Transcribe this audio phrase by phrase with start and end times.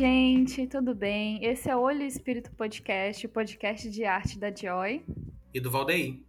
[0.00, 1.44] gente, tudo bem?
[1.44, 5.04] Esse é o Olho Espírito Podcast, o podcast de arte da Joy.
[5.52, 6.22] E do Valdeir.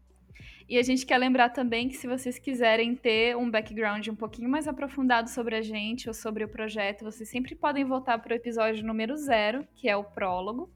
[0.68, 4.50] E a gente quer lembrar também que se vocês quiserem ter um background um pouquinho
[4.50, 8.36] mais aprofundado sobre a gente ou sobre o projeto, vocês sempre podem voltar para o
[8.36, 10.70] episódio número zero, que é o prólogo.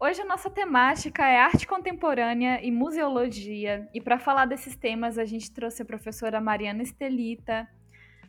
[0.00, 3.86] Hoje a nossa temática é arte contemporânea e museologia.
[3.92, 7.68] E para falar desses temas, a gente trouxe a professora Mariana Estelita.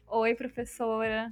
[0.10, 1.32] Oi, professora.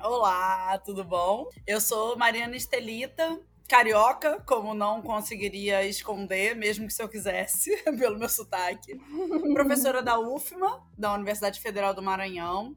[0.00, 1.48] Olá, tudo bom?
[1.66, 8.16] Eu sou Mariana Estelita, carioca, como não conseguiria esconder, mesmo que se eu quisesse, pelo
[8.16, 8.96] meu sotaque.
[9.52, 12.76] Professora da UFMA, da Universidade Federal do Maranhão.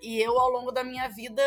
[0.00, 1.42] E eu, ao longo da minha vida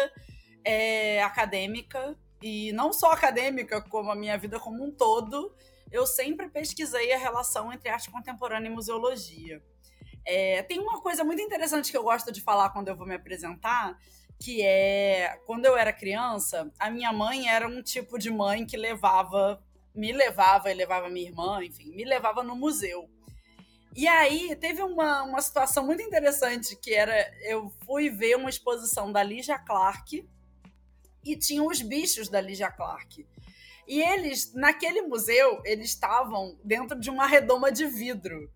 [0.66, 5.56] é, acadêmica, e não só acadêmica, como a minha vida como um todo,
[5.90, 9.64] eu sempre pesquisei a relação entre arte contemporânea e museologia.
[10.26, 13.16] É, tem uma coisa muito interessante que eu gosto de falar quando eu vou me
[13.16, 13.98] apresentar,
[14.40, 18.78] que é quando eu era criança, a minha mãe era um tipo de mãe que
[18.78, 19.62] levava,
[19.94, 23.10] me levava e levava minha irmã, enfim, me levava no museu.
[23.96, 29.12] E aí teve uma, uma situação muito interessante que era eu fui ver uma exposição
[29.12, 30.28] da Ligia Clark
[31.26, 33.28] e tinham os bichos da Ligia Clark.
[33.88, 38.50] E eles, naquele museu, eles estavam dentro de uma redoma de vidro.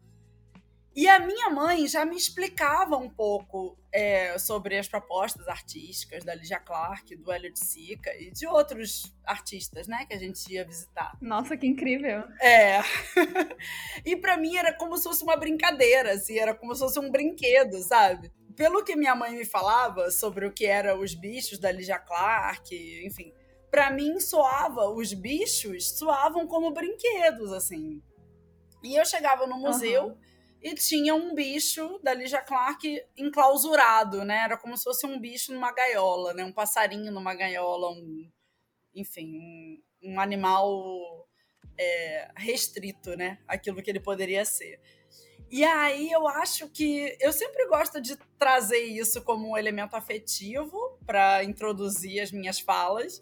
[0.96, 6.36] E a minha mãe já me explicava um pouco é, sobre as propostas artísticas da
[6.36, 10.64] Ligia Clark, do Hélio de Sica e de outros artistas, né, que a gente ia
[10.64, 11.18] visitar.
[11.20, 12.24] Nossa, que incrível!
[12.40, 12.80] É.
[14.06, 17.10] e para mim era como se fosse uma brincadeira, assim, era como se fosse um
[17.10, 18.32] brinquedo, sabe?
[18.56, 23.04] Pelo que minha mãe me falava sobre o que eram os bichos da Ligia Clark,
[23.04, 23.34] enfim,
[23.72, 28.00] para mim soava, os bichos soavam como brinquedos, assim.
[28.84, 30.10] E eu chegava no museu.
[30.10, 30.33] Uhum
[30.64, 34.44] e tinha um bicho da Ligia Clark enclausurado, né?
[34.46, 36.46] Era como se fosse um bicho numa gaiola, né?
[36.46, 38.32] Um passarinho numa gaiola, um,
[38.96, 41.28] enfim, um, um animal
[41.78, 43.40] é, restrito, né?
[43.46, 44.80] Aquilo que ele poderia ser.
[45.52, 50.98] E aí eu acho que eu sempre gosto de trazer isso como um elemento afetivo
[51.06, 53.22] para introduzir as minhas falas,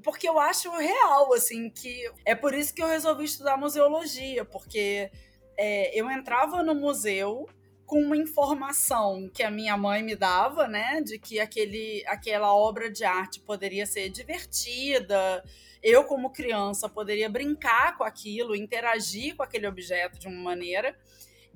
[0.00, 5.10] porque eu acho real, assim, que é por isso que eu resolvi estudar museologia, porque
[5.58, 7.48] é, eu entrava no museu
[7.84, 12.90] com uma informação que a minha mãe me dava, né, de que aquele, aquela obra
[12.90, 15.42] de arte poderia ser divertida,
[15.82, 20.96] eu como criança poderia brincar com aquilo, interagir com aquele objeto de uma maneira,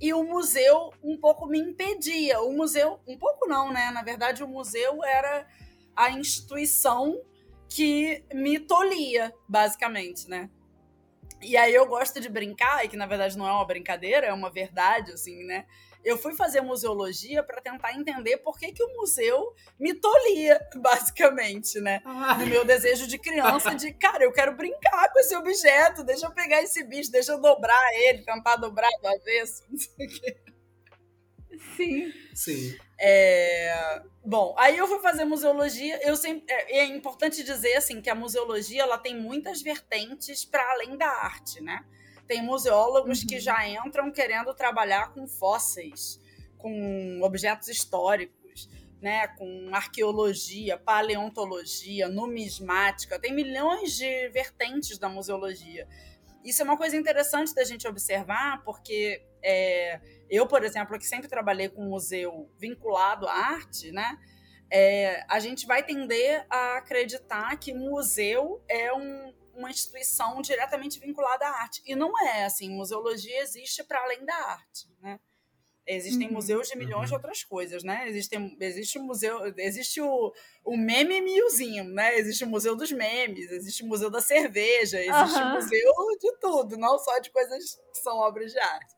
[0.01, 2.41] e o museu um pouco me impedia.
[2.41, 3.93] O museu, um pouco não, né?
[3.93, 5.47] Na verdade, o museu era
[5.95, 7.21] a instituição
[7.69, 10.51] que me tolia, basicamente, né?
[11.43, 14.33] E aí eu gosto de brincar, e que na verdade não é uma brincadeira, é
[14.33, 15.67] uma verdade, assim, né?
[16.05, 21.81] Eu fui fazer museologia para tentar entender por que, que o museu me tolia, basicamente,
[21.81, 22.01] né?
[22.05, 22.35] Ah.
[22.35, 26.33] No meu desejo de criança, de, cara, eu quero brincar com esse objeto, deixa eu
[26.33, 30.37] pegar esse bicho, deixa eu dobrar ele, tentar dobrar do avesso, não sei o quê.
[31.77, 32.13] Sim.
[32.35, 32.77] Sim.
[32.99, 34.03] É...
[34.25, 35.99] Bom, aí eu fui fazer museologia.
[36.07, 40.63] Eu sempre é, é importante dizer assim que a museologia ela tem muitas vertentes para
[40.73, 41.85] além da arte, né?
[42.27, 43.27] Tem museólogos uhum.
[43.27, 46.21] que já entram querendo trabalhar com fósseis,
[46.57, 48.69] com objetos históricos,
[49.01, 49.27] né?
[49.27, 53.19] Com arqueologia, paleontologia, numismática.
[53.19, 55.89] Tem milhões de vertentes da museologia.
[56.45, 61.29] Isso é uma coisa interessante da gente observar, porque é, eu, por exemplo, que sempre
[61.29, 64.19] trabalhei com um museu vinculado à arte, né?
[64.71, 71.47] É, a gente vai tender a acreditar que museu é um, uma instituição diretamente vinculada
[71.47, 71.83] à arte.
[71.85, 72.71] E não é assim.
[72.71, 75.21] Museologia existe para além da arte, né?
[75.85, 76.35] Existem uhum.
[76.35, 77.19] museus de milhões de uhum.
[77.19, 78.09] outras coisas, né?
[78.09, 80.33] Existe, existe o museu, existe o,
[80.65, 82.17] o meme milzinho, né?
[82.17, 85.51] Existe o museu dos memes, existe o museu da cerveja, existe uhum.
[85.51, 88.95] o museu de tudo, não só de coisas que são obras de arte.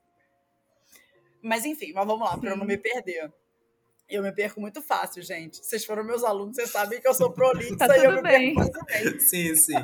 [1.42, 3.32] Mas enfim, mas vamos lá, para eu não me perder.
[4.06, 5.64] Eu me perco muito fácil, gente.
[5.64, 8.54] Vocês foram meus alunos, vocês sabem que eu sou prolixa tá e eu me bem.
[8.54, 9.22] perco facilmente.
[9.22, 9.74] Sim, sim.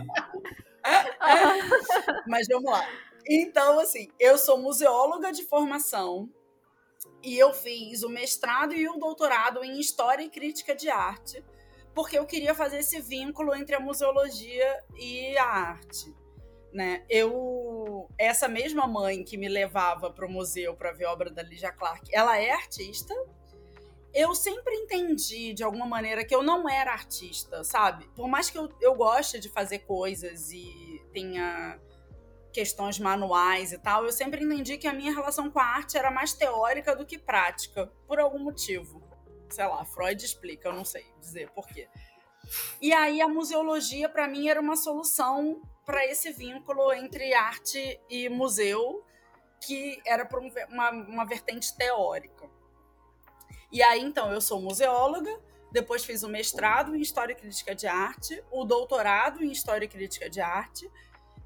[2.28, 2.86] mas vamos lá.
[3.26, 6.28] Então, assim, eu sou museóloga de formação
[7.22, 11.44] e eu fiz o mestrado e o doutorado em História e Crítica de Arte,
[11.94, 16.14] porque eu queria fazer esse vínculo entre a museologia e a arte
[16.72, 17.04] né?
[17.08, 21.72] Eu essa mesma mãe que me levava para o museu para ver obra da Ligia
[21.72, 23.14] Clark, ela é artista.
[24.12, 28.08] Eu sempre entendi de alguma maneira que eu não era artista, sabe?
[28.16, 31.78] Por mais que eu, eu goste de fazer coisas e tenha
[32.52, 36.10] questões manuais e tal, eu sempre entendi que a minha relação com a arte era
[36.10, 39.02] mais teórica do que prática, por algum motivo.
[39.48, 41.88] Sei lá, Freud explica, eu não sei dizer por quê.
[42.80, 48.28] E aí a museologia, para mim, era uma solução para esse vínculo entre arte e
[48.28, 49.04] museu,
[49.60, 52.48] que era por uma, uma vertente teórica.
[53.72, 55.38] E aí, então, eu sou museóloga,
[55.70, 59.88] depois fiz o mestrado em História e Crítica de Arte, o doutorado em História e
[59.88, 60.90] Crítica de Arte,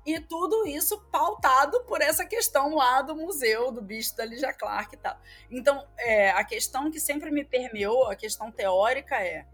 [0.06, 4.94] e tudo isso pautado por essa questão lá do museu, do bicho da Ligia Clark
[4.94, 5.18] e tal.
[5.50, 9.46] Então, é, a questão que sempre me permeou, a questão teórica é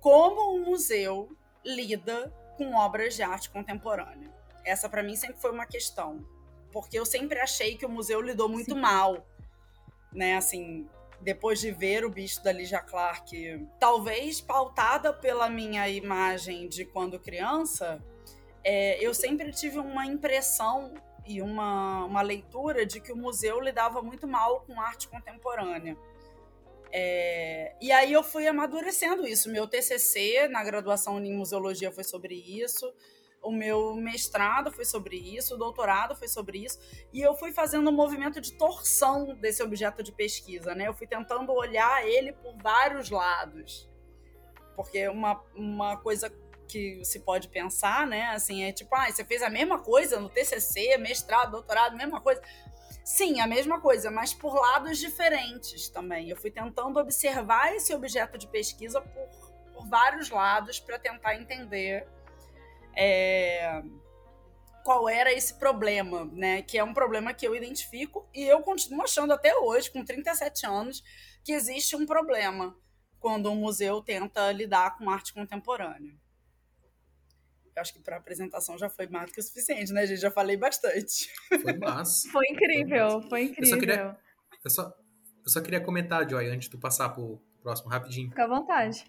[0.00, 4.32] como um museu lida com obras de arte contemporânea.
[4.64, 6.24] Essa, para mim, sempre foi uma questão.
[6.72, 8.80] Porque eu sempre achei que o museu lidou muito Sim.
[8.80, 9.26] mal.
[10.12, 10.88] Né, assim,
[11.20, 17.18] depois de ver o bicho da Ligia Clark, talvez pautada pela minha imagem de quando
[17.18, 18.00] criança,
[18.64, 20.94] é, eu sempre tive uma impressão
[21.26, 25.96] e uma, uma leitura de que o museu lidava muito mal com arte contemporânea.
[26.92, 29.50] É, e aí eu fui amadurecendo isso.
[29.50, 32.92] Meu TCC na graduação em museologia foi sobre isso,
[33.42, 36.78] o meu mestrado foi sobre isso, o doutorado foi sobre isso,
[37.12, 40.88] e eu fui fazendo um movimento de torção desse objeto de pesquisa, né?
[40.88, 43.90] Eu fui tentando olhar ele por vários lados.
[44.74, 46.30] Porque uma, uma coisa
[46.68, 48.26] que se pode pensar, né?
[48.28, 52.42] Assim, é tipo, ah, você fez a mesma coisa no TCC, mestrado, doutorado, mesma coisa.
[53.04, 56.30] Sim, a mesma coisa, mas por lados diferentes também.
[56.30, 59.28] Eu fui tentando observar esse objeto de pesquisa por,
[59.74, 62.08] por vários lados para tentar entender
[62.96, 63.82] é,
[64.84, 66.62] qual era esse problema, né?
[66.62, 70.66] Que é um problema que eu identifico e eu continuo achando até hoje, com 37
[70.66, 71.02] anos,
[71.42, 72.76] que existe um problema
[73.18, 76.14] quando um museu tenta lidar com arte contemporânea.
[77.76, 80.20] Eu acho que para apresentação já foi mais do que o suficiente, né, gente?
[80.20, 81.28] Já falei bastante.
[81.60, 82.28] Foi massa.
[82.30, 83.64] foi incrível, foi, incrível.
[83.64, 84.18] Eu só, queria,
[84.64, 84.82] eu, só,
[85.44, 88.28] eu só queria comentar, Joy, antes de tu passar pro próximo rapidinho.
[88.28, 89.04] Fica à vontade.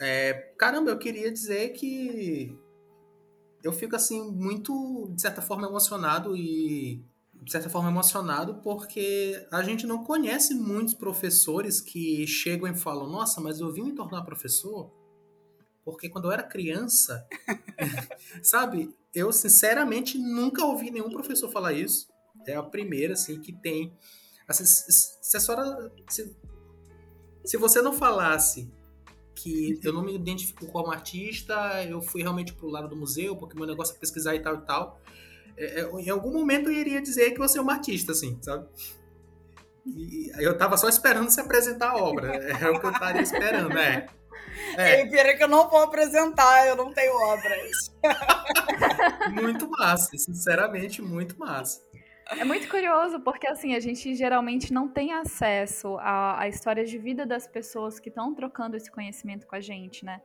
[0.00, 2.58] É, caramba, eu queria dizer que
[3.62, 7.04] eu fico assim muito, de certa forma, emocionado e
[7.34, 13.08] de certa forma emocionado porque a gente não conhece muitos professores que chegam e falam:
[13.08, 14.90] "Nossa, mas eu vim me tornar professor
[15.86, 17.24] porque quando eu era criança,
[18.42, 22.08] sabe, eu sinceramente nunca ouvi nenhum professor falar isso.
[22.44, 23.96] É a primeira, assim, que tem.
[24.48, 26.36] Assim, se, a senhora, se,
[27.44, 28.68] se você não falasse
[29.36, 33.56] que eu não me identifico como artista, eu fui realmente pro lado do museu, porque
[33.56, 35.00] meu negócio é pesquisar e tal e tal.
[35.56, 38.66] É, é, em algum momento eu iria dizer que você é uma artista, assim, sabe?
[39.86, 42.34] E eu tava só esperando se apresentar a obra.
[42.34, 44.08] É o que eu estaria esperando, né?
[44.76, 45.02] É.
[45.02, 47.94] E pior é que eu não vou apresentar, eu não tenho obras.
[49.32, 51.80] muito massa, sinceramente, muito massa.
[52.30, 56.98] É muito curioso, porque assim, a gente geralmente não tem acesso à, à história de
[56.98, 60.20] vida das pessoas que estão trocando esse conhecimento com a gente, né?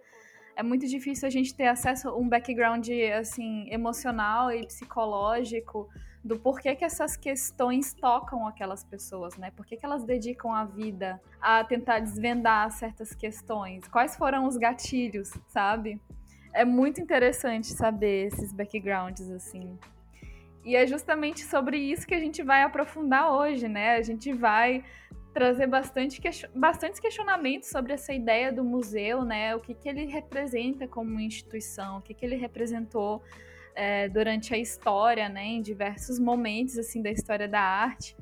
[0.55, 2.87] É muito difícil a gente ter acesso a um background,
[3.17, 5.87] assim, emocional e psicológico
[6.23, 9.51] do porquê que essas questões tocam aquelas pessoas, né?
[9.51, 13.87] Por que, que elas dedicam a vida a tentar desvendar certas questões?
[13.87, 15.99] Quais foram os gatilhos, sabe?
[16.53, 19.77] É muito interessante saber esses backgrounds, assim.
[20.63, 23.95] E é justamente sobre isso que a gente vai aprofundar hoje, né?
[23.95, 24.83] A gente vai
[25.33, 26.29] trazer bastante que...
[26.53, 29.55] bastantes questionamentos sobre essa ideia do museu, né?
[29.55, 33.23] O que, que ele representa como instituição, o que, que ele representou
[33.75, 38.15] é, durante a história, né, em diversos momentos assim da história da arte.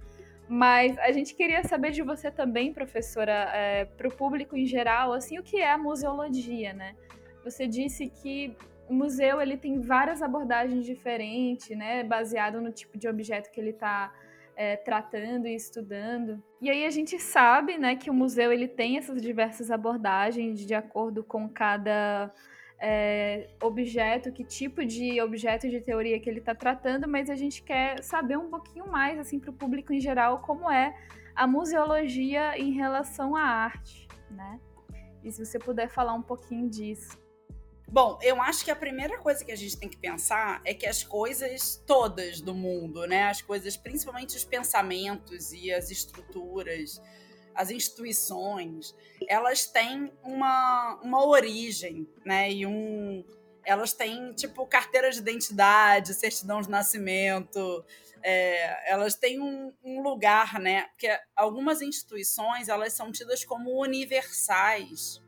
[0.48, 5.14] Mas a gente queria saber de você também, professora, é, para o público em geral,
[5.14, 6.96] assim, o que é a museologia, né?
[7.44, 8.58] Você disse que
[8.90, 13.70] o museu ele tem várias abordagens diferentes, né, baseado no tipo de objeto que ele
[13.70, 14.12] está
[14.56, 16.44] é, tratando e estudando.
[16.60, 20.74] E aí a gente sabe, né, que o museu ele tem essas diversas abordagens de
[20.74, 22.34] acordo com cada
[22.80, 27.62] é, objeto, que tipo de objeto de teoria que ele está tratando, mas a gente
[27.62, 30.96] quer saber um pouquinho mais, assim, para o público em geral, como é
[31.36, 34.60] a museologia em relação à arte, né?
[35.24, 37.18] E se você puder falar um pouquinho disso.
[37.92, 40.86] Bom, eu acho que a primeira coisa que a gente tem que pensar é que
[40.86, 43.24] as coisas todas do mundo, né?
[43.24, 47.02] As coisas, principalmente os pensamentos e as estruturas,
[47.60, 48.96] as instituições,
[49.28, 52.50] elas têm uma, uma origem, né?
[52.50, 53.22] E um,
[53.66, 57.84] elas têm, tipo, carteira de identidade, certidão de nascimento,
[58.24, 60.84] é, elas têm um, um, lugar, né?
[60.84, 65.22] Porque algumas instituições, elas são tidas como universais.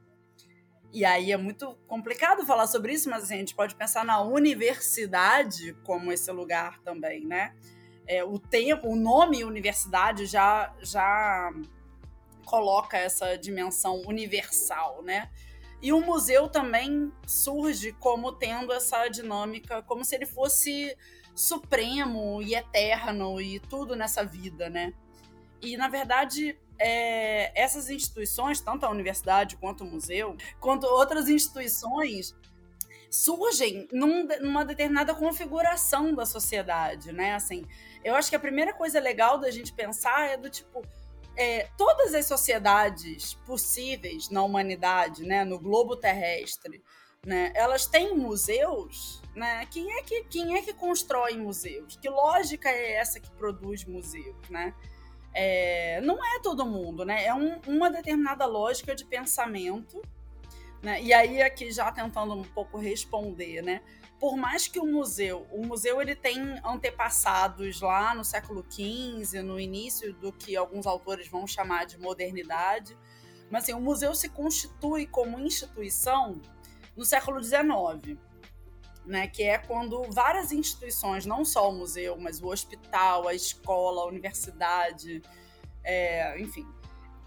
[0.93, 4.21] E aí é muito complicado falar sobre isso, mas assim, a gente pode pensar na
[4.21, 7.53] universidade como esse lugar também, né?
[8.07, 11.51] É, o tempo, o nome universidade já já
[12.45, 15.29] coloca essa dimensão universal, né?
[15.81, 20.95] E o museu também surge como tendo essa dinâmica, como se ele fosse
[21.35, 24.93] supremo e eterno e tudo nessa vida, né?
[25.61, 32.35] E, na verdade, é, essas instituições, tanto a universidade quanto o museu, quanto outras instituições,
[33.09, 37.35] surgem num, numa determinada configuração da sociedade, né?
[37.35, 37.65] Assim,
[38.03, 40.81] eu acho que a primeira coisa legal da gente pensar é do tipo,
[41.35, 46.83] é, todas as sociedades possíveis na humanidade, né, no globo terrestre,
[47.25, 49.65] né, elas têm museus, né?
[49.67, 51.95] Quem é que quem é que constrói museus?
[51.97, 54.73] Que lógica é essa que produz museus, né?
[55.33, 57.25] É, não é todo mundo, né?
[57.25, 60.01] É um, uma determinada lógica de pensamento,
[60.81, 61.01] né?
[61.01, 63.81] E aí aqui já tentando um pouco responder, né?
[64.21, 69.59] Por mais que o museu, o museu ele tem antepassados lá no século XV, no
[69.59, 72.97] início do que alguns autores vão chamar de modernidade,
[73.49, 76.39] mas assim, o museu se constitui como instituição
[76.95, 78.17] no século XIX
[79.05, 84.03] né, que é quando várias instituições, não só o museu, mas o hospital, a escola,
[84.03, 85.21] a universidade,
[85.83, 86.67] é, enfim,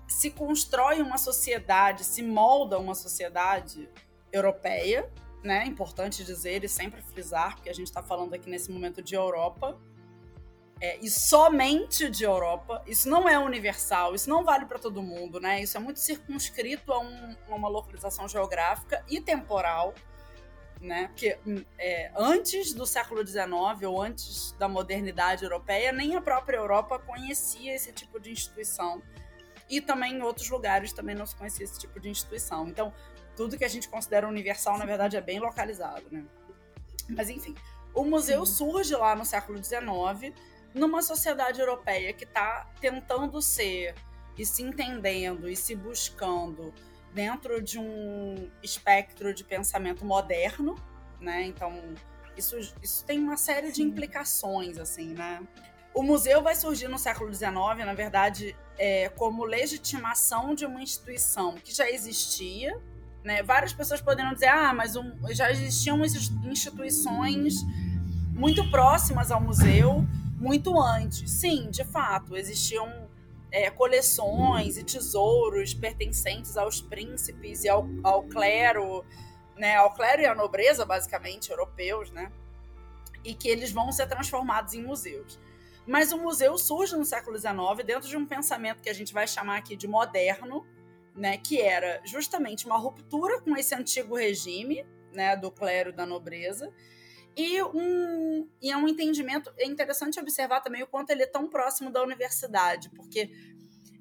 [0.06, 3.88] se constrói uma sociedade, se molda uma sociedade
[4.32, 5.10] europeia,
[5.44, 5.64] né?
[5.66, 9.78] Importante dizer e sempre frisar, porque a gente está falando aqui nesse momento de Europa.
[10.80, 12.82] É, e somente de Europa.
[12.86, 15.62] Isso não é universal, isso não vale para todo mundo, né?
[15.62, 19.94] Isso é muito circunscrito a, um, a uma localização geográfica e temporal
[20.84, 21.08] né?
[21.08, 23.46] Porque hum, é, antes do século XIX
[23.86, 29.02] ou antes da modernidade europeia, nem a própria Europa conhecia esse tipo de instituição.
[29.68, 32.68] E também em outros lugares também não se conhecia esse tipo de instituição.
[32.68, 32.92] Então,
[33.36, 36.24] tudo que a gente considera universal, na verdade, é bem localizado, né?
[37.08, 37.54] Mas, enfim,
[37.94, 38.52] o museu Sim.
[38.52, 40.34] surge lá no século XIX,
[40.72, 43.94] numa sociedade europeia que está tentando ser
[44.36, 46.72] e se entendendo e se buscando
[47.12, 50.74] dentro de um espectro de pensamento moderno,
[51.20, 51.44] né?
[51.44, 51.94] Então,
[52.36, 55.40] isso, isso tem uma série de implicações, assim, né?
[55.94, 57.52] O museu vai surgir no século XIX,
[57.86, 62.80] na verdade, é, como legitimação de uma instituição que já existia.
[63.24, 63.42] Né?
[63.42, 67.62] Várias pessoas poderiam dizer, ah, mas um, já existiam instituições
[68.32, 70.06] muito próximas ao museu
[70.38, 71.30] muito antes.
[71.30, 73.08] Sim, de fato, existiam
[73.50, 79.04] é, coleções e tesouros pertencentes aos príncipes e ao, ao clero,
[79.56, 82.30] né, ao clero e à nobreza, basicamente, europeus, né,
[83.24, 85.38] e que eles vão ser transformados em museus.
[85.86, 87.54] Mas o museu surge no século XIX
[87.86, 90.66] dentro de um pensamento que a gente vai chamar aqui de moderno,
[91.14, 96.72] né, que era justamente uma ruptura com esse antigo regime né, do clero da nobreza,
[97.36, 99.52] e, um, e é um entendimento.
[99.58, 103.30] É interessante observar também o quanto ele é tão próximo da universidade, porque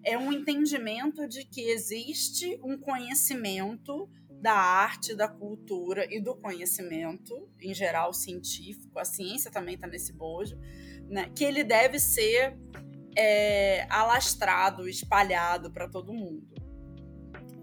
[0.03, 7.49] é um entendimento de que existe um conhecimento da arte, da cultura e do conhecimento,
[7.61, 10.59] em geral científico, a ciência também está nesse bojo,
[11.07, 12.57] né, que ele deve ser
[13.15, 16.62] é, alastrado, espalhado para todo mundo.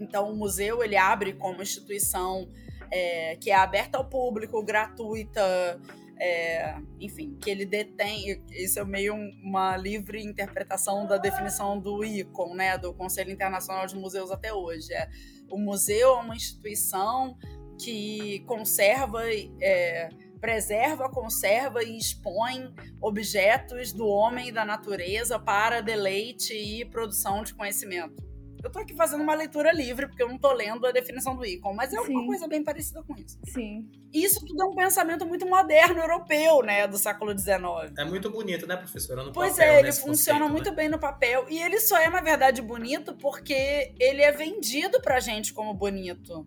[0.00, 2.48] Então, o museu ele abre como instituição
[2.90, 5.80] é, que é aberta ao público, gratuita,
[6.18, 8.42] é, enfim, que ele detém.
[8.50, 13.96] Isso é meio uma livre interpretação da definição do ICON, né, do Conselho Internacional de
[13.96, 14.92] Museus até hoje.
[14.92, 15.08] É,
[15.50, 17.36] o museu é uma instituição
[17.78, 19.22] que conserva.
[19.60, 20.08] É,
[20.40, 27.52] preserva, conserva e expõe objetos do homem e da natureza para deleite e produção de
[27.52, 28.29] conhecimento.
[28.62, 31.44] Eu tô aqui fazendo uma leitura livre, porque eu não tô lendo a definição do
[31.44, 32.12] ícone, mas é Sim.
[32.12, 33.38] uma coisa bem parecida com isso.
[33.44, 33.88] Sim.
[34.12, 37.92] Isso tudo é um pensamento muito moderno europeu, né, do século XIX.
[37.96, 39.24] É muito bonito, né, professora?
[39.24, 40.76] No pois papel, é, ele funciona conceito, muito né?
[40.76, 41.46] bem no papel.
[41.48, 46.46] E ele só é, na verdade, bonito porque ele é vendido pra gente como bonito.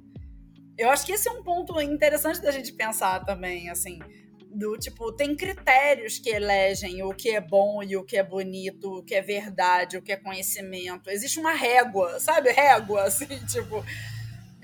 [0.77, 3.99] Eu acho que esse é um ponto interessante da gente pensar também, assim
[4.53, 8.99] do tipo, tem critérios que elegem o que é bom e o que é bonito,
[8.99, 11.09] o que é verdade, o que é conhecimento.
[11.09, 12.51] Existe uma régua, sabe?
[12.51, 13.83] Régua, assim, tipo.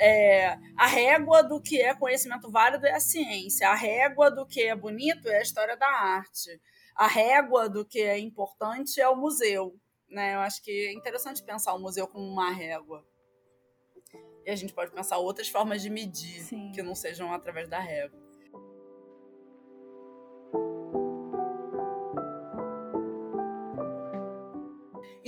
[0.02, 4.62] É, a régua do que é conhecimento válido é a ciência, a régua do que
[4.62, 6.50] é bonito é a história da arte,
[6.96, 9.76] a régua do que é importante é o museu.
[10.10, 10.36] Né?
[10.36, 13.06] Eu acho que é interessante pensar o museu como uma régua.
[14.46, 16.72] E a gente pode pensar outras formas de medir Sim.
[16.72, 18.29] que não sejam através da régua.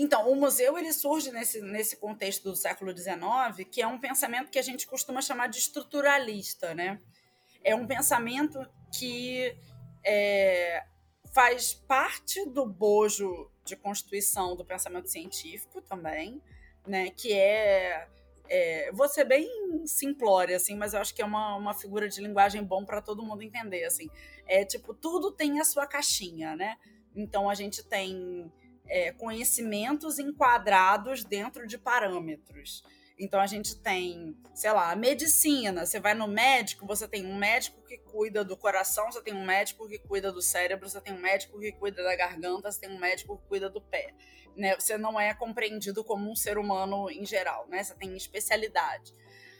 [0.03, 4.49] Então, o museu ele surge nesse, nesse contexto do século XIX, que é um pensamento
[4.49, 6.99] que a gente costuma chamar de estruturalista, né?
[7.63, 8.59] É um pensamento
[8.97, 9.55] que
[10.03, 10.83] é,
[11.31, 16.41] faz parte do bojo de constituição do pensamento científico também,
[16.87, 17.11] né?
[17.11, 18.07] Que é,
[18.49, 19.47] É, vou ser bem
[19.85, 23.23] simplória, assim, mas eu acho que é uma, uma figura de linguagem bom para todo
[23.23, 24.09] mundo entender, assim.
[24.47, 26.75] É tipo, tudo tem a sua caixinha, né?
[27.15, 28.51] Então a gente tem
[28.91, 32.83] é, conhecimentos enquadrados dentro de parâmetros.
[33.17, 35.85] Então a gente tem, sei lá, a medicina.
[35.85, 39.45] Você vai no médico, você tem um médico que cuida do coração, você tem um
[39.45, 42.89] médico que cuida do cérebro, você tem um médico que cuida da garganta, você tem
[42.89, 44.13] um médico que cuida do pé
[44.55, 44.75] né?
[44.75, 47.83] Você não é compreendido como um ser humano em geral, né?
[47.83, 49.13] Você tem especialidade.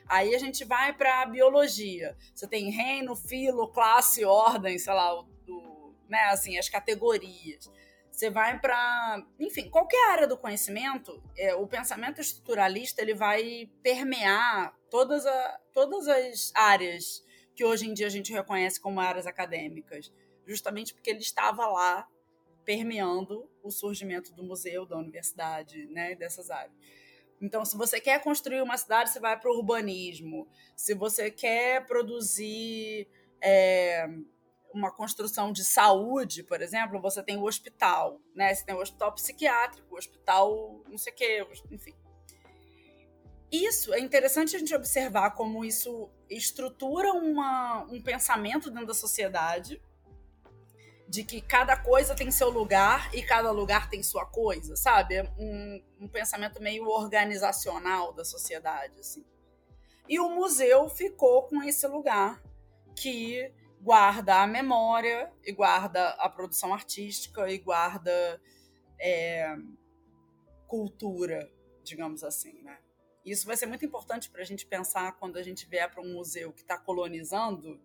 [0.07, 2.17] Aí a gente vai para a biologia.
[2.33, 7.71] Você tem reino, filo, classe, ordem, sei lá, o, o, né, assim, as categorias.
[8.21, 14.77] Você vai para, enfim, qualquer área do conhecimento, é, o pensamento estruturalista ele vai permear
[14.91, 17.25] todas, a, todas as áreas
[17.55, 20.13] que hoje em dia a gente reconhece como áreas acadêmicas,
[20.45, 22.07] justamente porque ele estava lá
[22.63, 26.77] permeando o surgimento do museu, da universidade, né, dessas áreas.
[27.41, 30.47] Então, se você quer construir uma cidade, você vai para o urbanismo.
[30.75, 33.07] Se você quer produzir
[33.41, 34.07] é,
[34.73, 38.53] uma construção de saúde, por exemplo, você tem o hospital, né?
[38.53, 41.95] Você tem o hospital psiquiátrico, o hospital não sei o quê, enfim.
[43.51, 49.81] Isso é interessante a gente observar como isso estrutura uma, um pensamento dentro da sociedade
[51.11, 55.15] de que cada coisa tem seu lugar e cada lugar tem sua coisa, sabe?
[55.15, 59.25] É um, um pensamento meio organizacional da sociedade, assim.
[60.07, 62.41] E o museu ficou com esse lugar
[62.95, 63.51] que
[63.81, 68.41] guarda a memória e guarda a produção artística e guarda
[68.99, 69.55] é,
[70.67, 71.51] cultura,
[71.83, 72.79] digamos assim, né?
[73.25, 76.13] Isso vai ser muito importante para a gente pensar quando a gente vier para um
[76.13, 77.79] museu que está colonizando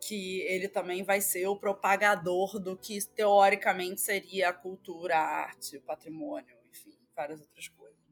[0.00, 5.76] que ele também vai ser o propagador do que teoricamente seria a cultura, a arte,
[5.76, 8.02] o patrimônio, enfim, várias outras coisas.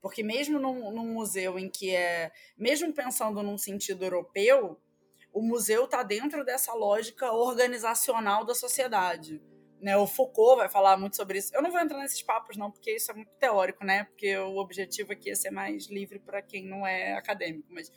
[0.00, 4.80] Porque mesmo num, num museu em que é, mesmo pensando num sentido europeu,
[5.32, 9.40] o museu está dentro dessa lógica organizacional da sociedade.
[9.80, 11.52] Né, o Foucault vai falar muito sobre isso.
[11.52, 14.04] Eu não vou entrar nesses papos, não, porque isso é muito teórico, né?
[14.04, 17.66] Porque o objetivo aqui é ser mais livre para quem não é acadêmico.
[17.68, 17.90] Mas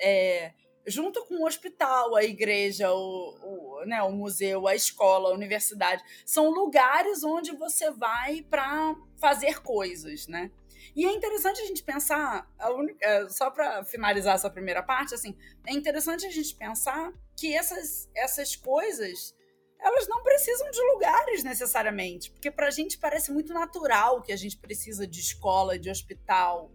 [0.00, 0.54] é,
[0.86, 6.02] junto com o hospital, a igreja, o, o, né, o museu, a escola, a universidade,
[6.24, 10.50] são lugares onde você vai para fazer coisas, né?
[10.94, 15.14] E é interessante a gente pensar, a única, é, só para finalizar essa primeira parte,
[15.14, 19.34] assim, é interessante a gente pensar que essas, essas coisas
[19.82, 24.36] elas não precisam de lugares necessariamente, porque para a gente parece muito natural que a
[24.36, 26.70] gente precisa de escola, de hospital.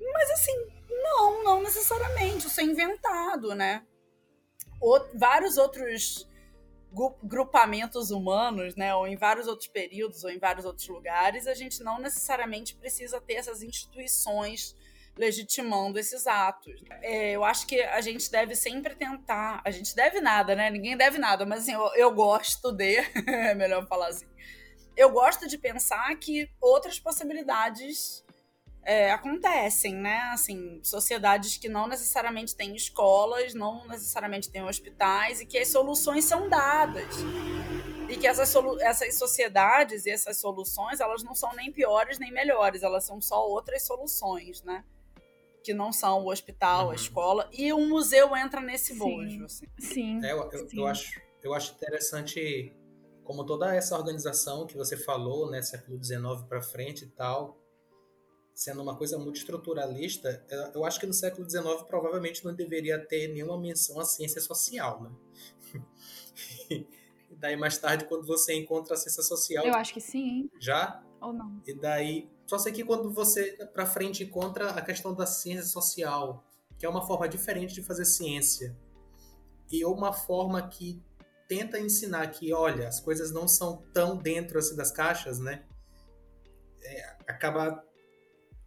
[0.00, 2.46] Mas assim, não, não necessariamente.
[2.46, 3.84] Isso é inventado, né?
[5.14, 6.26] Vários outros
[7.22, 11.82] grupamentos humanos, né, ou em vários outros períodos, ou em vários outros lugares, a gente
[11.82, 14.76] não necessariamente precisa ter essas instituições
[15.16, 16.82] legitimando esses atos.
[17.02, 19.60] É, eu acho que a gente deve sempre tentar.
[19.64, 20.70] A gente deve nada, né?
[20.70, 22.96] Ninguém deve nada, mas assim, eu, eu gosto de.
[23.26, 24.26] é melhor falar assim.
[24.96, 28.24] Eu gosto de pensar que outras possibilidades
[28.84, 30.18] é, acontecem, né?
[30.32, 36.24] Assim, sociedades que não necessariamente têm escolas, não necessariamente têm hospitais e que as soluções
[36.24, 37.16] são dadas.
[38.08, 42.82] E que essas, essas sociedades e essas soluções, elas não são nem piores nem melhores,
[42.82, 44.84] elas são só outras soluções, né?
[45.62, 46.90] Que não são o hospital, uhum.
[46.90, 49.44] a escola, e um museu entra nesse bojo.
[49.44, 49.66] Assim.
[49.78, 50.24] Sim.
[50.24, 50.78] É, eu, eu, Sim.
[50.78, 52.74] eu, acho, eu acho interessante
[53.22, 57.61] como toda essa organização que você falou, né, século XIX para frente e tal,
[58.54, 63.28] sendo uma coisa muito estruturalista, eu acho que no século XIX provavelmente não deveria ter
[63.28, 65.10] nenhuma menção à ciência social, né?
[67.30, 69.64] e daí mais tarde, quando você encontra a ciência social...
[69.64, 70.50] Eu acho que sim.
[70.60, 71.02] Já?
[71.20, 71.62] Ou não?
[71.66, 76.44] E daí, só sei que quando você, para frente, encontra a questão da ciência social,
[76.78, 78.76] que é uma forma diferente de fazer ciência,
[79.70, 81.02] e uma forma que
[81.48, 85.64] tenta ensinar que, olha, as coisas não são tão dentro assim das caixas, né?
[86.82, 87.82] É, acaba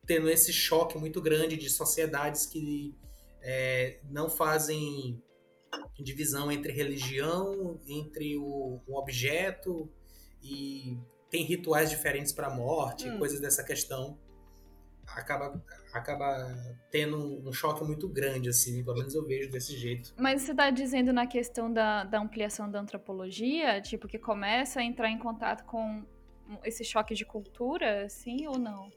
[0.05, 2.95] tendo esse choque muito grande de sociedades que
[3.41, 5.21] é, não fazem
[5.99, 9.89] divisão entre religião, entre o, o objeto
[10.41, 10.97] e
[11.29, 13.17] tem rituais diferentes para a morte, hum.
[13.17, 14.17] coisas dessa questão.
[15.07, 15.63] Acaba,
[15.93, 16.47] acaba
[16.89, 20.13] tendo um choque muito grande, assim, pelo menos eu vejo desse jeito.
[20.17, 24.83] Mas você está dizendo na questão da, da ampliação da antropologia, tipo, que começa a
[24.83, 26.03] entrar em contato com
[26.63, 28.89] esse choque de cultura, assim, ou não?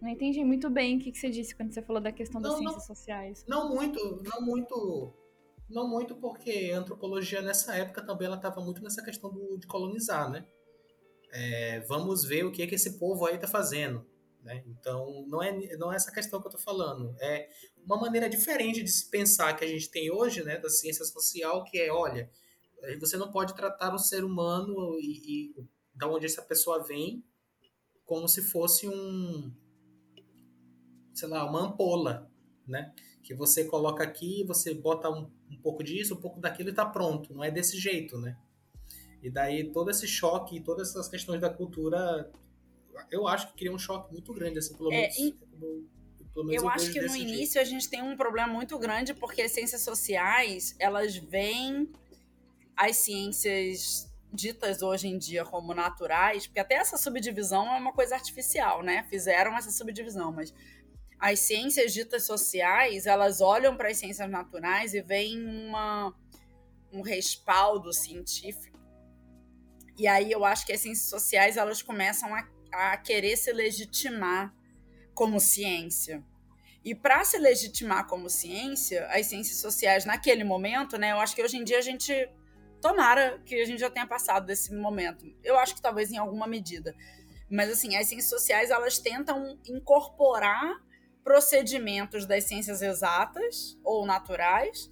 [0.00, 2.50] Não entendi muito bem o que, que você disse quando você falou da questão não,
[2.50, 3.44] das ciências não, sociais.
[3.48, 5.14] Não muito, não muito,
[5.68, 9.66] não muito porque a antropologia nessa época também ela estava muito nessa questão do, de
[9.66, 10.46] colonizar, né?
[11.32, 14.06] É, vamos ver o que é que esse povo aí está fazendo.
[14.42, 14.62] Né?
[14.66, 17.14] Então, não é, não é essa questão que eu estou falando.
[17.20, 17.48] É
[17.84, 21.64] uma maneira diferente de se pensar que a gente tem hoje, né, da ciência social,
[21.64, 22.30] que é, olha,
[23.00, 27.24] você não pode tratar o ser humano e, e da onde essa pessoa vem
[28.06, 29.52] como se fosse um,
[31.18, 32.30] sei lá, uma ampola,
[32.66, 32.92] né?
[33.22, 36.86] Que você coloca aqui, você bota um, um pouco disso, um pouco daquilo e está
[36.86, 37.34] pronto.
[37.34, 38.36] Não é desse jeito, né?
[39.22, 42.30] E daí todo esse choque, todas essas questões da cultura,
[43.10, 45.18] eu acho que cria um choque muito grande, assim, pelo menos.
[45.18, 45.32] É, e...
[46.32, 47.28] pelo, eu, eu acho que no jeito.
[47.28, 51.90] início a gente tem um problema muito grande porque as ciências sociais, elas vêm
[52.76, 58.14] as ciências ditas hoje em dia como naturais, porque até essa subdivisão é uma coisa
[58.14, 59.04] artificial, né?
[59.08, 60.54] Fizeram essa subdivisão, mas
[61.18, 66.14] as ciências ditas sociais, elas olham para as ciências naturais e veem uma,
[66.92, 68.78] um respaldo científico.
[69.98, 74.54] E aí eu acho que as ciências sociais, elas começam a, a querer se legitimar
[75.12, 76.22] como ciência.
[76.84, 81.10] E para se legitimar como ciência, as ciências sociais naquele momento, né?
[81.10, 82.12] Eu acho que hoje em dia a gente
[82.80, 85.26] tomara que a gente já tenha passado desse momento.
[85.42, 86.94] Eu acho que talvez em alguma medida.
[87.50, 90.80] Mas assim, as ciências sociais, elas tentam incorporar
[91.28, 94.90] procedimentos das ciências exatas ou naturais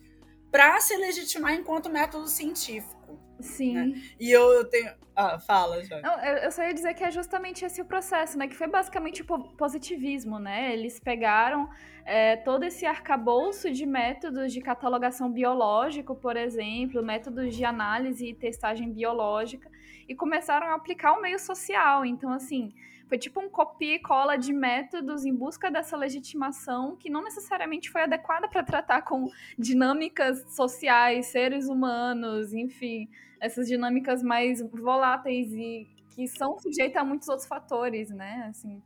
[0.52, 3.18] para se legitimar enquanto método científico.
[3.40, 3.72] Sim.
[3.72, 4.02] Né?
[4.20, 4.90] E eu tenho.
[5.14, 5.98] Ah, fala, já.
[6.02, 8.46] Não, eu, só ia dizer que é justamente esse o processo, né?
[8.46, 10.74] Que foi basicamente o positivismo, né?
[10.74, 11.70] Eles pegaram
[12.04, 18.34] é, todo esse arcabouço de métodos de catalogação biológico, por exemplo, métodos de análise e
[18.34, 19.70] testagem biológica,
[20.06, 22.04] e começaram a aplicar o meio social.
[22.04, 22.74] Então, assim,
[23.08, 27.90] foi tipo um copia e cola de métodos em busca dessa legitimação que não necessariamente
[27.90, 33.08] foi adequada para tratar com dinâmicas sociais, seres humanos, enfim,
[33.40, 38.46] essas dinâmicas mais voláteis e que são sujeitas a muitos outros fatores, né?
[38.48, 38.82] Assim.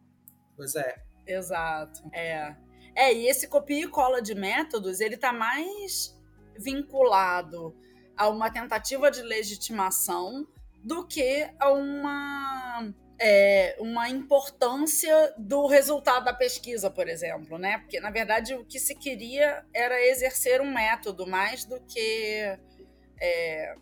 [0.56, 1.02] Pois é.
[1.26, 2.02] Exato.
[2.12, 2.56] É.
[2.94, 6.18] É, e esse copia e cola de métodos, ele tá mais
[6.58, 7.74] vinculado
[8.16, 10.46] a uma tentativa de legitimação
[10.82, 17.78] do que a uma é, uma importância do resultado da pesquisa, por exemplo, né?
[17.78, 22.58] Porque, na verdade, o que se queria era exercer um método mais do que
[23.20, 23.74] é,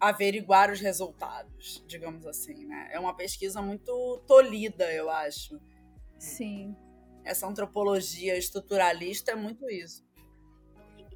[0.00, 2.88] averiguar os resultados, digamos assim, né?
[2.90, 5.60] É uma pesquisa muito tolhida, eu acho.
[6.18, 6.74] Sim.
[7.22, 10.02] Essa antropologia estruturalista é muito isso.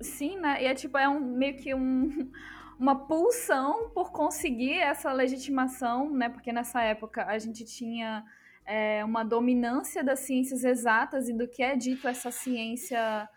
[0.02, 0.62] Sim, né?
[0.62, 2.30] E é tipo, é um, meio que um
[2.78, 6.28] uma pulsão por conseguir essa legitimação, né?
[6.28, 8.24] Porque nessa época a gente tinha
[8.64, 13.28] é, uma dominância das ciências exatas e do que é dito essa ciência,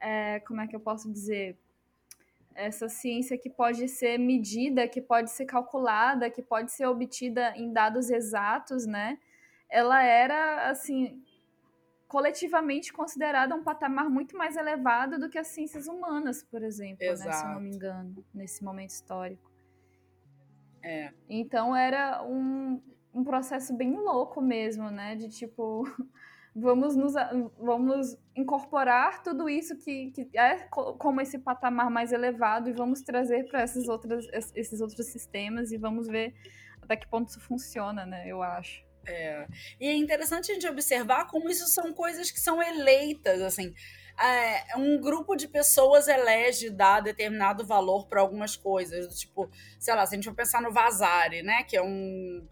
[0.00, 1.58] é, como é que eu posso dizer?
[2.54, 7.72] Essa ciência que pode ser medida, que pode ser calculada, que pode ser obtida em
[7.72, 9.18] dados exatos, né?
[9.68, 11.20] Ela era, assim,
[12.14, 17.16] coletivamente considerada um patamar muito mais elevado do que as ciências humanas, por exemplo, né,
[17.16, 19.50] se eu não me engano, nesse momento histórico.
[20.80, 21.12] É.
[21.28, 22.80] Então era um,
[23.12, 25.16] um processo bem louco mesmo, né?
[25.16, 25.82] De tipo,
[26.54, 27.14] vamos nos
[27.58, 33.48] vamos incorporar tudo isso que, que é como esse patamar mais elevado e vamos trazer
[33.48, 36.32] para esses outros, esses outros sistemas e vamos ver
[36.80, 38.28] até que ponto isso funciona, né?
[38.28, 38.83] Eu acho.
[39.06, 39.46] É.
[39.80, 43.74] E é interessante a gente observar como isso são coisas que são eleitas, assim.
[44.20, 50.06] É, um grupo de pessoas elege dar determinado valor para algumas coisas, tipo, sei lá,
[50.06, 52.46] se a gente for pensar no Vasari, né, que é um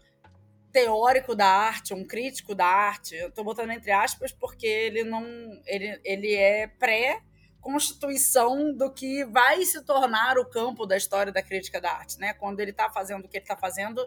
[0.73, 5.23] teórico da arte, um crítico da arte, eu estou botando entre aspas porque ele não,
[5.65, 7.21] ele, ele é pré
[7.63, 12.33] constituição do que vai se tornar o campo da história da crítica da arte, né?
[12.33, 14.05] Quando ele está fazendo o que ele está fazendo,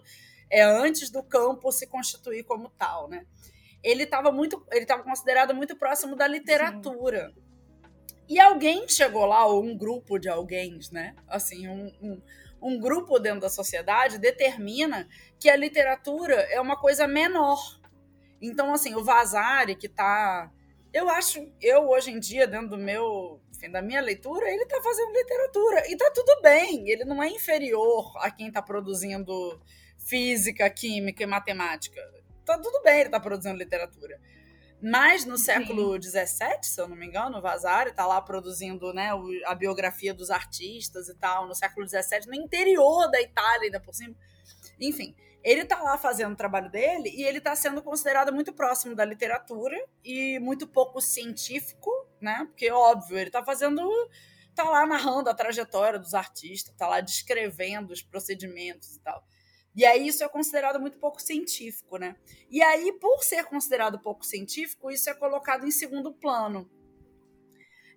[0.50, 3.26] é antes do campo se constituir como tal, né?
[3.82, 7.32] Ele estava muito, ele estava considerado muito próximo da literatura.
[7.34, 7.42] Sim.
[8.28, 11.14] E alguém chegou lá, ou um grupo de alguém, né?
[11.28, 12.22] Assim, um, um,
[12.60, 17.80] um grupo dentro da sociedade determina que a literatura é uma coisa menor.
[18.42, 20.50] Então, assim, o Vasari, que está
[20.96, 24.80] eu acho, eu hoje em dia, dentro do meu, enfim, da minha leitura, ele está
[24.80, 25.86] fazendo literatura.
[25.88, 29.60] E está tudo bem, ele não é inferior a quem está produzindo
[30.06, 32.00] física, química e matemática.
[32.44, 34.20] Tá tudo bem ele tá produzindo literatura.
[34.80, 39.10] Mas no século XVII, se eu não me engano, o Vasari está lá produzindo né,
[39.46, 43.94] a biografia dos artistas e tal, no século XVII, no interior da Itália, ainda por
[43.94, 44.14] cima.
[44.78, 48.94] Enfim, ele está lá fazendo o trabalho dele e ele está sendo considerado muito próximo
[48.94, 51.90] da literatura e muito pouco científico,
[52.20, 52.44] né?
[52.46, 53.80] Porque, óbvio, ele está fazendo.
[54.50, 59.24] está lá narrando a trajetória dos artistas, está lá descrevendo os procedimentos e tal.
[59.76, 62.16] E aí isso é considerado muito pouco científico, né?
[62.50, 66.66] E aí, por ser considerado pouco científico, isso é colocado em segundo plano.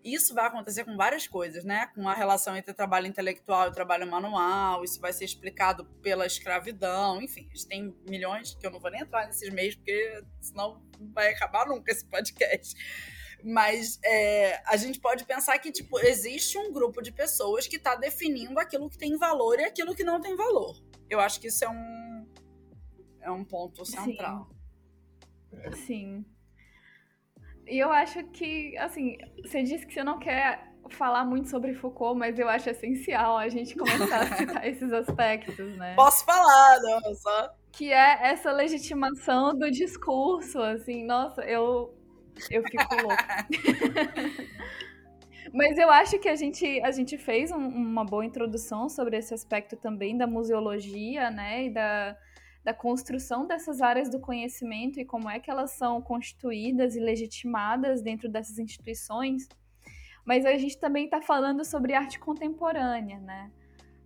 [0.04, 1.88] Isso vai acontecer com várias coisas, né?
[1.96, 7.22] Com a relação entre trabalho intelectual e trabalho manual, isso vai ser explicado pela escravidão,
[7.22, 10.82] enfim, a gente tem milhões que eu não vou nem entrar nesses meios, porque senão
[11.00, 12.76] não vai acabar nunca esse podcast.
[13.42, 17.96] Mas é, a gente pode pensar que tipo, existe um grupo de pessoas que está
[17.96, 20.89] definindo aquilo que tem valor e aquilo que não tem valor.
[21.10, 22.28] Eu acho que isso é um,
[23.22, 24.50] é um ponto central.
[25.74, 25.74] Sim.
[25.74, 26.26] Sim.
[27.68, 32.18] E eu acho que, assim, você disse que você não quer falar muito sobre Foucault,
[32.18, 35.94] mas eu acho essencial a gente começar a citar esses aspectos, né?
[35.96, 37.54] Posso falar, não, só.
[37.72, 41.96] Que é essa legitimação do discurso, assim, nossa, eu,
[42.50, 43.48] eu fico louca.
[45.54, 49.34] mas eu acho que a gente, a gente fez um, uma boa introdução sobre esse
[49.34, 52.18] aspecto também da museologia, né, e da,
[52.64, 58.02] da construção dessas áreas do conhecimento e como é que elas são constituídas e legitimadas
[58.02, 59.48] dentro dessas instituições.
[60.26, 63.52] Mas a gente também está falando sobre arte contemporânea, né?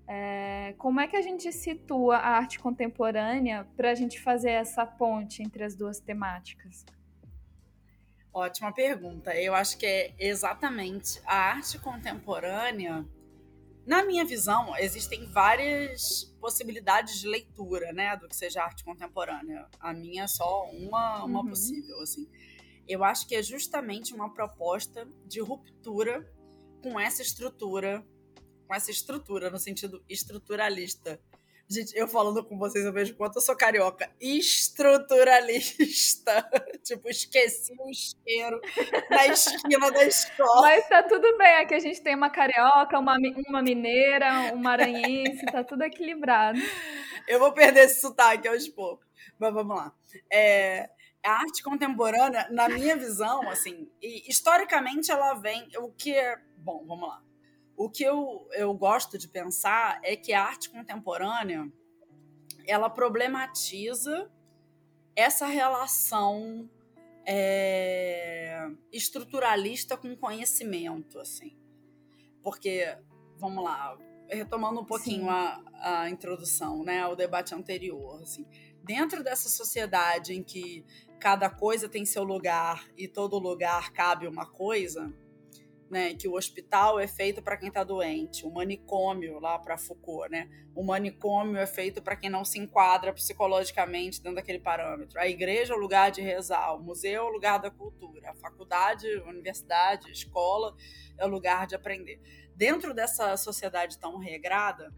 [0.08, 4.86] É, como é que a gente situa a arte contemporânea para a gente fazer essa
[4.86, 6.86] ponte entre as duas temáticas?
[8.34, 9.36] Ótima pergunta.
[9.36, 13.06] Eu acho que é exatamente a arte contemporânea
[13.86, 19.68] na minha visão, existem várias possibilidades de leitura, né, do que seja arte contemporânea.
[19.80, 21.50] A minha é só uma, uma uhum.
[21.50, 22.30] possível, assim.
[22.88, 26.26] Eu acho que é justamente uma proposta de ruptura
[26.82, 28.06] com essa estrutura,
[28.68, 31.20] com essa estrutura no sentido estruturalista
[31.70, 34.12] Gente, eu falando com vocês, eu vejo quanto eu sou carioca.
[34.20, 36.48] Estruturalista.
[36.84, 38.60] tipo, esqueci o isqueiro
[39.10, 40.62] na esquina da escola.
[40.62, 41.56] Mas tá tudo bem.
[41.58, 43.16] Aqui a gente tem uma carioca, uma,
[43.48, 46.60] uma mineira, um maranhense, tá tudo equilibrado.
[47.28, 49.08] Eu vou perder esse sotaque aos poucos.
[49.40, 49.94] Mas vamos lá.
[50.32, 50.90] É,
[51.26, 55.70] a arte contemporânea, na minha visão, assim, historicamente ela vem.
[55.78, 56.38] O que é.
[56.58, 57.22] Bom, vamos lá
[57.76, 61.72] o que eu, eu gosto de pensar é que a arte contemporânea
[62.66, 64.32] ela problematiza
[65.16, 66.70] essa relação
[67.26, 71.58] é, estruturalista com conhecimento, assim.
[72.42, 72.98] Porque,
[73.38, 73.98] vamos lá,
[74.30, 78.46] retomando um pouquinho a, a, introdução, né, ao debate anterior, assim,
[78.84, 80.86] dentro dessa sociedade em que
[81.20, 85.14] cada coisa tem seu lugar e todo lugar cabe uma coisa,
[85.94, 90.30] né, que o hospital é feito para quem está doente, o manicômio lá para Foucault,
[90.30, 95.20] né, o manicômio é feito para quem não se enquadra psicologicamente dentro daquele parâmetro.
[95.20, 98.36] A igreja é o lugar de rezar, o museu é o lugar da cultura, a
[98.36, 100.76] faculdade, a universidade, a escola
[101.18, 102.20] é o lugar de aprender.
[102.56, 104.92] Dentro dessa sociedade tão regrada,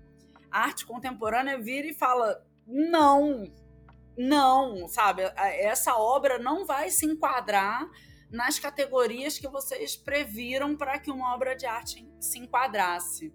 [0.49, 3.51] a arte contemporânea vira e fala: não,
[4.17, 5.23] não, sabe?
[5.35, 7.89] Essa obra não vai se enquadrar
[8.29, 13.33] nas categorias que vocês previram para que uma obra de arte se enquadrasse.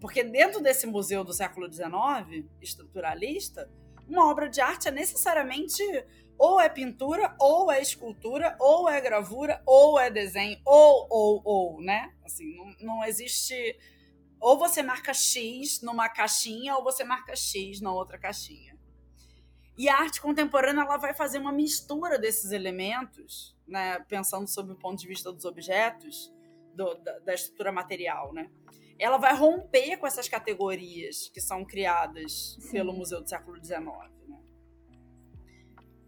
[0.00, 3.70] Porque dentro desse museu do século XIX, estruturalista,
[4.08, 5.82] uma obra de arte é necessariamente
[6.38, 11.80] ou é pintura, ou é escultura, ou é gravura, ou é desenho, ou, ou, ou,
[11.80, 12.12] né?
[12.24, 13.78] Assim, não, não existe.
[14.40, 18.76] Ou você marca X numa caixinha, ou você marca X na outra caixinha.
[19.78, 24.76] E a arte contemporânea ela vai fazer uma mistura desses elementos né, pensando sob o
[24.76, 26.32] ponto de vista dos objetos,
[26.74, 28.50] do, da, da, estrutura material, né?
[28.98, 32.72] Ela vai romper com essas categorias que são criadas Sim.
[32.72, 33.80] pelo Museu do século XIX,
[34.28, 34.38] né?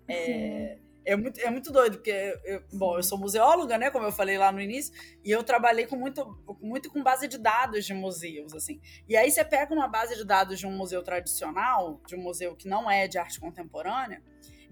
[0.08, 4.12] É, é, muito, é muito doido, porque, eu, bom, eu sou museóloga, né, como eu
[4.12, 6.24] falei lá no início, e eu trabalhei com muito,
[6.60, 8.80] muito com base de dados de museus, assim.
[9.08, 12.56] E aí você pega uma base de dados de um museu tradicional, de um museu
[12.56, 14.22] que não é de arte contemporânea,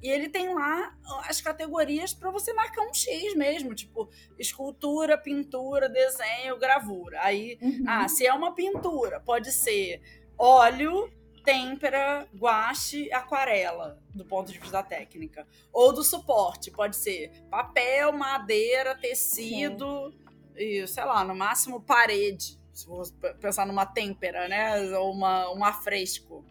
[0.03, 0.97] e ele tem lá
[1.29, 7.21] as categorias para você marcar um X mesmo, tipo escultura, pintura, desenho, gravura.
[7.23, 7.85] Aí, uhum.
[7.87, 10.03] ah, se é uma pintura, pode ser
[10.37, 11.09] óleo,
[11.45, 15.47] têmpera, guache, aquarela, do ponto de vista da técnica.
[15.73, 20.17] Ou do suporte, pode ser papel, madeira, tecido Sim.
[20.57, 22.61] e, sei lá, no máximo parede.
[22.73, 24.81] Se você pensar numa têmpera, né?
[24.99, 26.42] Ou uma, um afresco.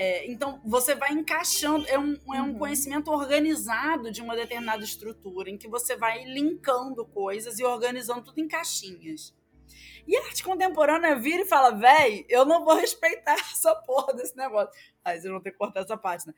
[0.00, 2.58] É, então, você vai encaixando, é um, é um uhum.
[2.58, 8.38] conhecimento organizado de uma determinada estrutura, em que você vai linkando coisas e organizando tudo
[8.38, 9.36] em caixinhas.
[10.06, 14.36] E a arte contemporânea vira e fala, véi, eu não vou respeitar essa porra desse
[14.36, 14.72] negócio.
[15.04, 16.34] Aí você não tem que cortar essa parte, né?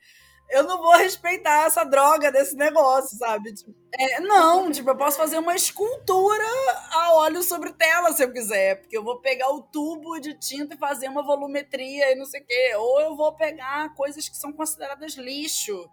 [0.51, 3.53] Eu não vou respeitar essa droga desse negócio, sabe?
[3.53, 6.43] Tipo, é, não, tipo, eu posso fazer uma escultura
[6.91, 10.75] a óleo sobre tela se eu quiser, porque eu vou pegar o tubo de tinta
[10.75, 12.73] e fazer uma volumetria e não sei o quê.
[12.75, 15.89] Ou eu vou pegar coisas que são consideradas lixo.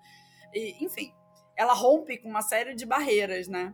[0.53, 1.15] E, enfim,
[1.57, 3.73] ela rompe com uma série de barreiras, né?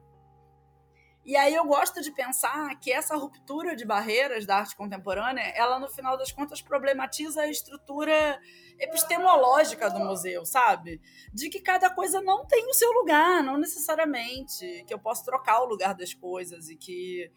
[1.25, 5.79] E aí eu gosto de pensar que essa ruptura de barreiras da arte contemporânea, ela
[5.79, 8.39] no final das contas problematiza a estrutura
[8.79, 11.01] epistemológica do museu, sabe?
[11.33, 15.63] De que cada coisa não tem o seu lugar, não necessariamente, que eu posso trocar
[15.63, 17.33] o lugar das coisas e que,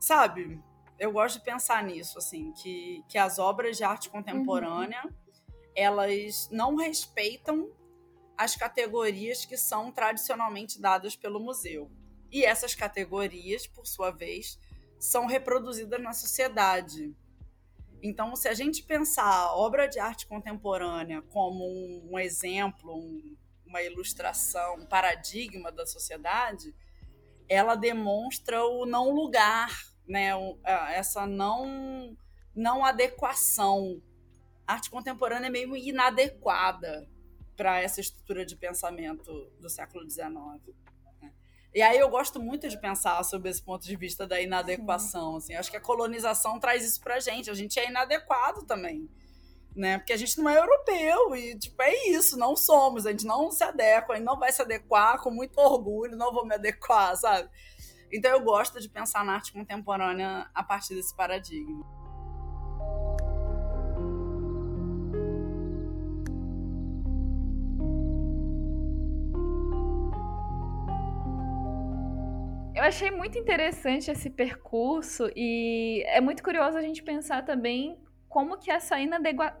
[0.00, 0.60] sabe?
[0.98, 5.12] Eu gosto de pensar nisso, assim, que, que as obras de arte contemporânea, uhum.
[5.76, 7.70] elas não respeitam
[8.36, 11.88] as categorias que são tradicionalmente dadas pelo museu.
[12.34, 14.58] E essas categorias, por sua vez,
[14.98, 17.14] são reproduzidas na sociedade.
[18.02, 23.36] Então, se a gente pensar a obra de arte contemporânea como um, um exemplo, um,
[23.64, 26.74] uma ilustração, um paradigma da sociedade,
[27.48, 29.70] ela demonstra o não lugar,
[30.04, 30.30] né?
[30.92, 32.16] essa não,
[32.52, 34.02] não adequação.
[34.66, 37.08] A arte contemporânea é meio inadequada
[37.56, 40.82] para essa estrutura de pensamento do século XIX.
[41.74, 45.36] E aí eu gosto muito de pensar sobre esse ponto de vista da inadequação.
[45.36, 45.54] Assim.
[45.54, 47.50] Acho que a colonização traz isso pra gente.
[47.50, 49.10] A gente é inadequado também.
[49.74, 49.98] Né?
[49.98, 53.50] Porque a gente não é europeu e tipo é isso, não somos, a gente não
[53.50, 57.16] se adequa, a gente não vai se adequar com muito orgulho, não vou me adequar,
[57.16, 57.50] sabe?
[58.12, 61.84] Então eu gosto de pensar na arte contemporânea a partir desse paradigma.
[72.74, 77.96] Eu achei muito interessante esse percurso e é muito curioso a gente pensar também
[78.28, 78.96] como que essa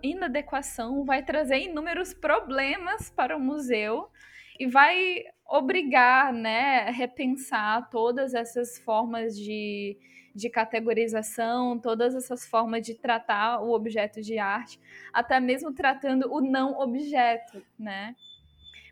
[0.02, 4.08] inadequação vai trazer inúmeros problemas para o museu
[4.58, 9.96] e vai obrigar, né, a repensar todas essas formas de,
[10.34, 14.80] de categorização, todas essas formas de tratar o objeto de arte,
[15.12, 18.16] até mesmo tratando o não objeto, né?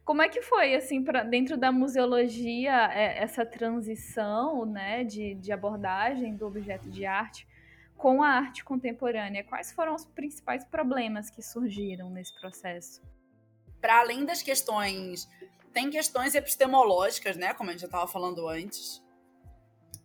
[0.05, 5.53] Como é que foi, assim, para dentro da museologia, é, essa transição, né, de, de
[5.53, 7.47] abordagem do objeto de arte
[7.97, 9.45] com a arte contemporânea?
[9.45, 13.01] Quais foram os principais problemas que surgiram nesse processo?
[13.81, 15.29] Para além das questões,
[15.73, 19.01] tem questões epistemológicas, né, como a gente já estava falando antes.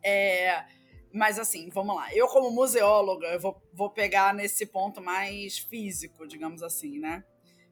[0.03, 0.63] É,
[1.11, 2.13] mas assim, vamos lá.
[2.13, 7.23] Eu como museóloga, eu vou, vou pegar nesse ponto mais físico, digamos assim, né?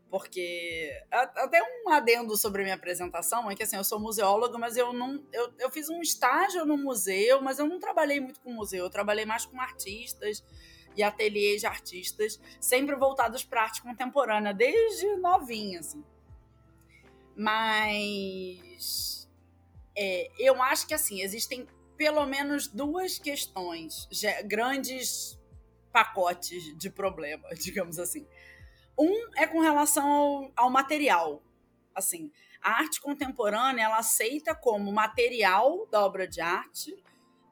[0.10, 4.78] Porque até um adendo sobre a minha apresentação é que assim, eu sou museóloga, mas
[4.78, 8.54] eu não eu, eu fiz um estágio no museu, mas eu não trabalhei muito com
[8.54, 10.44] museu, eu trabalhei mais com artistas
[10.96, 16.04] e ateliês de artistas, sempre voltados para arte contemporânea, desde novinha assim.
[17.36, 19.30] Mas
[19.98, 24.08] é, eu acho que assim, existem pelo menos duas questões,
[24.46, 25.40] grandes
[25.92, 28.28] pacotes de problema, digamos assim.
[28.98, 31.42] Um é com relação ao, ao material.
[31.94, 32.32] Assim,
[32.62, 36.96] a arte contemporânea ela aceita como material da obra de arte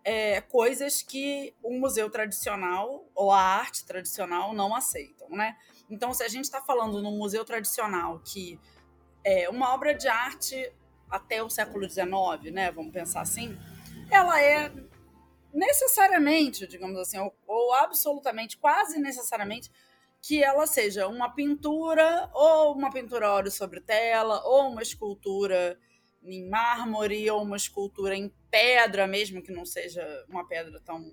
[0.03, 5.55] é, coisas que o museu tradicional ou a arte tradicional não aceitam, né?
[5.89, 8.59] Então, se a gente está falando no museu tradicional que
[9.23, 10.71] é uma obra de arte
[11.09, 12.71] até o século XIX, né?
[12.71, 13.57] Vamos pensar assim,
[14.11, 14.71] ela é
[15.53, 19.71] necessariamente, digamos assim, ou, ou absolutamente, quase necessariamente
[20.23, 25.77] que ela seja uma pintura, ou uma pintura óleo sobre tela, ou uma escultura
[26.23, 31.11] em mármore, ou uma escultura em pedra, mesmo que não seja uma pedra tão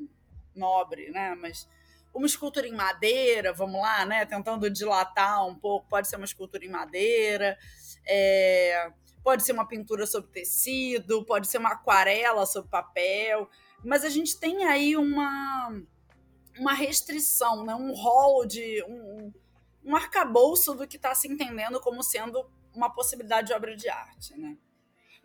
[0.55, 1.35] nobre, né?
[1.35, 1.68] Mas
[2.14, 4.25] uma escultura em madeira, vamos lá, né?
[4.25, 7.59] Tentando dilatar um pouco, pode ser uma escultura em madeira,
[8.07, 8.92] é...
[9.25, 13.51] pode ser uma pintura sobre tecido, pode ser uma aquarela sobre papel,
[13.85, 15.83] mas a gente tem aí uma
[16.61, 17.75] uma restrição, né?
[17.75, 18.85] um rol de.
[18.85, 19.33] um,
[19.83, 24.38] um arcabouço do que está se entendendo como sendo uma possibilidade de obra de arte.
[24.38, 24.59] Né?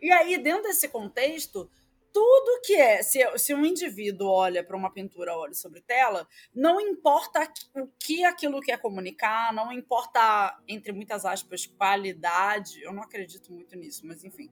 [0.00, 1.70] E aí, dentro desse contexto,
[2.10, 3.02] tudo que é.
[3.02, 8.24] Se, se um indivíduo olha para uma pintura óleo sobre tela, não importa o que
[8.24, 12.82] aquilo quer comunicar, não importa, entre muitas aspas, qualidade.
[12.82, 14.50] Eu não acredito muito nisso, mas enfim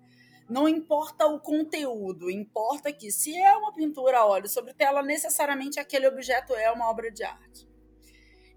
[0.49, 5.81] não importa o conteúdo, importa que se é uma pintura a óleo sobre tela, necessariamente
[5.81, 7.69] aquele objeto é uma obra de arte.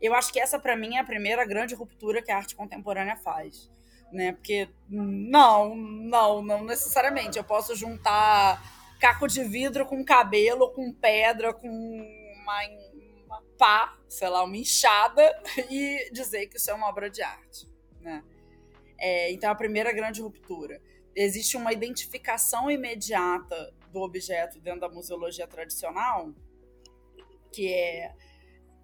[0.02, 3.16] Eu acho que essa para mim é a primeira grande ruptura que a arte contemporânea
[3.16, 3.72] faz,
[4.12, 4.34] né?
[4.34, 7.38] Porque não, não, não necessariamente.
[7.38, 8.62] Eu posso juntar
[9.00, 12.62] caco de vidro com cabelo, com pedra, com uma,
[13.26, 15.24] uma pá, sei lá, uma enxada,
[15.70, 17.68] e dizer que isso é uma obra de arte.
[18.02, 18.24] Né?
[19.00, 20.82] É, então, a primeira grande ruptura.
[21.20, 26.32] Existe uma identificação imediata do objeto dentro da museologia tradicional,
[27.52, 28.14] que é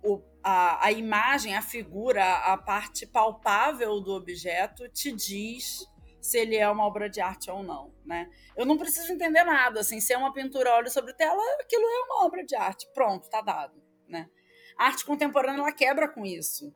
[0.03, 5.85] o, a, a imagem, a figura, a parte palpável do objeto te diz
[6.19, 8.27] se ele é uma obra de arte ou não, né?
[8.57, 11.99] Eu não preciso entender nada, assim, se é uma pintura óleo sobre tela, aquilo é
[12.05, 14.27] uma obra de arte, pronto, tá dado, né?
[14.75, 16.73] A arte contemporânea ela quebra com isso.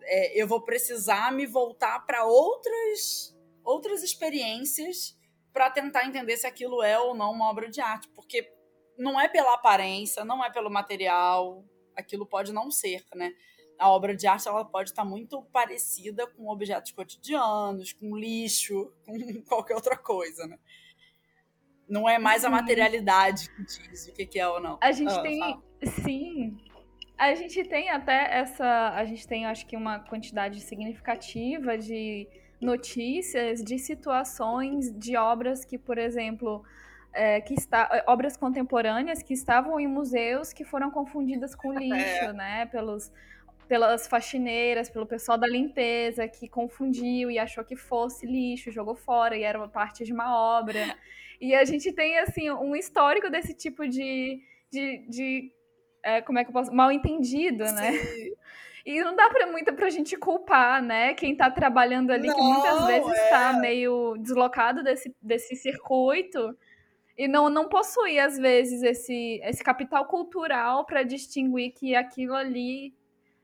[0.00, 3.33] É, eu vou precisar me voltar para outras
[3.64, 5.18] outras experiências
[5.52, 8.52] para tentar entender se aquilo é ou não uma obra de arte, porque
[8.98, 11.64] não é pela aparência, não é pelo material,
[11.96, 13.32] aquilo pode não ser, né?
[13.78, 19.42] A obra de arte ela pode estar muito parecida com objetos cotidianos, com lixo, com
[19.42, 20.58] qualquer outra coisa, né?
[21.88, 22.54] Não é mais a uhum.
[22.54, 24.78] materialidade que diz o que é ou não.
[24.80, 25.62] A gente ah, tem, fala.
[26.02, 26.56] sim,
[27.18, 32.28] a gente tem até essa, a gente tem acho que uma quantidade significativa de
[32.64, 36.64] notícias de situações de obras que, por exemplo,
[37.12, 42.24] é, que está, é, obras contemporâneas que estavam em museus que foram confundidas com lixo,
[42.24, 42.32] é.
[42.32, 42.66] né?
[42.66, 43.12] Pelos,
[43.68, 49.36] pelas faxineiras, pelo pessoal da limpeza que confundiu e achou que fosse lixo, jogou fora
[49.36, 50.96] e era uma parte de uma obra.
[51.40, 54.40] E a gente tem assim um histórico desse tipo de,
[54.70, 55.52] de, de
[56.02, 57.92] é, como é que eu posso mal entendido, né?
[58.84, 61.14] E não dá para muita pra gente culpar, né?
[61.14, 63.28] Quem tá trabalhando ali, não, que muitas vezes é...
[63.30, 66.56] tá meio deslocado desse, desse circuito
[67.16, 72.92] e não, não possui, às vezes, esse, esse capital cultural para distinguir que aquilo ali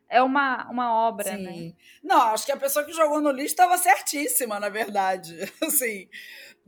[0.08, 1.42] é uma, uma obra, Sim.
[1.42, 1.72] né?
[2.02, 5.36] Não, acho que a pessoa que jogou no lixo estava certíssima, na verdade.
[5.62, 6.08] Assim,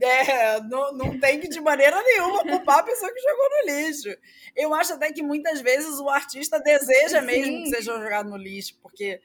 [0.00, 4.08] é, não, não tem que, de maneira nenhuma, culpar a pessoa que jogou no lixo.
[4.56, 7.26] Eu acho até que muitas vezes o artista deseja Sim.
[7.26, 9.20] mesmo que seja jogado no lixo, porque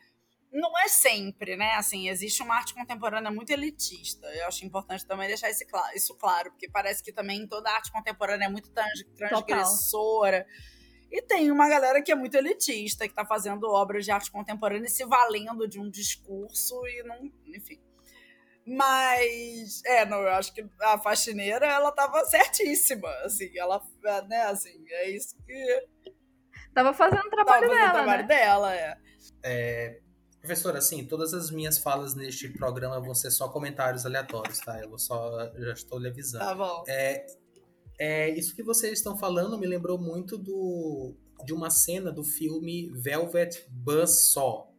[0.51, 1.73] não é sempre, né?
[1.73, 4.27] Assim, existe uma arte contemporânea muito elitista.
[4.27, 7.91] Eu acho importante também deixar isso claro, isso claro porque parece que também toda arte
[7.91, 10.43] contemporânea é muito transgressora.
[10.43, 10.77] Total.
[11.09, 14.87] E tem uma galera que é muito elitista, que está fazendo obras de arte contemporânea
[14.87, 17.31] e se valendo de um discurso e não.
[17.55, 17.79] Enfim.
[18.67, 23.81] Mas, é, não, eu acho que a faxineira, ela tava certíssima, assim, ela,
[24.27, 25.87] né, assim, é isso que...
[26.73, 28.27] Tava fazendo o trabalho tava dela, o trabalho né?
[28.27, 28.97] dela, é.
[29.41, 29.99] é.
[30.41, 34.79] Professora, assim, todas as minhas falas neste programa vão ser só comentários aleatórios, tá?
[34.81, 36.43] Eu vou só, já estou lhe avisando.
[36.43, 36.83] Tá bom.
[36.87, 37.25] É,
[37.97, 41.15] é, isso que vocês estão falando me lembrou muito do,
[41.45, 44.76] de uma cena do filme Velvet Buzzsaw.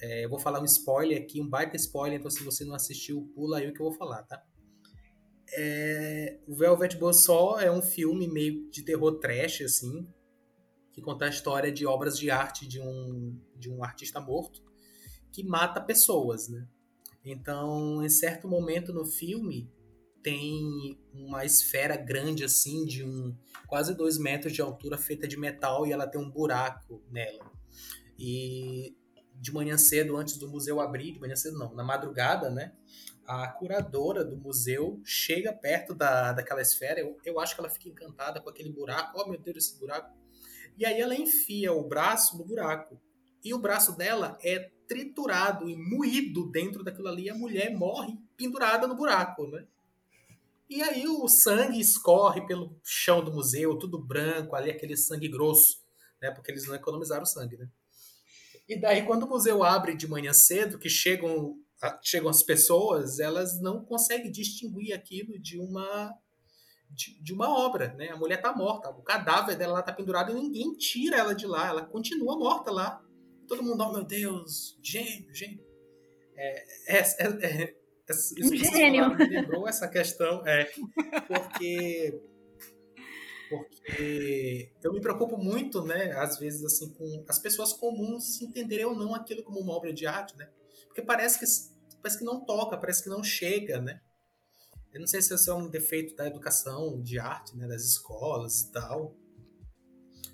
[0.00, 3.30] É, eu vou falar um spoiler aqui, um baita spoiler, então se você não assistiu,
[3.34, 4.42] pula aí o que eu vou falar, tá?
[5.52, 10.06] É, o Velvet Buzzsaw é um filme meio de terror trash, assim,
[10.92, 14.62] que conta a história de obras de arte de um, de um artista morto
[15.32, 16.66] que mata pessoas, né?
[17.24, 19.70] Então, em certo momento no filme,
[20.22, 23.36] tem uma esfera grande assim, de um
[23.66, 27.50] quase dois metros de altura, feita de metal, e ela tem um buraco nela.
[28.18, 28.96] E
[29.40, 32.72] de manhã cedo, antes do museu abrir, de manhã cedo não, na madrugada, né?
[33.24, 37.00] A curadora do museu chega perto da, daquela esfera.
[37.00, 39.20] Eu, eu acho que ela fica encantada com aquele buraco.
[39.20, 40.16] Oh, meu Deus, esse buraco.
[40.76, 43.00] E aí ela enfia o braço no buraco.
[43.44, 47.28] E o braço dela é triturado e moído dentro daquilo ali.
[47.28, 49.66] A mulher morre pendurada no buraco, né?
[50.68, 55.82] E aí o sangue escorre pelo chão do museu, tudo branco, ali aquele sangue grosso,
[56.20, 56.30] né?
[56.30, 57.68] Porque eles não economizaram sangue, né?
[58.68, 61.56] E daí quando o museu abre de manhã cedo, que chegam
[62.02, 66.12] chegam as pessoas, elas não conseguem distinguir aquilo de uma
[66.90, 68.08] de, de uma obra, né?
[68.08, 71.68] A mulher tá morta, o cadáver dela tá pendurado e ninguém tira ela de lá,
[71.68, 73.02] ela continua morta lá.
[73.46, 75.64] Todo mundo, oh meu Deus, gênio, gênio.
[76.36, 77.74] É, é, é, é
[78.08, 79.16] isso um gênio.
[79.16, 80.70] me lembrou essa questão, é,
[81.26, 82.18] porque
[83.48, 88.94] porque eu me preocupo muito, né, às vezes assim com as pessoas comuns entenderem ou
[88.94, 90.48] não aquilo como uma obra de arte, né?
[90.86, 91.46] Porque parece que
[92.00, 94.00] parece que não toca, parece que não chega, né?
[94.92, 98.62] Eu não sei se isso é um defeito da educação de arte, né, das escolas
[98.62, 99.14] e tal.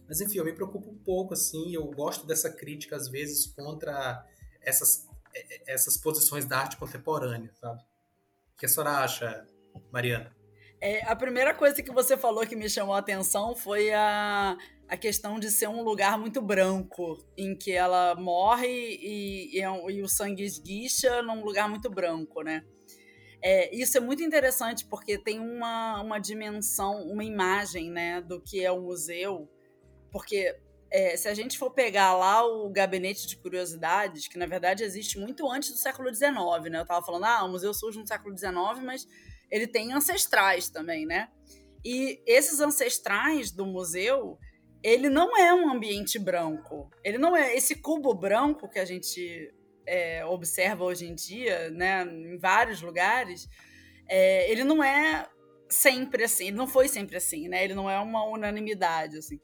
[0.06, 4.24] Mas enfim, eu me preocupo um pouco assim, eu gosto dessa crítica às vezes contra
[4.60, 5.08] essas
[5.66, 7.82] essas posições da arte contemporânea, sabe?
[8.54, 9.46] O que a senhora acha,
[9.90, 10.43] Mariana?
[10.86, 14.54] É, a primeira coisa que você falou que me chamou a atenção foi a,
[14.86, 19.90] a questão de ser um lugar muito branco, em que ela morre e, e, é
[19.92, 22.62] e o sangue esguicha num lugar muito branco, né?
[23.42, 28.62] É, isso é muito interessante porque tem uma, uma dimensão, uma imagem né, do que
[28.62, 29.48] é o museu.
[30.12, 30.54] Porque
[30.90, 35.18] é, se a gente for pegar lá o gabinete de curiosidades, que na verdade existe
[35.18, 36.30] muito antes do século XIX,
[36.70, 36.76] né?
[36.76, 38.52] Eu estava falando, ah, o museu surge no século XIX,
[38.84, 39.08] mas
[39.50, 41.28] ele tem ancestrais também, né?
[41.84, 44.38] E esses ancestrais do museu,
[44.82, 46.90] ele não é um ambiente branco.
[47.04, 49.52] Ele não é esse cubo branco que a gente
[49.86, 53.46] é, observa hoje em dia, né, em vários lugares.
[54.08, 55.28] É, ele não é
[55.68, 56.48] sempre assim.
[56.48, 57.64] Ele não foi sempre assim, né?
[57.64, 59.38] Ele não é uma unanimidade assim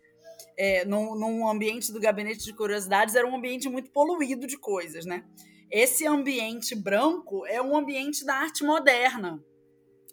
[0.61, 5.07] é, num, num ambiente do gabinete de curiosidades, era um ambiente muito poluído de coisas,
[5.07, 5.25] né?
[5.71, 9.43] Esse ambiente branco é um ambiente da arte moderna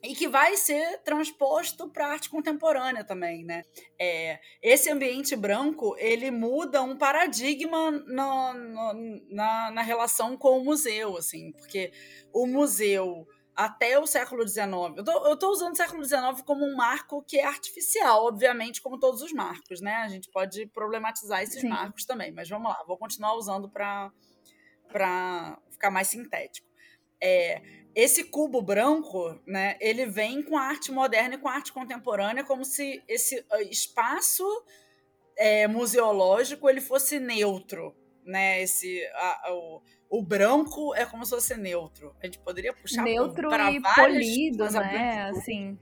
[0.07, 3.63] e que vai ser transposto para a arte contemporânea também, né?
[3.99, 8.53] É, esse ambiente branco ele muda um paradigma no,
[9.29, 11.91] na, na relação com o museu, assim, porque
[12.33, 14.67] o museu até o século XIX.
[15.25, 19.21] Eu estou usando o século XIX como um marco que é artificial, obviamente, como todos
[19.21, 19.95] os marcos, né?
[19.95, 21.69] A gente pode problematizar esses Sim.
[21.69, 24.11] marcos também, mas vamos lá, vou continuar usando para
[25.71, 26.67] ficar mais sintético.
[27.21, 27.61] É,
[27.97, 32.43] esse cubo branco, né, ele vem com a arte moderna e com a arte contemporânea
[32.43, 34.45] como se esse ah, espaço
[35.35, 38.61] é, museológico ele fosse neutro, né?
[38.61, 39.81] Esse a, o,
[40.11, 42.15] o branco é como se fosse neutro.
[42.21, 45.31] A gente poderia puxar neutro para e polido, né?
[45.31, 45.75] Assim,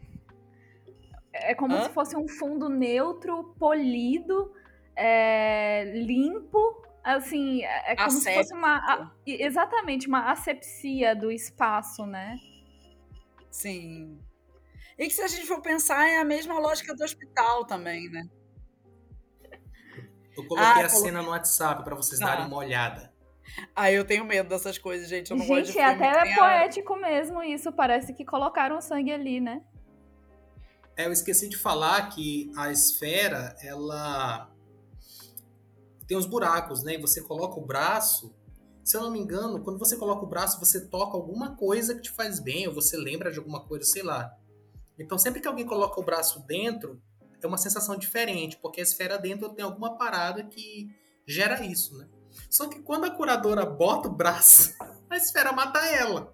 [1.33, 1.83] é como Hã?
[1.83, 4.53] se fosse um fundo neutro, polido,
[4.95, 6.81] é, limpo.
[7.05, 8.77] Assim, é, é como se fosse uma.
[8.77, 12.35] A, exatamente, uma asepsia do espaço, né?
[13.51, 14.19] Sim.
[14.97, 18.23] E que se a gente for pensar, é a mesma lógica do hospital também, né?
[20.35, 22.25] Eu coloquei ah, a cena no WhatsApp para vocês ah.
[22.25, 23.13] darem uma olhada.
[23.75, 25.29] Ah, eu tenho medo dessas coisas, gente.
[25.29, 27.71] Eu não gente, gosto de até é poético mesmo isso.
[27.71, 29.61] Parece que colocaram sangue ali, né?
[30.97, 34.49] É, eu esqueci de falar que a esfera, ela
[36.07, 36.95] tem uns buracos, né?
[36.95, 38.33] E você coloca o braço.
[38.83, 42.01] Se eu não me engano, quando você coloca o braço, você toca alguma coisa que
[42.01, 44.31] te faz bem, ou você lembra de alguma coisa, sei lá.
[44.99, 47.01] Então, sempre que alguém coloca o braço dentro,
[47.41, 50.89] é uma sensação diferente, porque a esfera dentro tem alguma parada que
[51.27, 52.07] gera isso, né?
[52.49, 54.73] Só que quando a curadora bota o braço,
[55.09, 56.33] a esfera mata ela.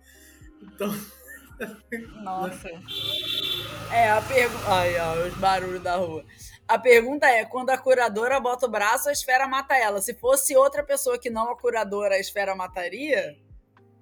[0.62, 0.94] Então.
[2.24, 2.70] Nossa.
[3.92, 4.66] É, a pergunta.
[4.68, 6.26] Ai, ai, os barulhos da rua.
[6.72, 10.02] A pergunta é: quando a curadora bota o braço, a esfera mata ela.
[10.02, 13.38] Se fosse outra pessoa que não a curadora, a esfera mataria?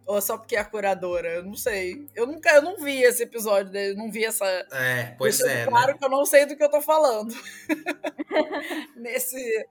[0.06, 1.30] Ou só porque é a curadora?
[1.30, 2.08] Eu não sei.
[2.14, 4.46] Eu nunca, eu não vi esse episódio, eu não vi essa.
[4.72, 5.66] É, pois é.
[5.66, 5.98] Claro né?
[5.98, 7.34] que eu não sei do que eu tô falando.
[8.96, 9.68] Nesse,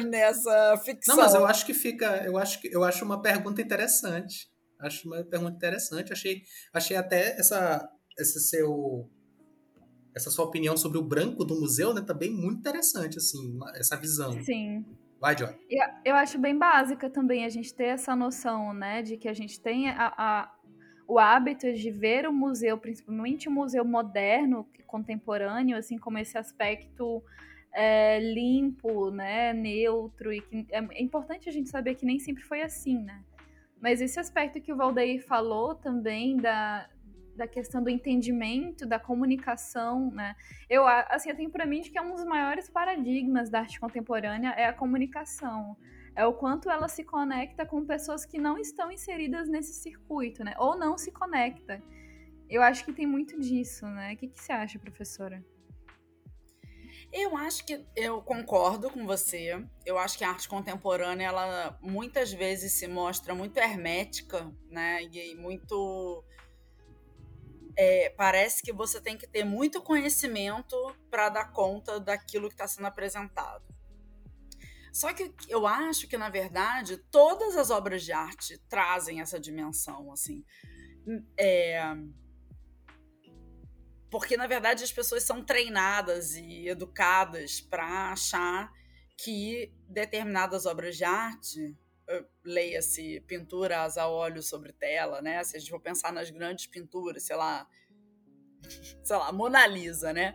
[0.00, 1.16] nessa ficção.
[1.16, 4.48] Não, mas eu acho que fica, eu acho que eu acho uma pergunta interessante.
[4.78, 6.12] Acho uma pergunta interessante.
[6.12, 9.10] Achei, achei até essa, esse seu,
[10.14, 14.32] essa sua opinião sobre o branco do museu, né, também muito interessante, assim, essa visão.
[14.42, 14.84] Sim.
[15.20, 15.54] Vai, Joy.
[15.68, 19.34] Eu, eu acho bem básica também a gente ter essa noção, né, de que a
[19.34, 20.54] gente tem a, a
[21.06, 27.20] o hábito de ver o museu, principalmente o museu moderno, contemporâneo, assim como esse aspecto
[27.72, 32.62] é, limpo, né, neutro, e que é importante a gente saber que nem sempre foi
[32.62, 33.24] assim, né?
[33.80, 36.88] Mas esse aspecto que o Valdeir falou também da,
[37.40, 40.36] da questão do entendimento, da comunicação, né?
[40.68, 44.50] Eu, assim, eu tenho para mim que é um dos maiores paradigmas da arte contemporânea
[44.50, 45.74] é a comunicação.
[46.14, 50.54] É o quanto ela se conecta com pessoas que não estão inseridas nesse circuito, né?
[50.58, 51.82] Ou não se conecta.
[52.48, 54.12] Eu acho que tem muito disso, né?
[54.12, 55.42] O que, que você acha, professora?
[57.12, 59.64] Eu acho que eu concordo com você.
[59.86, 65.02] Eu acho que a arte contemporânea, ela muitas vezes se mostra muito hermética, né?
[65.04, 66.22] E muito.
[67.82, 70.76] É, parece que você tem que ter muito conhecimento
[71.10, 73.64] para dar conta daquilo que está sendo apresentado.
[74.92, 80.12] Só que eu acho que, na verdade, todas as obras de arte trazem essa dimensão,
[80.12, 80.44] assim.
[81.38, 81.80] É,
[84.10, 88.70] porque, na verdade, as pessoas são treinadas e educadas para achar
[89.16, 91.74] que determinadas obras de arte,
[92.44, 95.42] leia-se pinturas a óleo sobre tela, né?
[95.44, 97.66] Se a gente for pensar nas grandes pinturas, sei lá,
[99.02, 100.34] sei lá, Mona Lisa, né?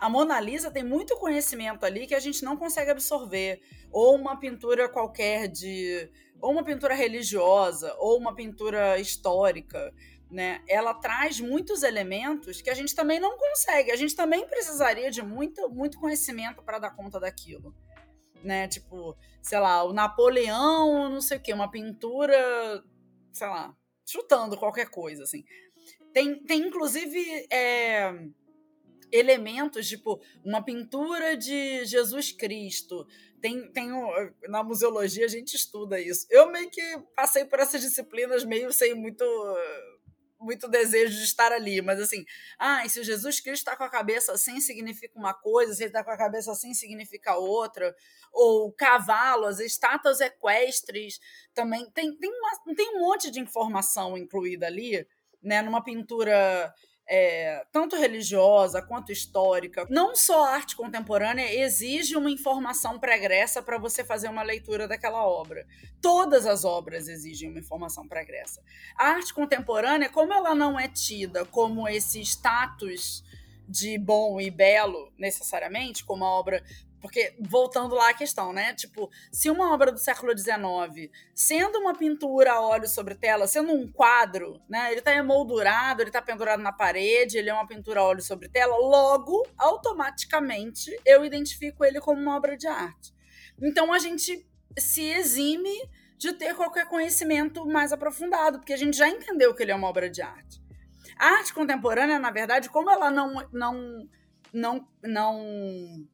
[0.00, 3.60] A Mona Lisa tem muito conhecimento ali que a gente não consegue absorver.
[3.90, 6.10] Ou uma pintura qualquer de.
[6.40, 9.92] Ou uma pintura religiosa, ou uma pintura histórica
[10.30, 10.62] né?
[10.68, 13.90] Ela traz muitos elementos que a gente também não consegue.
[13.90, 17.74] A gente também precisaria de muito, muito conhecimento para dar conta daquilo,
[18.42, 18.68] né?
[18.68, 22.82] Tipo, sei lá, o Napoleão, não sei o quê, uma pintura,
[23.32, 23.74] sei lá,
[24.06, 25.44] chutando qualquer coisa, assim.
[26.12, 28.12] Tem, tem inclusive é,
[29.12, 33.06] elementos, tipo, uma pintura de Jesus Cristo.
[33.40, 33.90] Tem, tem
[34.48, 36.26] na museologia a gente estuda isso.
[36.30, 36.82] Eu meio que
[37.14, 39.24] passei por essas disciplinas meio sem muito
[40.38, 42.24] muito desejo de estar ali, mas assim,
[42.58, 45.88] ah, e se Jesus Cristo está com a cabeça assim, significa uma coisa, se ele
[45.88, 47.94] está com a cabeça assim, significa outra,
[48.32, 51.20] ou cavalos, estátuas equestres,
[51.54, 51.90] também.
[51.90, 55.06] Tem, tem, uma, tem um monte de informação incluída ali,
[55.42, 56.72] né, numa pintura
[57.08, 59.86] é, tanto religiosa quanto histórica.
[59.88, 65.26] Não só a arte contemporânea exige uma informação pregressa para você fazer uma leitura daquela
[65.26, 65.66] obra.
[66.02, 68.62] Todas as obras exigem uma informação pregressa.
[68.96, 73.24] A arte contemporânea, como ela não é tida como esse status
[73.66, 76.62] de bom e belo necessariamente, como a obra
[77.00, 78.74] porque, voltando lá à questão, né?
[78.74, 83.72] Tipo, se uma obra do século XIX, sendo uma pintura a óleo sobre tela, sendo
[83.72, 84.90] um quadro, né?
[84.90, 88.48] Ele está emoldurado, ele está pendurado na parede, ele é uma pintura a óleo sobre
[88.48, 93.14] tela, logo, automaticamente, eu identifico ele como uma obra de arte.
[93.62, 94.46] Então, a gente
[94.76, 99.70] se exime de ter qualquer conhecimento mais aprofundado, porque a gente já entendeu que ele
[99.70, 100.60] é uma obra de arte.
[101.16, 104.08] A arte contemporânea, na verdade, como ela não, não,
[104.52, 106.08] não, não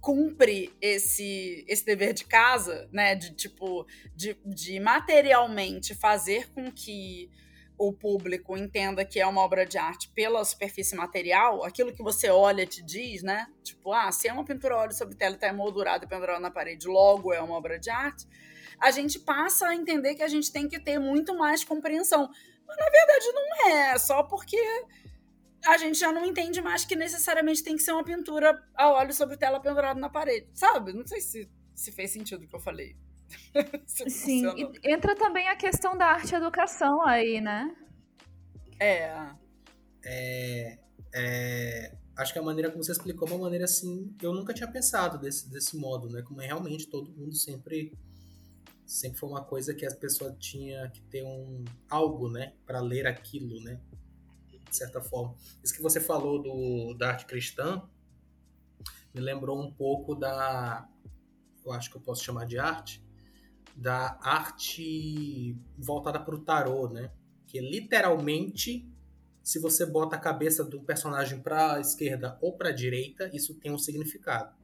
[0.00, 3.14] cumpre esse, esse dever de casa, né?
[3.14, 7.30] De tipo, de, de materialmente fazer com que
[7.80, 12.28] o público entenda que é uma obra de arte pela superfície material, aquilo que você
[12.28, 13.46] olha te diz, né?
[13.62, 16.50] Tipo, ah, se é uma pintura óleo sobre tela e está emoldurada e pendurada na
[16.50, 18.28] parede, logo é uma obra de arte.
[18.78, 22.30] A gente passa a entender que a gente tem que ter muito mais compreensão.
[22.66, 24.60] Mas na verdade não é, só porque
[25.66, 29.12] a gente já não entende mais que necessariamente tem que ser uma pintura a óleo
[29.12, 30.92] sobre tela pendurada na parede, sabe?
[30.92, 32.96] Não sei se, se fez sentido o que eu falei.
[33.86, 37.74] Sim, e entra também a questão da arte educação aí, né?
[38.78, 39.32] É.
[40.04, 40.78] é.
[41.12, 44.70] É, acho que a maneira como você explicou é uma maneira assim, eu nunca tinha
[44.70, 46.22] pensado desse, desse modo, né?
[46.22, 47.92] Como é realmente todo mundo sempre
[48.86, 53.06] sempre foi uma coisa que as pessoas tinha que ter um algo, né, para ler
[53.06, 53.80] aquilo, né?
[54.70, 55.34] De certa forma.
[55.62, 57.82] Isso que você falou do, da arte cristã
[59.12, 60.88] me lembrou um pouco da.
[61.64, 63.04] Eu acho que eu posso chamar de arte.
[63.76, 67.12] Da arte voltada para o tarô, né?
[67.46, 68.88] Que literalmente,
[69.42, 73.54] se você bota a cabeça do personagem para a esquerda ou para a direita, isso
[73.54, 74.54] tem um significado.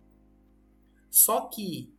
[1.11, 1.95] Só que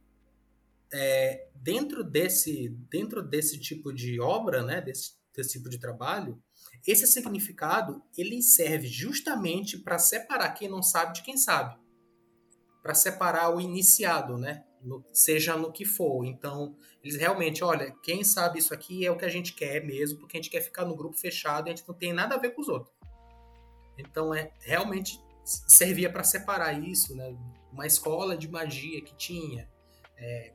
[0.93, 4.81] é, dentro desse dentro desse tipo de obra, né?
[4.81, 6.41] Desse, desse tipo de trabalho,
[6.87, 11.77] esse significado ele serve justamente para separar quem não sabe de quem sabe,
[12.81, 14.63] para separar o iniciado, né?
[14.81, 16.23] No, seja no que for.
[16.23, 20.19] Então, eles realmente, olha, quem sabe isso aqui é o que a gente quer mesmo,
[20.19, 22.37] porque a gente quer ficar no grupo fechado e a gente não tem nada a
[22.37, 22.95] ver com os outros.
[23.97, 27.35] Então, é realmente servia para separar isso, né?
[27.71, 29.69] Uma escola de magia que tinha,
[30.15, 30.53] é,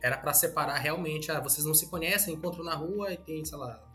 [0.00, 3.58] era para separar realmente, ah, vocês não se conhecem, encontram na rua e tem, sei
[3.58, 3.85] lá,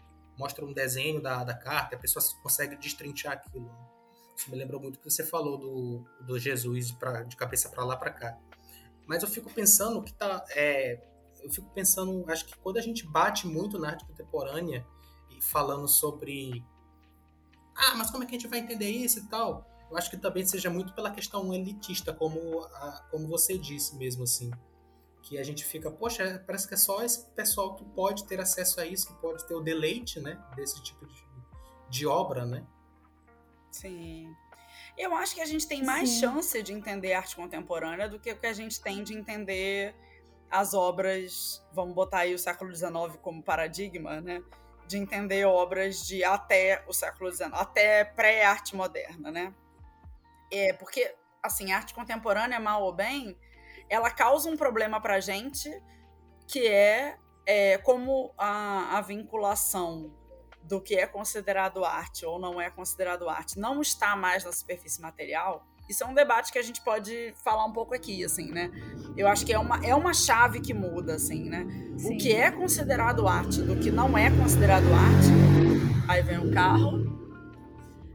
[0.42, 3.66] mostra um desenho da, da carta, a pessoa consegue destrinchar aquilo.
[3.66, 3.88] Né?
[4.36, 7.96] Isso me lembrou muito que você falou do, do Jesus pra, de cabeça para lá
[7.96, 8.40] para cá.
[9.06, 10.44] Mas eu fico pensando que tá.
[10.50, 11.00] É,
[11.44, 14.86] eu fico pensando, acho que quando a gente bate muito na arte contemporânea
[15.30, 16.66] e falando sobre.
[17.76, 19.68] Ah, mas como é que a gente vai entender isso e tal?
[19.92, 24.24] Eu acho que também seja muito pela questão elitista, como, a, como você disse mesmo,
[24.24, 24.52] assim
[25.22, 28.80] que a gente fica, poxa, parece que é só esse pessoal que pode ter acesso
[28.82, 31.26] a isso, que pode ter o deleite, né, desse tipo de,
[31.90, 32.66] de obra, né?
[33.72, 34.36] Sim.
[34.98, 36.20] Eu acho que a gente tem mais Sim.
[36.22, 39.96] chance de entender arte contemporânea do que o que a gente tem de entender
[40.50, 42.92] as obras, vamos botar aí o século XIX
[43.22, 44.44] como paradigma, né?
[44.86, 49.54] De entender obras de até o século XIX, até pré-arte moderna, né?
[50.52, 53.38] É, porque, assim, arte contemporânea, mal ou bem,
[53.92, 55.70] ela causa um problema para a gente,
[56.48, 60.16] que é, é como a, a vinculação
[60.64, 65.02] do que é considerado arte ou não é considerado arte não está mais na superfície
[65.02, 68.72] material, isso é um debate que a gente pode falar um pouco aqui, assim, né?
[69.18, 71.68] Eu acho que é uma, é uma chave que muda, assim, né?
[71.98, 72.16] Sim.
[72.16, 76.08] O que é considerado arte do que não é considerado arte.
[76.08, 77.31] Aí vem o carro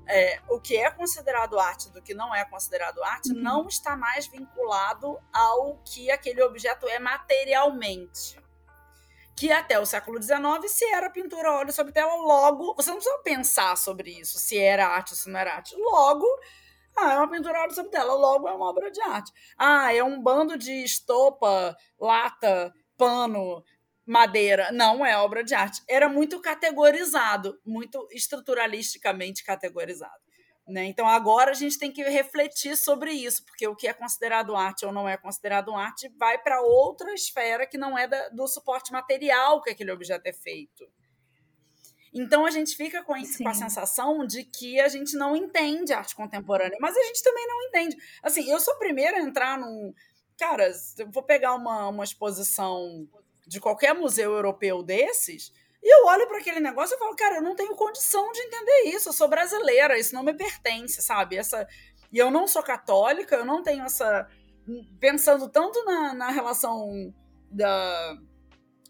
[0.09, 3.43] é, o que é considerado arte do que não é considerado arte uhum.
[3.43, 8.39] não está mais vinculado ao que aquele objeto é materialmente.
[9.35, 12.75] Que até o século XIX, se era pintura óleo sobre tela, logo.
[12.75, 15.77] Você não precisa pensar sobre isso, se era arte ou se não era arte.
[15.77, 16.27] Logo,
[16.97, 19.31] ah, é uma pintura óleo sobre tela, logo é uma obra de arte.
[19.59, 23.63] Ah, é um bando de estopa, lata, pano,
[24.07, 25.83] madeira não é obra de arte.
[25.89, 30.25] Era muito categorizado, muito estruturalisticamente categorizado.
[30.69, 30.85] Né?
[30.87, 34.85] Então agora a gente tem que refletir sobre isso, porque o que é considerado arte
[34.85, 38.91] ou não é considerado arte vai para outra esfera que não é da, do suporte
[38.91, 40.89] material que aquele objeto é feito.
[42.13, 45.93] Então a gente fica com a, com a, sensação de que a gente não entende
[45.93, 47.97] arte contemporânea, mas a gente também não entende.
[48.23, 49.93] Assim, eu sou a primeira a entrar num.
[50.39, 53.07] Cara, eu vou pegar uma, uma exposição
[53.47, 57.43] de qualquer museu europeu desses, e eu olho para aquele negócio e falo, cara, eu
[57.43, 61.37] não tenho condição de entender isso, eu sou brasileira, isso não me pertence, sabe?
[61.37, 61.67] Essa
[62.13, 64.29] E eu não sou católica, eu não tenho essa.
[64.99, 67.15] Pensando tanto na, na relação
[67.49, 68.19] da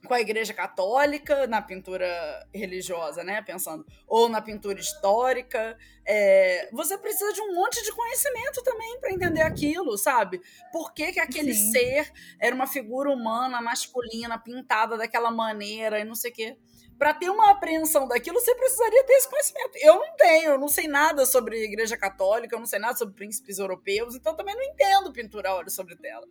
[0.06, 2.06] com a Igreja Católica na pintura
[2.54, 3.42] religiosa, né?
[3.42, 5.76] Pensando, ou na pintura histórica.
[6.06, 10.40] É, você precisa de um monte de conhecimento também para entender aquilo, sabe?
[10.72, 11.72] Por que, que aquele Sim.
[11.72, 16.56] ser era uma figura humana, masculina, pintada daquela maneira e não sei o quê.
[16.98, 19.72] Para ter uma apreensão daquilo, você precisaria ter esse conhecimento.
[19.82, 23.14] Eu não tenho, eu não sei nada sobre Igreja Católica, eu não sei nada sobre
[23.14, 26.26] príncipes europeus, então também não entendo pintura a óleo sobre tela.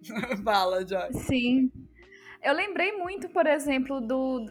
[0.44, 1.24] Fala, Joyce.
[1.24, 1.70] Sim.
[2.42, 4.46] Eu lembrei muito, por exemplo, do,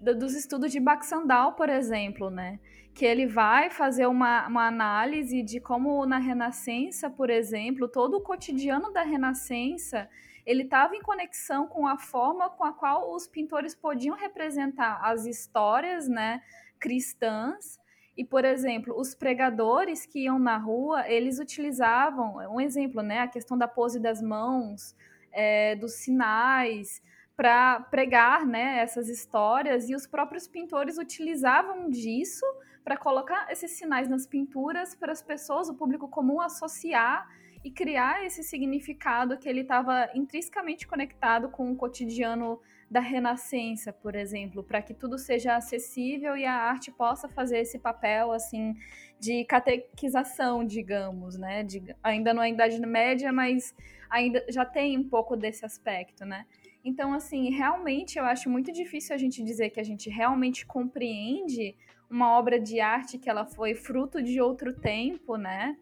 [0.00, 2.58] do, dos estudos de Baxandal, por exemplo, né?
[2.94, 8.20] Que ele vai fazer uma, uma análise de como na Renascença, por exemplo, todo o
[8.20, 10.08] cotidiano da Renascença
[10.48, 15.26] ele estava em conexão com a forma com a qual os pintores podiam representar as
[15.26, 16.40] histórias, né,
[16.80, 17.78] cristãs.
[18.16, 23.28] E, por exemplo, os pregadores que iam na rua, eles utilizavam, um exemplo, né, a
[23.28, 24.96] questão da pose das mãos,
[25.30, 27.02] é, dos sinais,
[27.38, 32.44] para pregar né, essas histórias, e os próprios pintores utilizavam disso
[32.82, 37.28] para colocar esses sinais nas pinturas para as pessoas, o público comum, associar
[37.62, 42.60] e criar esse significado que ele estava intrinsecamente conectado com o cotidiano
[42.90, 47.78] da Renascença, por exemplo, para que tudo seja acessível e a arte possa fazer esse
[47.78, 48.74] papel assim
[49.20, 51.62] de catequização, digamos, né?
[51.62, 53.72] De, ainda não é Idade Média, mas
[54.10, 56.44] ainda já tem um pouco desse aspecto, né?
[56.88, 61.76] Então, assim, realmente eu acho muito difícil a gente dizer que a gente realmente compreende
[62.08, 65.76] uma obra de arte que ela foi fruto de outro tempo, né?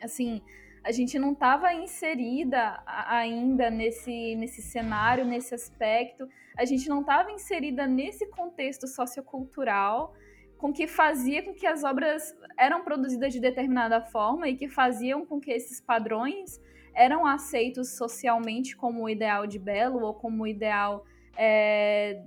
[0.00, 0.40] Assim,
[0.84, 7.32] a gente não estava inserida ainda nesse, nesse cenário, nesse aspecto, a gente não estava
[7.32, 10.14] inserida nesse contexto sociocultural
[10.56, 15.26] com que fazia com que as obras eram produzidas de determinada forma e que faziam
[15.26, 16.60] com que esses padrões
[16.98, 21.04] eram aceitos socialmente como o ideal de belo ou como o ideal
[21.36, 22.20] é,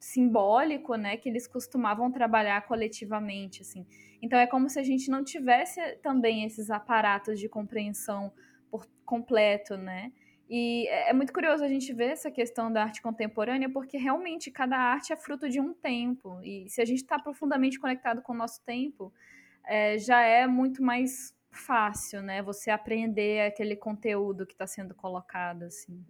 [0.00, 3.86] simbólico, né, que eles costumavam trabalhar coletivamente, assim.
[4.20, 8.32] Então é como se a gente não tivesse também esses aparatos de compreensão
[8.68, 10.10] por completo, né?
[10.50, 14.50] E é, é muito curioso a gente ver essa questão da arte contemporânea, porque realmente
[14.50, 16.40] cada arte é fruto de um tempo.
[16.42, 19.12] E se a gente está profundamente conectado com o nosso tempo,
[19.64, 22.42] é, já é muito mais fácil, né?
[22.42, 26.04] Você aprender aquele conteúdo que está sendo colocado, assim.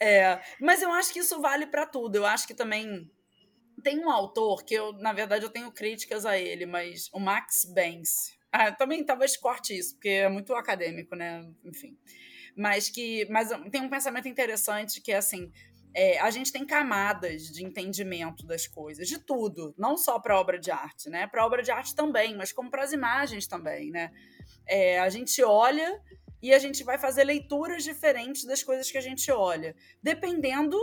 [0.00, 2.16] É, mas eu acho que isso vale para tudo.
[2.16, 3.10] Eu acho que também
[3.82, 7.64] tem um autor que eu, na verdade, eu tenho críticas a ele, mas o Max
[7.64, 8.36] Banks.
[8.50, 11.46] Ah, também talvez corte isso, porque é muito acadêmico, né?
[11.64, 11.98] Enfim.
[12.56, 15.52] Mas que, mas tem um pensamento interessante que é assim,
[15.94, 20.58] é, a gente tem camadas de entendimento das coisas, de tudo, não só para obra
[20.58, 21.26] de arte, né?
[21.26, 24.10] Para obra de arte também, mas como para as imagens também, né?
[24.66, 26.00] É, a gente olha
[26.42, 30.78] e a gente vai fazer leituras diferentes das coisas que a gente olha, dependendo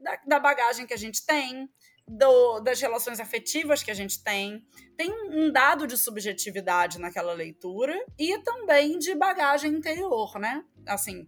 [0.00, 1.68] da, da bagagem que a gente tem,
[2.08, 4.64] do, das relações afetivas que a gente tem.
[4.96, 10.64] Tem um dado de subjetividade naquela leitura e também de bagagem interior, né?
[10.86, 11.26] Assim,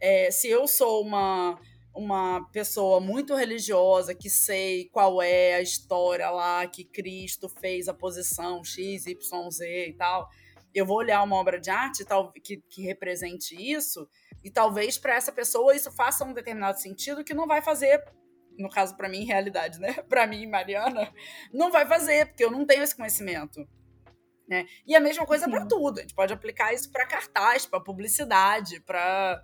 [0.00, 1.60] é, se eu sou uma
[1.94, 7.94] uma pessoa muito religiosa que sei qual é a história lá que Cristo fez a
[7.94, 10.28] posição X, Y, Z e tal,
[10.74, 14.08] eu vou olhar uma obra de arte tal, que, que represente isso,
[14.42, 18.02] e talvez para essa pessoa isso faça um determinado sentido que não vai fazer,
[18.56, 19.94] no caso para mim, realidade, né?
[20.08, 21.12] Para mim, Mariana,
[21.52, 23.66] não vai fazer, porque eu não tenho esse conhecimento.
[24.48, 24.66] Né?
[24.86, 25.98] E a mesma coisa para tudo.
[25.98, 29.40] A gente pode aplicar isso para cartaz, para publicidade, para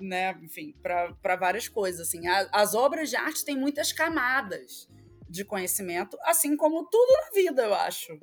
[0.00, 2.08] né, enfim, para várias coisas.
[2.08, 2.26] Assim.
[2.26, 4.88] A, as obras de arte têm muitas camadas
[5.28, 8.18] de conhecimento, assim como tudo na vida, eu acho.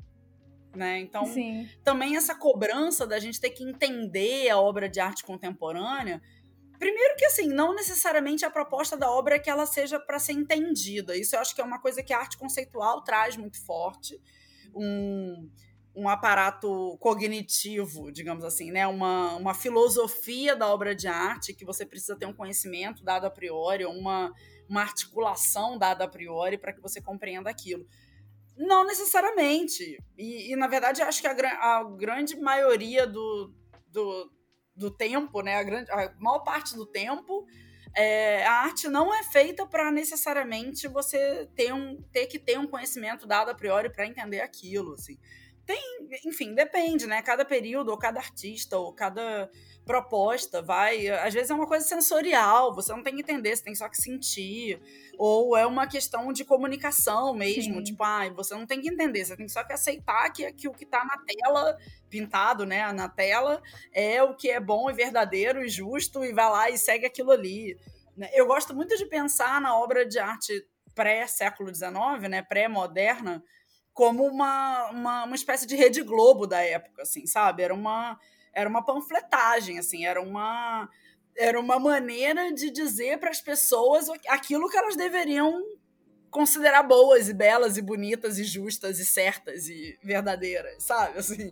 [0.76, 1.00] Né?
[1.00, 1.68] Então, Sim.
[1.84, 6.22] também essa cobrança da gente ter que entender a obra de arte contemporânea.
[6.78, 10.34] Primeiro que assim, não necessariamente a proposta da obra é que ela seja para ser
[10.34, 11.18] entendida.
[11.18, 14.22] Isso eu acho que é uma coisa que a arte conceitual traz muito forte.
[14.76, 15.50] Um,
[15.98, 18.86] um aparato cognitivo, digamos assim, né?
[18.86, 23.32] Uma, uma filosofia da obra de arte que você precisa ter um conhecimento dado a
[23.32, 24.32] priori, uma,
[24.70, 27.84] uma articulação dada a priori para que você compreenda aquilo.
[28.56, 29.98] Não necessariamente.
[30.16, 33.52] E, e na verdade, acho que a, a grande maioria do,
[33.88, 34.32] do,
[34.76, 35.56] do tempo, né?
[35.56, 37.44] A, grande, a maior parte do tempo,
[37.96, 42.68] é, a arte não é feita para necessariamente você ter, um, ter que ter um
[42.68, 44.94] conhecimento dado a priori para entender aquilo.
[44.94, 45.18] Assim.
[45.68, 47.22] Tem, enfim, depende, né?
[47.22, 49.52] Cada período, ou cada artista, ou cada
[49.86, 51.10] proposta vai.
[51.10, 53.98] Às vezes é uma coisa sensorial, você não tem que entender, você tem só que
[53.98, 54.80] sentir.
[55.18, 57.76] Ou é uma questão de comunicação mesmo.
[57.76, 57.84] Sim.
[57.84, 60.74] Tipo, ah, você não tem que entender, você tem só que aceitar que, que o
[60.74, 61.78] que está na tela,
[62.10, 63.62] pintado, né, na tela,
[63.92, 67.32] é o que é bom e verdadeiro e justo, e vai lá e segue aquilo
[67.32, 67.78] ali.
[68.16, 68.30] Né?
[68.34, 70.66] Eu gosto muito de pensar na obra de arte
[70.96, 73.44] pré-século XIX, né, pré-moderna,
[73.98, 77.64] como uma, uma, uma espécie de Rede Globo da época, assim, sabe?
[77.64, 78.20] Era uma,
[78.54, 80.88] era uma panfletagem, assim, era uma,
[81.36, 85.64] era uma maneira de dizer para as pessoas aquilo que elas deveriam
[86.30, 91.18] considerar boas e belas e bonitas e justas e certas e verdadeiras, sabe?
[91.18, 91.52] Assim,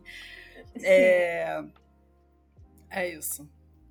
[0.84, 1.64] é,
[2.91, 3.50] é isso.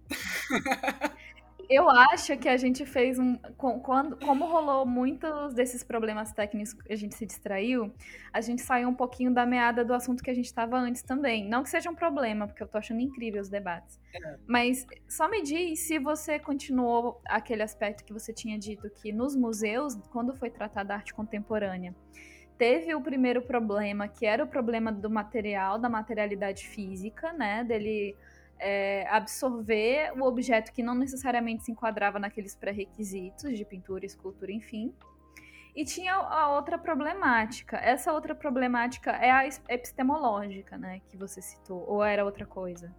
[1.69, 3.37] Eu acho que a gente fez um.
[3.57, 7.93] Quando, como rolou muitos desses problemas técnicos que a gente se distraiu,
[8.33, 11.49] a gente saiu um pouquinho da meada do assunto que a gente estava antes também.
[11.49, 14.01] Não que seja um problema, porque eu tô achando incrível os debates.
[14.15, 14.37] É.
[14.47, 19.35] Mas só me diz se você continuou aquele aspecto que você tinha dito que nos
[19.37, 21.95] museus, quando foi tratada a arte contemporânea,
[22.59, 27.65] teve o primeiro problema, que era o problema do material, da materialidade física, né?
[27.65, 28.17] Dele
[28.59, 34.95] é, absorver o objeto que não necessariamente se enquadrava naqueles pré-requisitos de pintura, escultura, enfim.
[35.75, 37.77] E tinha a outra problemática.
[37.77, 42.95] Essa outra problemática é a epistemológica, né, que você citou, ou era outra coisa?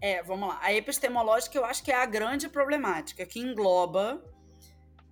[0.00, 0.58] É, vamos lá.
[0.62, 4.22] A epistemológica eu acho que é a grande problemática, que engloba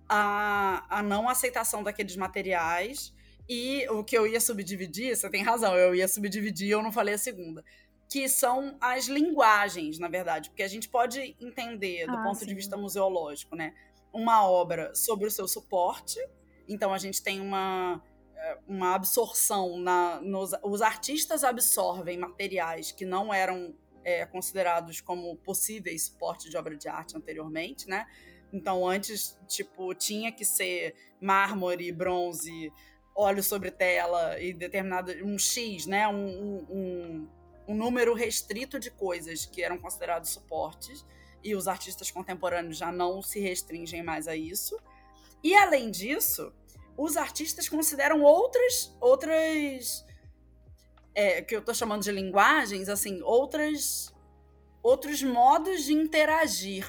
[0.07, 3.13] a, a não aceitação daqueles materiais
[3.49, 7.15] e o que eu ia subdividir, você tem razão, eu ia subdividir, eu não falei
[7.15, 7.63] a segunda
[8.09, 12.45] que são as linguagens, na verdade, porque a gente pode entender do ah, ponto sim.
[12.45, 13.73] de vista museológico, né,
[14.13, 16.19] uma obra sobre o seu suporte.
[16.67, 18.01] Então a gente tem uma
[18.35, 25.35] eh, uma absorção na nos, os artistas absorvem materiais que não eram é, considerados como
[25.37, 28.07] possíveis suporte de obra de arte anteriormente, né?
[28.53, 32.71] Então antes tipo tinha que ser mármore, bronze,
[33.13, 36.07] óleo sobre tela e determinado um X, né?
[36.07, 37.27] um, um um
[37.73, 41.05] número restrito de coisas que eram considerados suportes,
[41.43, 44.77] e os artistas contemporâneos já não se restringem mais a isso.
[45.43, 46.51] E além disso,
[46.97, 50.05] os artistas consideram outras outras
[51.13, 54.13] é, que eu estou chamando de linguagens, assim, outras
[54.83, 56.87] outros modos de interagir.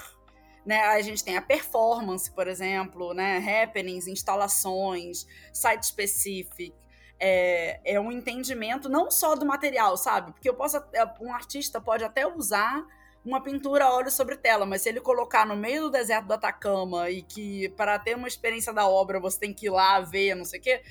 [0.65, 0.81] Né?
[0.81, 3.39] A gente tem a performance, por exemplo, né?
[3.39, 6.75] happenings, instalações, site specific,
[7.21, 10.33] é, é um entendimento não só do material, sabe?
[10.33, 12.87] Porque eu posso, é, um artista pode até usar
[13.25, 16.35] uma pintura a óleo sobre tela, mas se ele colocar no meio do deserto do
[16.35, 20.35] Atacama e que para ter uma experiência da obra você tem que ir lá ver,
[20.35, 20.83] não sei o quê,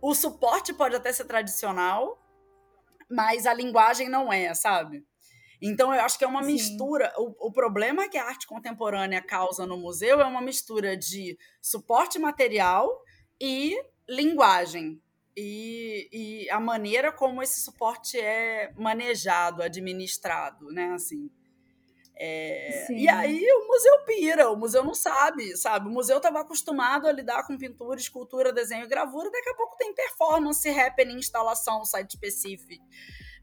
[0.00, 2.18] o suporte pode até ser tradicional,
[3.10, 5.04] mas a linguagem não é, sabe?
[5.60, 6.52] Então eu acho que é uma Sim.
[6.52, 7.12] mistura.
[7.16, 12.18] O, o problema que a arte contemporânea causa no museu é uma mistura de suporte
[12.18, 12.88] material
[13.40, 13.76] e
[14.08, 15.00] linguagem
[15.40, 20.90] e, e a maneira como esse suporte é manejado, administrado, né?
[20.94, 21.30] Assim.
[22.20, 25.88] É, e aí o museu pira, o museu não sabe, sabe?
[25.88, 29.76] O museu estava acostumado a lidar com pintura, escultura, desenho e gravura, daqui a pouco
[29.76, 32.84] tem performance, happening, instalação, site específico,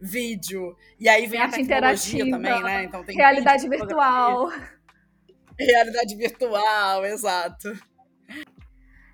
[0.02, 2.84] vídeo, e aí vem Arte a tecnologia também, né?
[2.84, 4.52] Então tem realidade virtual.
[5.58, 7.72] Realidade virtual, exato.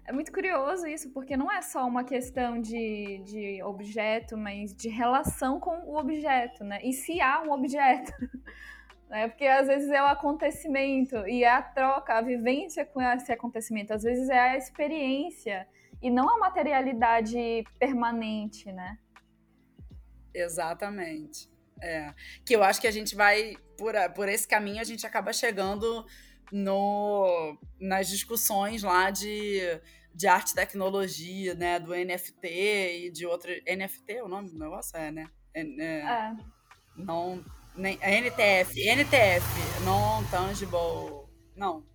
[0.06, 4.90] É muito curioso isso, porque não é só uma questão de, de objeto, mas de
[4.90, 6.80] relação com o objeto, né?
[6.84, 8.12] E se há um objeto.
[9.12, 9.28] Né?
[9.28, 13.94] Porque às vezes é o acontecimento e é a troca, a vivência com esse acontecimento.
[13.94, 15.68] Às vezes é a experiência
[16.02, 18.98] e não a materialidade permanente, né?
[20.34, 21.52] Exatamente.
[21.82, 22.14] É.
[22.46, 26.06] Que eu acho que a gente vai, por, por esse caminho, a gente acaba chegando
[26.52, 29.82] no, nas discussões lá de
[30.14, 31.80] de arte e tecnologia, né?
[31.80, 33.52] Do NFT e de outro.
[33.66, 34.96] NFT é o nome do negócio?
[34.98, 35.30] É, né?
[35.54, 36.38] É, é, é.
[36.96, 37.44] Não.
[37.76, 38.80] Nem, é NTF.
[38.82, 39.84] NTF.
[39.84, 41.28] Non-tangible.
[41.56, 41.86] Não.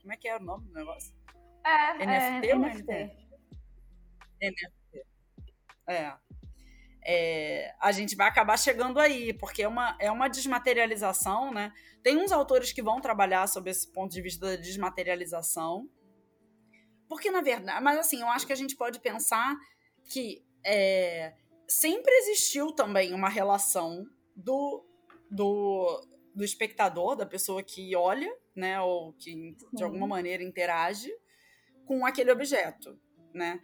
[0.00, 1.14] Como é que é o nome do negócio?
[1.64, 2.06] É.
[2.06, 2.92] NFT é, ou NFT?
[4.42, 5.06] NFT.
[5.88, 6.12] É.
[7.08, 11.72] é, a gente vai acabar chegando aí, porque é uma, é uma desmaterialização, né?
[12.02, 15.88] Tem uns autores que vão trabalhar sobre esse ponto de vista da desmaterialização.
[17.08, 19.56] Porque, na verdade, mas assim, eu acho que a gente pode pensar
[20.10, 21.32] que é,
[21.68, 24.04] sempre existiu também uma relação
[24.34, 24.84] do,
[25.30, 26.04] do,
[26.34, 31.12] do espectador, da pessoa que olha, né, ou que de alguma maneira interage
[31.84, 32.98] com aquele objeto,
[33.32, 33.60] né?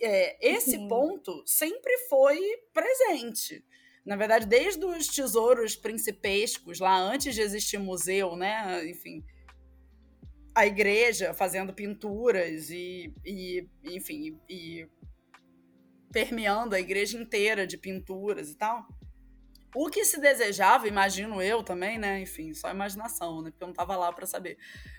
[0.00, 0.88] É, esse Sim.
[0.88, 2.38] ponto sempre foi
[2.72, 3.64] presente.
[4.04, 8.84] Na verdade, desde os tesouros principescos, lá antes de existir museu, né?
[8.88, 9.24] Enfim,
[10.54, 14.88] a igreja fazendo pinturas e, e enfim, e, e
[16.12, 18.86] permeando a igreja inteira de pinturas e tal.
[19.74, 22.20] O que se desejava, imagino eu também, né?
[22.20, 23.50] Enfim, só imaginação, né?
[23.50, 24.58] Porque eu não estava lá para saber.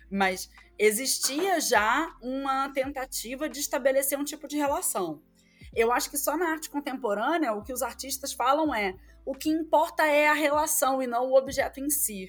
[0.09, 0.49] Mas
[0.79, 5.21] existia já uma tentativa de estabelecer um tipo de relação.
[5.75, 8.95] Eu acho que só na arte contemporânea o que os artistas falam é
[9.25, 12.27] o que importa é a relação e não o objeto em si.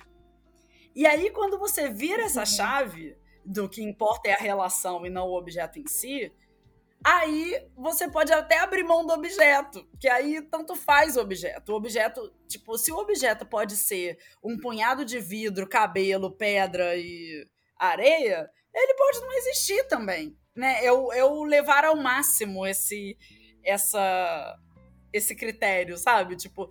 [0.95, 2.47] E aí, quando você vira essa uhum.
[2.47, 6.33] chave do que importa é a relação e não o objeto em si,
[7.05, 11.73] aí você pode até abrir mão do objeto, que aí tanto faz o objeto.
[11.73, 17.47] O objeto, tipo, se o objeto pode ser um punhado de vidro, cabelo, pedra e
[17.79, 20.81] areia, ele pode não existir também, né?
[20.83, 23.17] Eu, eu levar ao máximo esse
[23.63, 24.59] essa
[25.13, 26.35] esse critério, sabe?
[26.35, 26.69] Tipo,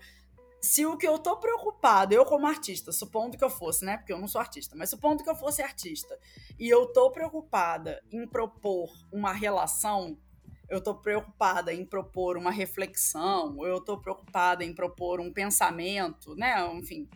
[0.63, 3.97] se o que eu tô preocupado, eu como artista, supondo que eu fosse, né?
[3.97, 6.17] Porque eu não sou artista, mas supondo que eu fosse artista,
[6.57, 10.17] e eu tô preocupada em propor uma relação,
[10.73, 16.67] eu tô preocupada em propor uma reflexão, eu tô preocupada em propor um pensamento, né?
[16.73, 17.07] Enfim,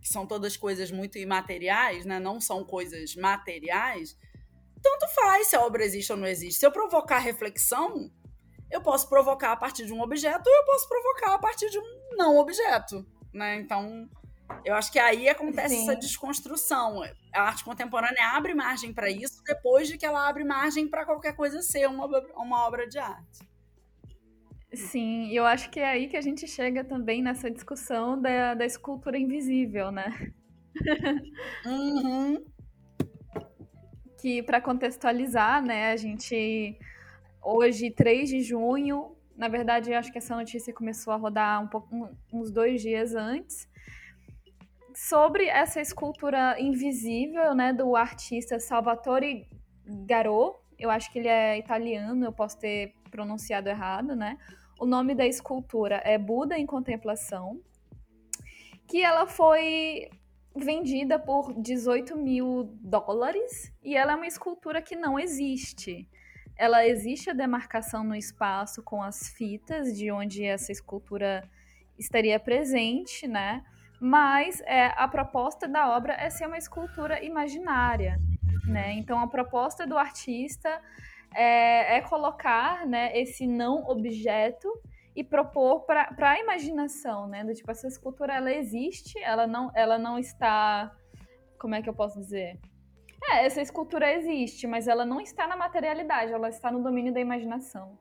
[0.00, 2.18] que são todas coisas muito imateriais, né?
[2.18, 4.16] Não são coisas materiais.
[4.82, 6.60] Tanto faz se a obra existe ou não existe.
[6.60, 8.10] Se eu provocar reflexão,
[8.70, 11.78] eu posso provocar a partir de um objeto ou eu posso provocar a partir de
[11.78, 13.56] um não objeto, né?
[13.56, 14.08] Então,
[14.64, 15.82] eu acho que aí acontece Sim.
[15.82, 17.02] essa desconstrução.
[17.32, 21.34] A arte contemporânea abre margem para isso depois de que ela abre margem para qualquer
[21.34, 23.48] coisa ser uma, uma obra de arte.
[24.72, 28.64] Sim, eu acho que é aí que a gente chega também nessa discussão da, da
[28.64, 30.32] escultura invisível, né?
[31.64, 32.44] Uhum.
[34.20, 36.76] que para contextualizar, né, a gente
[37.40, 42.10] hoje 3 de junho, na verdade, acho que essa notícia começou a rodar um pouco,
[42.32, 43.68] uns dois dias antes,
[44.94, 49.46] sobre essa escultura invisível, né, do artista Salvatore
[50.06, 50.58] Garot.
[50.78, 54.38] Eu acho que ele é italiano, eu posso ter pronunciado errado, né?
[54.78, 57.60] O nome da escultura é Buda em Contemplação,
[58.88, 60.08] que ela foi
[60.56, 66.08] vendida por 18 mil dólares e ela é uma escultura que não existe.
[66.56, 71.48] Ela existe a demarcação no espaço com as fitas de onde essa escultura
[71.98, 73.64] estaria presente, né?
[74.06, 78.20] Mas é, a proposta da obra é ser uma escultura imaginária,
[78.66, 78.92] né?
[78.92, 80.78] Então a proposta do artista
[81.34, 84.70] é, é colocar né, esse não objeto
[85.16, 87.42] e propor para a imaginação, né?
[87.44, 90.94] Do tipo, essa escultura ela existe, ela não, ela não está.
[91.58, 92.60] Como é que eu posso dizer?
[93.30, 97.20] É, essa escultura existe, mas ela não está na materialidade, ela está no domínio da
[97.20, 97.98] imaginação.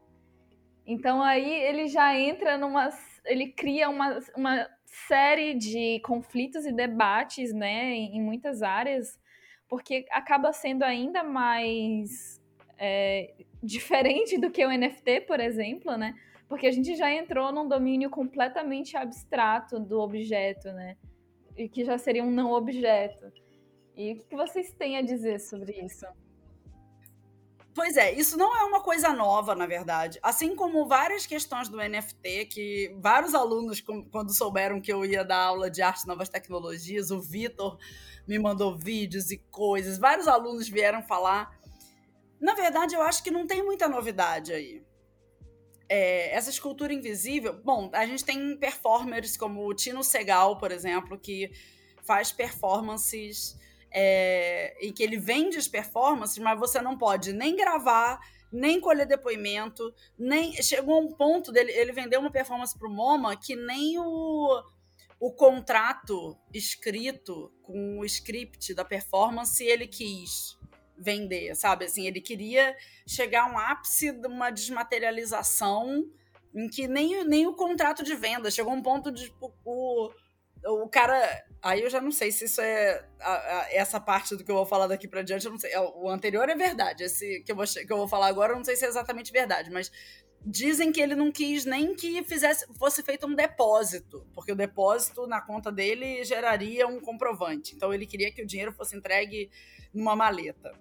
[0.86, 2.90] Então aí ele já entra numa.
[3.24, 9.20] Ele cria uma, uma série de conflitos e debates, né, em, muitas áreas,
[9.68, 12.40] porque acaba sendo ainda mais
[12.78, 16.14] é, diferente do que o NFT, por exemplo, né?
[16.48, 20.96] Porque a gente já entrou num domínio completamente abstrato do objeto, né?
[21.58, 23.32] E que já seria um não objeto.
[23.96, 26.06] E o que vocês têm a dizer sobre isso?
[27.76, 30.20] Pois é, isso não é uma coisa nova, na verdade.
[30.22, 35.44] Assim como várias questões do NFT, que vários alunos, quando souberam que eu ia dar
[35.44, 37.78] aula de arte e novas tecnologias, o Vitor
[38.28, 41.52] me mandou vídeos e coisas, vários alunos vieram falar
[42.44, 44.84] na verdade, eu acho que não tem muita novidade aí.
[45.88, 47.54] É, essa escultura invisível.
[47.64, 51.50] Bom, a gente tem performers como o Tino Segal, por exemplo, que
[52.04, 53.58] faz performances
[53.94, 58.20] é, e que ele vende as performances, mas você não pode nem gravar,
[58.52, 60.54] nem colher depoimento, nem.
[60.62, 61.72] Chegou um ponto dele.
[61.72, 64.64] Ele vendeu uma performance para o MoMA que nem o,
[65.20, 70.58] o contrato escrito com o script da performance ele quis
[70.98, 71.86] vender, sabe?
[71.86, 72.76] Assim, ele queria
[73.08, 76.06] chegar a um ápice de uma desmaterialização
[76.56, 80.12] em que nem, nem o contrato de venda chegou um ponto de tipo, o,
[80.66, 81.46] o cara.
[81.62, 84.56] Aí eu já não sei se isso é a, a, essa parte do que eu
[84.56, 85.46] vou falar daqui para diante.
[85.46, 85.72] Eu não sei.
[85.72, 87.04] É, o anterior é verdade.
[87.04, 89.32] Esse que eu, vou, que eu vou falar agora, eu não sei se é exatamente
[89.32, 89.92] verdade, mas
[90.46, 95.26] dizem que ele não quis nem que fizesse fosse feito um depósito, porque o depósito
[95.26, 97.76] na conta dele geraria um comprovante.
[97.76, 99.50] Então ele queria que o dinheiro fosse entregue
[99.94, 100.74] numa maleta.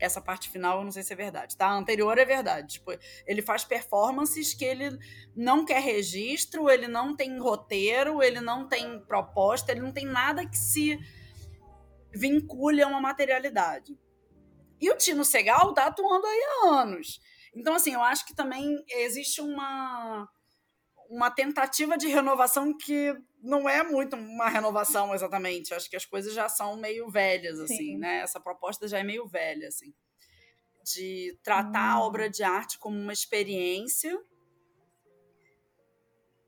[0.00, 1.66] Essa parte final eu não sei se é verdade, tá?
[1.66, 2.74] A anterior é verdade.
[2.74, 2.92] Tipo,
[3.26, 4.98] ele faz performances que ele
[5.34, 10.46] não quer registro, ele não tem roteiro, ele não tem proposta, ele não tem nada
[10.46, 10.98] que se
[12.14, 13.98] vincule a uma materialidade.
[14.80, 17.20] E o Tino Segal tá atuando aí há anos.
[17.54, 20.28] Então, assim, eu acho que também existe uma,
[21.10, 25.74] uma tentativa de renovação que não é muito uma renovação exatamente.
[25.74, 27.98] Acho que as coisas já são meio velhas, assim, Sim.
[27.98, 28.20] né?
[28.20, 29.94] Essa proposta já é meio velha, assim.
[30.84, 32.02] De tratar hum.
[32.02, 34.18] a obra de arte como uma experiência.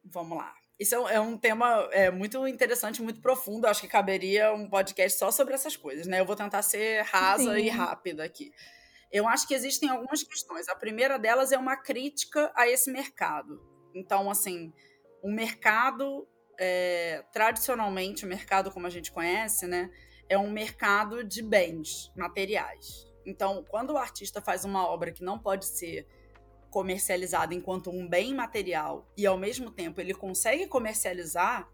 [0.05, 0.55] Vamos lá.
[0.78, 3.66] Isso é um é tema é, muito interessante, muito profundo.
[3.66, 6.20] acho que caberia um podcast só sobre essas coisas, né?
[6.20, 7.61] Eu vou tentar ser rasa Sim.
[7.61, 8.51] e rápida aqui.
[9.12, 10.68] Eu acho que existem algumas questões.
[10.68, 13.61] A primeira delas é uma crítica a esse mercado.
[13.95, 14.72] Então, assim,
[15.22, 16.26] o mercado,
[16.63, 19.91] é, tradicionalmente, o mercado como a gente conhece, né,
[20.29, 23.07] é um mercado de bens materiais.
[23.25, 26.07] Então, quando o artista faz uma obra que não pode ser
[26.71, 31.67] comercializada enquanto um bem material e ao mesmo tempo ele consegue comercializar,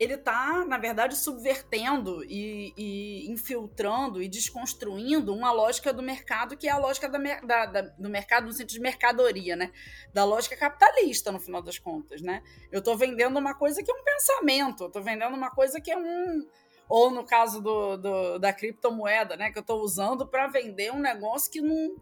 [0.00, 6.66] ele está, na verdade, subvertendo e, e, infiltrando e desconstruindo uma lógica do mercado que
[6.66, 9.70] é a lógica da, da, da, do mercado no sentido de mercadoria, né?
[10.10, 12.42] Da lógica capitalista, no final das contas, né?
[12.72, 15.98] Eu estou vendendo uma coisa que é um pensamento, eu vendendo uma coisa que é
[15.98, 16.48] um...
[16.88, 19.52] Ou no caso do, do da criptomoeda, né?
[19.52, 21.94] Que eu estou usando para vender um negócio que não,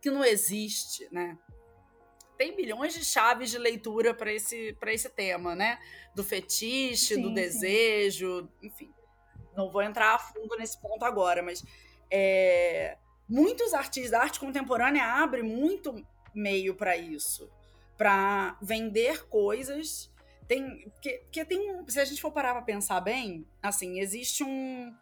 [0.00, 1.36] que não existe, né?
[2.36, 5.78] Tem milhões de chaves de leitura para esse, esse tema, né?
[6.14, 8.66] Do fetiche, sim, do desejo, sim.
[8.66, 8.94] enfim.
[9.56, 11.64] Não vou entrar a fundo nesse ponto agora, mas
[12.10, 15.94] é, muitos artistas da arte contemporânea abrem muito
[16.34, 17.50] meio para isso,
[17.96, 20.12] para vender coisas.
[20.46, 24.94] Tem, porque, porque tem, se a gente for parar para pensar bem, assim, existe um,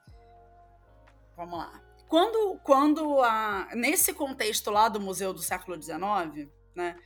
[1.37, 1.83] vamos lá.
[2.09, 6.97] Quando, quando a, nesse contexto lá do Museu do Século XIX, né?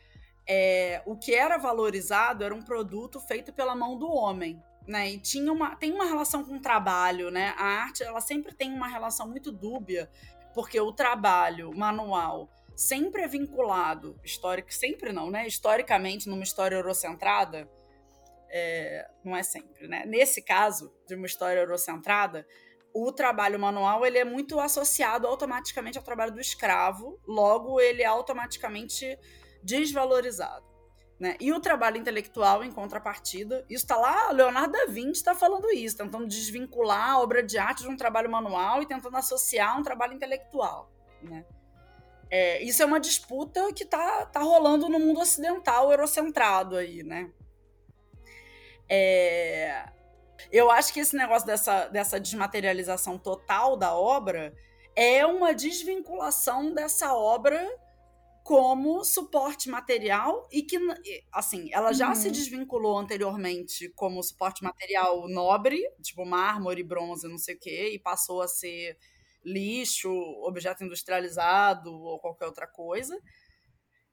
[0.49, 4.63] É, o que era valorizado era um produto feito pela mão do homem.
[4.87, 7.53] Né, e tinha uma, tem uma relação com o trabalho, né?
[7.59, 10.11] A arte ela sempre tem uma relação muito dúbia,
[10.55, 15.47] porque o trabalho manual sempre é vinculado, histórico, sempre não, né?
[15.47, 17.69] Historicamente, numa história eurocentrada,
[18.49, 20.05] é, não é sempre, né?
[20.07, 22.47] Nesse caso de uma história eurocentrada,
[22.95, 28.07] o trabalho manual ele é muito associado automaticamente ao trabalho do escravo, logo ele é
[28.07, 29.19] automaticamente
[29.63, 30.67] desvalorizado.
[31.19, 31.37] Né?
[31.41, 35.97] E o trabalho intelectual, em contrapartida, isso está lá, Leonardo da Vinci está falando isso,
[35.97, 40.15] tentando desvincular a obra de arte de um trabalho manual e tentando associar um trabalho
[40.15, 40.89] intelectual.
[41.21, 41.45] Né?
[42.31, 47.31] É, isso é uma disputa que está tá rolando no mundo ocidental, eurocentrado aí, né?
[48.89, 49.89] É,
[50.53, 54.55] eu acho que esse negócio dessa, dessa desmaterialização total da obra
[54.95, 57.69] é uma desvinculação dessa obra
[58.49, 60.79] como suporte material e que,
[61.31, 62.15] assim, ela já uhum.
[62.15, 67.99] se desvinculou anteriormente como suporte material nobre, tipo mármore, bronze, não sei o quê, e
[67.99, 68.97] passou a ser
[69.45, 70.11] lixo,
[70.47, 73.21] objeto industrializado ou qualquer outra coisa.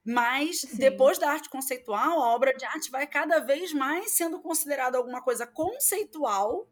[0.04, 0.76] Mas Sim.
[0.76, 5.22] depois da arte conceitual, a obra de arte vai cada vez mais sendo considerada alguma
[5.22, 6.68] coisa conceitual.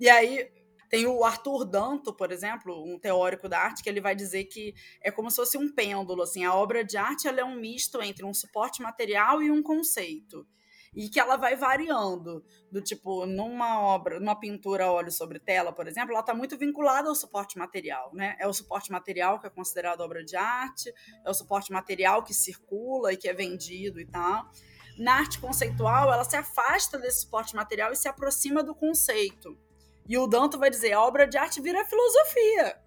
[0.00, 0.50] E aí
[0.92, 4.74] tem o Arthur Danto, por exemplo, um teórico da arte, que ele vai dizer que
[5.00, 8.02] é como se fosse um pêndulo, assim, a obra de arte ela é um misto
[8.02, 10.46] entre um suporte material e um conceito.
[10.94, 15.72] E que ela vai variando, do tipo, numa obra, numa pintura a óleo sobre tela,
[15.72, 18.36] por exemplo, ela está muito vinculada ao suporte material, né?
[18.38, 20.92] É o suporte material que é considerado obra de arte,
[21.24, 24.46] é o suporte material que circula e que é vendido e tal.
[24.98, 29.56] Na arte conceitual, ela se afasta desse suporte material e se aproxima do conceito.
[30.08, 32.80] E o Danto vai dizer: a obra de arte vira filosofia.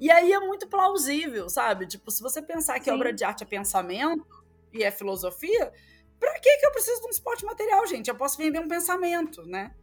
[0.00, 1.86] E aí é muito plausível, sabe?
[1.86, 2.92] Tipo, se você pensar que Sim.
[2.92, 4.24] obra de arte é pensamento
[4.72, 5.72] e é filosofia,
[6.20, 8.08] pra que, que eu preciso de um suporte material, gente?
[8.08, 9.74] Eu posso vender um pensamento, né?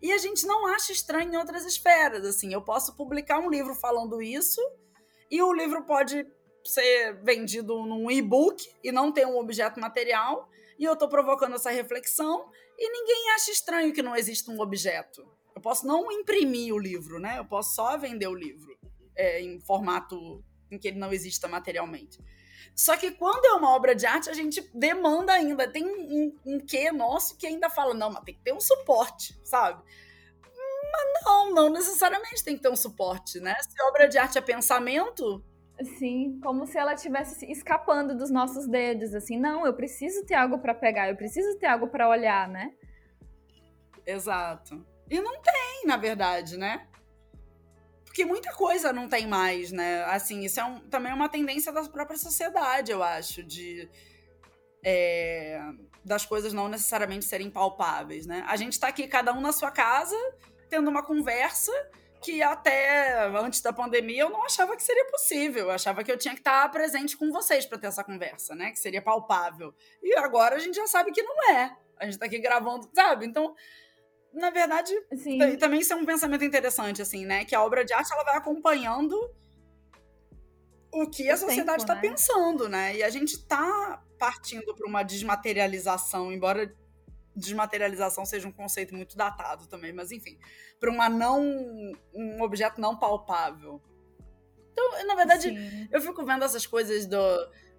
[0.00, 2.52] E a gente não acha estranho em outras esferas, assim.
[2.52, 4.60] Eu posso publicar um livro falando isso
[5.30, 6.24] e o livro pode
[6.64, 10.48] ser vendido num e-book e não ter um objeto material
[10.78, 15.26] e eu tô provocando essa reflexão e ninguém acha estranho que não exista um objeto.
[15.56, 17.38] Eu posso não imprimir o livro, né?
[17.38, 18.78] Eu posso só vender o livro
[19.16, 22.18] é, em formato em que ele não exista materialmente.
[22.74, 25.66] Só que quando é uma obra de arte, a gente demanda ainda.
[25.66, 29.34] Tem um, um quê nosso que ainda fala, não, mas tem que ter um suporte,
[29.42, 29.82] sabe?
[30.42, 33.56] Mas não, não necessariamente tem que ter um suporte, né?
[33.62, 35.42] Se obra de arte é pensamento,
[35.98, 40.58] Sim, como se ela estivesse escapando dos nossos dedos, assim, não, eu preciso ter algo
[40.58, 42.72] para pegar, eu preciso ter algo para olhar, né?
[44.06, 44.95] Exato.
[45.08, 46.86] E não tem, na verdade, né?
[48.04, 50.04] Porque muita coisa não tem mais, né?
[50.04, 53.88] Assim, isso é um, também é uma tendência da própria sociedade, eu acho, de
[54.84, 55.60] é,
[56.04, 58.44] das coisas não necessariamente serem palpáveis, né?
[58.46, 60.16] A gente tá aqui, cada um na sua casa,
[60.70, 61.72] tendo uma conversa
[62.22, 65.64] que até antes da pandemia eu não achava que seria possível.
[65.64, 68.70] Eu achava que eu tinha que estar presente com vocês para ter essa conversa, né?
[68.70, 69.74] Que seria palpável.
[70.02, 71.76] E agora a gente já sabe que não é.
[71.98, 73.26] A gente tá aqui gravando, sabe?
[73.26, 73.54] Então,
[74.36, 75.56] na verdade, Sim.
[75.56, 77.44] também isso é um pensamento interessante, assim, né?
[77.44, 79.18] Que a obra de arte ela vai acompanhando
[80.92, 82.02] o que a sociedade está né?
[82.02, 82.96] pensando, né?
[82.96, 86.74] E a gente está partindo para uma desmaterialização, embora
[87.34, 90.38] desmaterialização seja um conceito muito datado também, mas enfim,
[90.78, 91.42] para uma não
[92.14, 93.80] um objeto não palpável.
[94.72, 95.88] Então, na verdade, Sim.
[95.90, 97.16] eu fico vendo essas coisas do,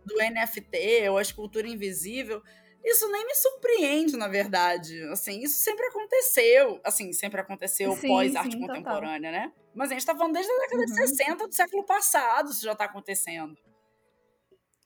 [0.04, 2.42] do NFT ou a escultura invisível.
[2.88, 5.04] Isso nem me surpreende, na verdade.
[5.10, 6.80] Assim, isso sempre aconteceu.
[6.86, 9.52] Assim, sempre aconteceu pós-arte contemporânea, né?
[9.76, 10.86] Mas a gente tá falando desde a década uhum.
[10.86, 13.58] de 60 do século passado, isso já tá acontecendo.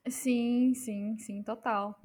[0.09, 1.95] Sim, sim, sim, total.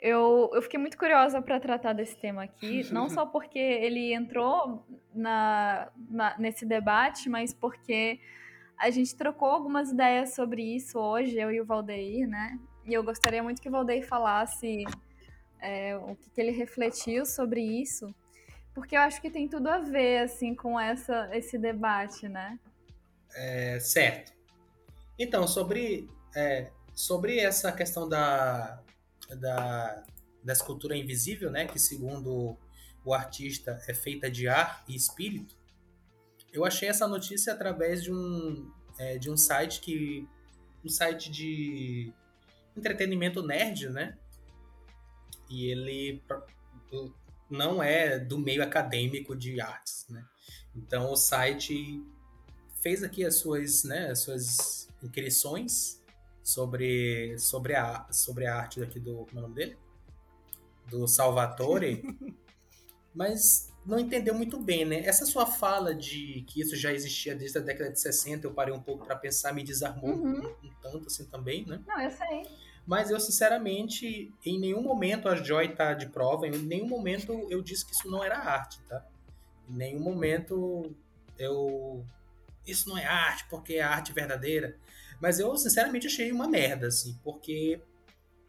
[0.00, 4.86] Eu, eu fiquei muito curiosa para tratar desse tema aqui, não só porque ele entrou
[5.14, 8.18] na, na, nesse debate, mas porque
[8.78, 12.58] a gente trocou algumas ideias sobre isso hoje, eu e o Valdeir, né?
[12.86, 14.84] E eu gostaria muito que o Valdeir falasse
[15.64, 18.14] é, o que, que, ele refletiu sobre isso,
[18.74, 22.58] porque eu acho que tem tudo a ver, assim, com essa, esse debate, né?
[23.34, 24.32] É, certo.
[25.18, 28.82] Então, sobre, é, sobre essa questão da,
[29.30, 30.04] da,
[30.42, 32.56] da escultura invisível, né, que segundo
[33.04, 35.56] o artista é feita de ar e espírito,
[36.52, 40.28] eu achei essa notícia através de um, é, de um site que
[40.84, 42.12] um site de
[42.76, 44.16] entretenimento nerd, né?
[45.48, 46.22] E ele
[47.50, 50.24] não é do meio acadêmico de artes, né?
[50.74, 52.02] Então o site
[52.82, 56.02] fez aqui as suas, né, as suas inscrições
[56.42, 59.26] sobre, sobre, a, sobre a arte aqui do.
[59.26, 59.78] Como é o nome dele?
[60.88, 62.02] Do Salvatore.
[63.14, 65.06] mas não entendeu muito bem, né?
[65.06, 68.74] Essa sua fala de que isso já existia desde a década de 60, eu parei
[68.74, 70.40] um pouco para pensar, me desarmou uhum.
[70.40, 71.80] um, um, tanto assim também, né?
[71.86, 72.42] Não, eu sei.
[72.86, 77.62] Mas eu, sinceramente, em nenhum momento a Joy tá de prova, em nenhum momento eu
[77.62, 79.04] disse que isso não era arte, tá?
[79.68, 80.94] Em nenhum momento
[81.38, 82.04] eu.
[82.66, 84.76] Isso não é arte, porque é arte verdadeira.
[85.20, 87.80] Mas eu, sinceramente, achei uma merda, assim, porque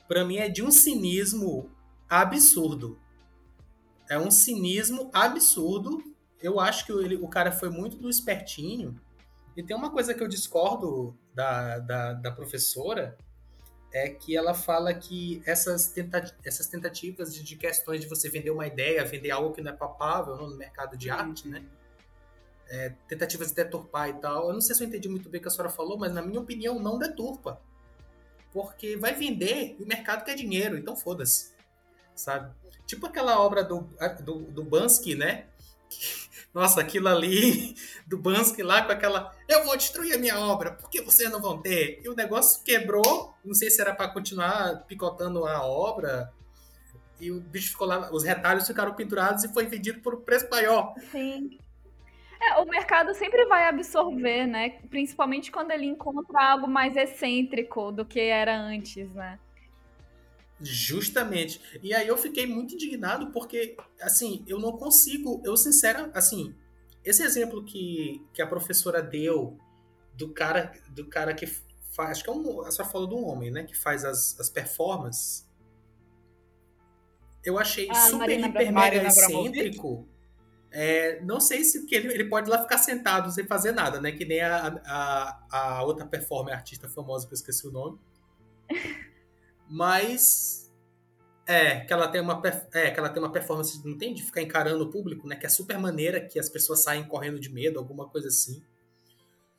[0.08, 1.70] para mim é de um cinismo
[2.10, 3.00] absurdo.
[4.10, 6.04] É um cinismo absurdo.
[6.42, 9.00] Eu acho que ele, o cara foi muito do espertinho.
[9.56, 13.18] E tem uma coisa que eu discordo da, da, da professora,
[13.96, 18.52] é que ela fala que essas, tenta essas tentativas de, de, questões de você vender
[18.52, 21.64] uma ideia, vender algo que não é papável no mercado de arte, né?
[22.70, 24.48] é, tentativas de deturpar e tal.
[24.48, 26.22] Eu não sei se eu entendi muito bem o que a senhora falou, mas na
[26.22, 27.62] minha opinião não deturpa.
[28.52, 31.54] Porque vai vender e o mercado quer dinheiro, então foda-se.
[32.16, 32.54] Sabe?
[32.86, 33.90] Tipo aquela obra do,
[34.24, 35.48] do, do Bansky, né?
[36.56, 37.76] Nossa, aquilo ali
[38.08, 41.62] do Bansky lá com aquela eu vou destruir a minha obra, porque vocês não vão
[41.62, 42.00] ter.
[42.02, 46.32] E o negócio quebrou, não sei se era para continuar picotando a obra.
[47.20, 50.50] E o bicho ficou lá, os retalhos ficaram pendurados e foi vendido por um preço
[50.50, 50.94] maior.
[51.12, 51.60] Sim.
[52.42, 54.70] É, o mercado sempre vai absorver, né?
[54.90, 59.40] Principalmente quando ele encontra algo mais excêntrico do que era antes, né?
[60.60, 61.60] Justamente.
[61.84, 66.56] E aí eu fiquei muito indignado porque, assim, eu não consigo, eu sincera, assim,
[67.04, 69.60] esse exemplo que, que a professora deu
[70.14, 71.46] do cara, do cara que
[71.92, 74.40] faz, acho que é um, a senhora falou de um homem, né, que faz as,
[74.40, 75.46] as performances.
[77.44, 80.08] Eu achei a super, Marina hiper, mega excêntrico.
[80.72, 84.12] É, não sei se que ele, ele pode lá ficar sentado sem fazer nada, né?
[84.12, 88.00] Que nem a, a, a outra performer artista famosa que eu esqueci o nome.
[89.70, 90.72] Mas
[91.48, 92.42] é que ela tem uma
[92.74, 95.36] é que ela tem uma performance não tem de ficar encarando o público, né?
[95.36, 98.64] Que é super maneira que as pessoas saem correndo de medo, alguma coisa assim.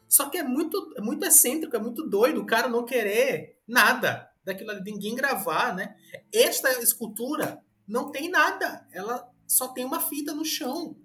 [0.08, 4.30] Só que é muito é muito excêntrico, é muito doido o cara não querer nada
[4.44, 5.96] daquilo ali, ninguém gravar, né?
[6.32, 10.96] Esta escultura não tem nada, ela só tem uma fita no chão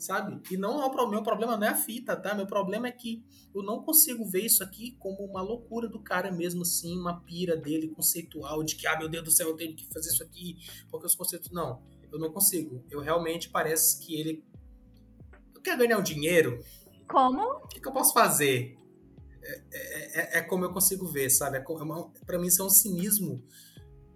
[0.00, 0.40] sabe?
[0.50, 2.34] E não é o meu problema não é a fita, tá?
[2.34, 3.22] Meu problema é que
[3.54, 7.56] eu não consigo ver isso aqui como uma loucura do cara mesmo assim, uma pira
[7.56, 10.56] dele conceitual de que ah, meu Deus do céu, eu tenho que fazer isso aqui,
[10.90, 12.84] porque os conceitos não, eu não consigo.
[12.90, 14.44] Eu realmente parece que ele
[15.62, 16.64] quer ganhar um dinheiro.
[17.06, 17.42] Como?
[17.42, 18.80] O que, que eu posso fazer?
[19.72, 21.58] é, é, é, como eu consigo ver, sabe?
[21.58, 23.42] É, é para mim isso é um cinismo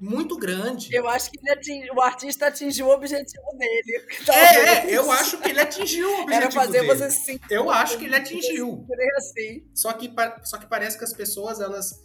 [0.00, 0.94] muito grande.
[0.94, 4.04] Eu acho que atingi, o artista atingiu o objetivo dele.
[4.28, 6.94] É, é, eu acho que ele atingiu o objetivo Era fazer dele.
[6.94, 8.86] você se Eu acho que ele atingiu.
[9.16, 9.66] Assim.
[9.74, 10.12] Só que,
[10.44, 12.02] só que parece que as pessoas, elas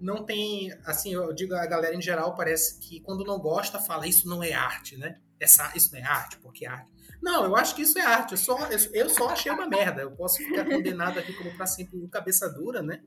[0.00, 4.06] não têm, assim, eu digo a galera em geral, parece que quando não gosta, fala
[4.06, 5.18] isso não é arte, né?
[5.38, 6.90] Essa, isso não é arte, porque é arte.
[7.22, 8.32] Não, eu acho que isso é arte.
[8.32, 8.58] Eu só,
[8.92, 10.02] eu só achei uma merda.
[10.02, 13.02] Eu posso ficar condenado aqui como pra sempre cabeça dura, né?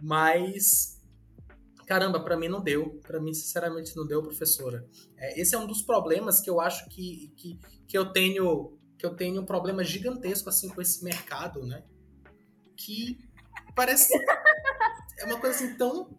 [0.00, 0.95] Mas
[1.86, 3.00] caramba, para mim não deu.
[3.06, 4.86] Para mim, sinceramente, não deu, professora.
[5.16, 9.04] É, esse é um dos problemas que eu acho que, que, que eu tenho que
[9.04, 11.84] eu tenho um problema gigantesco assim com esse mercado, né?
[12.74, 13.18] Que
[13.74, 14.10] parece
[15.20, 16.18] é uma coisa assim tão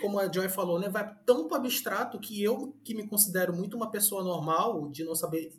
[0.00, 3.76] como a Joy falou, né, vai tão para abstrato que eu que me considero muito
[3.76, 5.52] uma pessoa normal, de não saber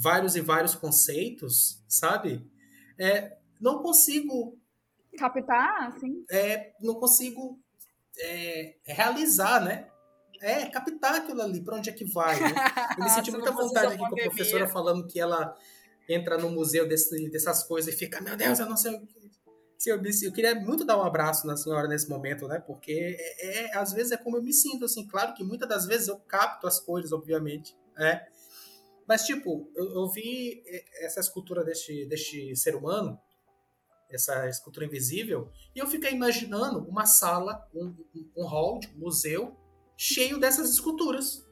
[0.00, 2.44] vários e vários conceitos, sabe?
[2.98, 4.58] É, não consigo
[5.16, 6.24] captar, assim?
[6.30, 7.58] É, não consigo
[8.20, 9.88] é, realizar, né?
[10.40, 12.40] É, captar aquilo ali, para onde é que vai.
[12.40, 12.54] Né?
[12.96, 15.54] Eu me senti muita vontade aqui com a professora falando que ela
[16.08, 18.98] entra no museu desse, dessas coisas e fica, meu Deus, eu não sei
[19.80, 22.58] se eu, eu queria muito dar um abraço na senhora nesse momento, né?
[22.58, 25.06] Porque é, é, às vezes é como eu me sinto, assim.
[25.06, 28.26] Claro que muitas das vezes eu capto as coisas, obviamente, é.
[29.08, 30.62] Mas, tipo, eu, eu vi
[31.00, 33.18] essa escultura deste, deste ser humano
[34.10, 37.94] essa escultura invisível, e eu fiquei imaginando uma sala, um,
[38.36, 39.56] um hall, um museu,
[39.96, 41.46] cheio dessas esculturas.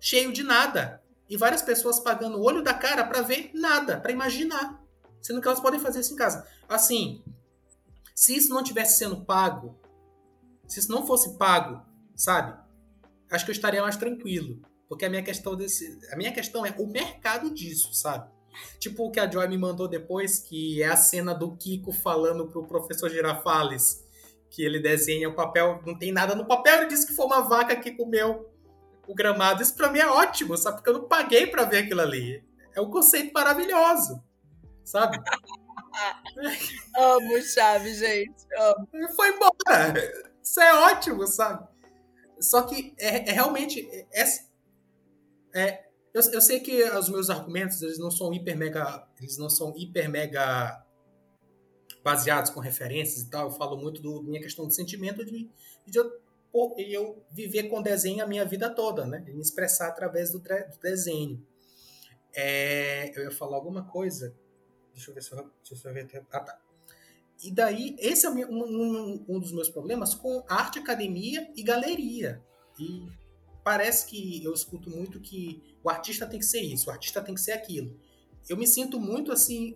[0.00, 1.02] Cheio de nada.
[1.28, 4.82] E várias pessoas pagando o olho da cara para ver nada, para imaginar.
[5.20, 6.46] Sendo que elas podem fazer isso em casa.
[6.68, 7.22] Assim,
[8.14, 9.78] se isso não tivesse sendo pago,
[10.66, 11.84] se isso não fosse pago,
[12.14, 12.58] sabe?
[13.30, 14.62] Acho que eu estaria mais tranquilo.
[14.88, 18.30] Porque a minha questão desse, a minha questão é o mercado disso, sabe?
[18.78, 22.48] Tipo o que a Joy me mandou depois, que é a cena do Kiko falando
[22.48, 24.04] pro professor Girafales,
[24.50, 27.42] que ele desenha o papel, não tem nada no papel, ele disse que foi uma
[27.42, 28.50] vaca que comeu
[29.06, 29.62] o gramado.
[29.62, 30.76] Isso pra mim é ótimo, sabe?
[30.76, 32.44] Porque eu não paguei para ver aquilo ali.
[32.74, 34.22] É um conceito maravilhoso,
[34.84, 35.18] sabe?
[36.96, 38.46] Amo Chaves, gente.
[38.56, 38.88] Amo.
[38.94, 40.28] E foi embora.
[40.42, 41.66] Isso é ótimo, sabe?
[42.40, 43.88] Só que é, é realmente.
[44.12, 44.24] É,
[45.54, 45.87] é,
[46.18, 49.74] eu, eu sei que os meus argumentos, eles não são hiper mega, eles não são
[49.76, 50.84] hiper mega
[52.02, 53.46] baseados com referências e tal.
[53.46, 55.48] Eu falo muito da minha questão de sentimento de,
[55.86, 56.10] de eu,
[56.76, 59.20] eu, viver com desenho a minha vida toda, né?
[59.26, 61.44] Me expressar através do, do desenho.
[62.34, 64.34] É, eu ia falar alguma coisa.
[64.94, 66.26] Deixa eu ver se eu, deixa eu ver.
[66.32, 66.60] Ah, tá.
[67.42, 72.42] E daí, esse é um, um, um dos meus problemas com arte, academia e galeria.
[72.80, 73.06] E
[73.62, 77.34] parece que eu escuto muito que o artista tem que ser isso, o artista tem
[77.34, 77.98] que ser aquilo.
[78.46, 79.74] Eu me sinto muito assim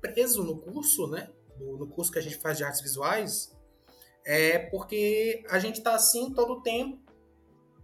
[0.00, 1.30] preso no curso, né?
[1.58, 3.56] No, curso que a gente faz de artes visuais,
[4.24, 7.02] é porque a gente está assim todo o tempo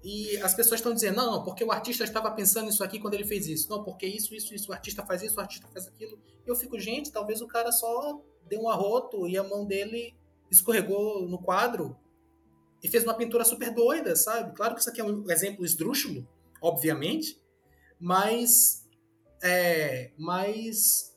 [0.02, 3.24] e as pessoas estão dizendo, não, porque o artista estava pensando isso aqui quando ele
[3.24, 3.70] fez isso.
[3.70, 6.20] Não, porque isso, isso, isso, o artista faz isso, o artista faz aquilo.
[6.46, 10.14] Eu fico, gente, talvez o cara só deu um arroto e a mão dele
[10.50, 11.96] escorregou no quadro
[12.82, 14.54] e fez uma pintura super doida, sabe?
[14.54, 16.28] Claro que isso aqui é um exemplo esdrúxulo,
[16.64, 17.38] obviamente,
[18.00, 18.88] mas,
[19.42, 21.14] é, mas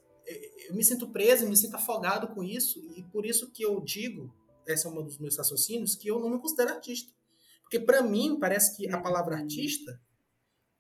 [0.68, 4.34] eu me sinto preso, me sinto afogado com isso, e por isso que eu digo,
[4.68, 7.14] esse é um dos meus raciocínios, que eu não me considero artista.
[7.62, 9.42] Porque para mim, parece que a palavra uhum.
[9.44, 10.02] artista,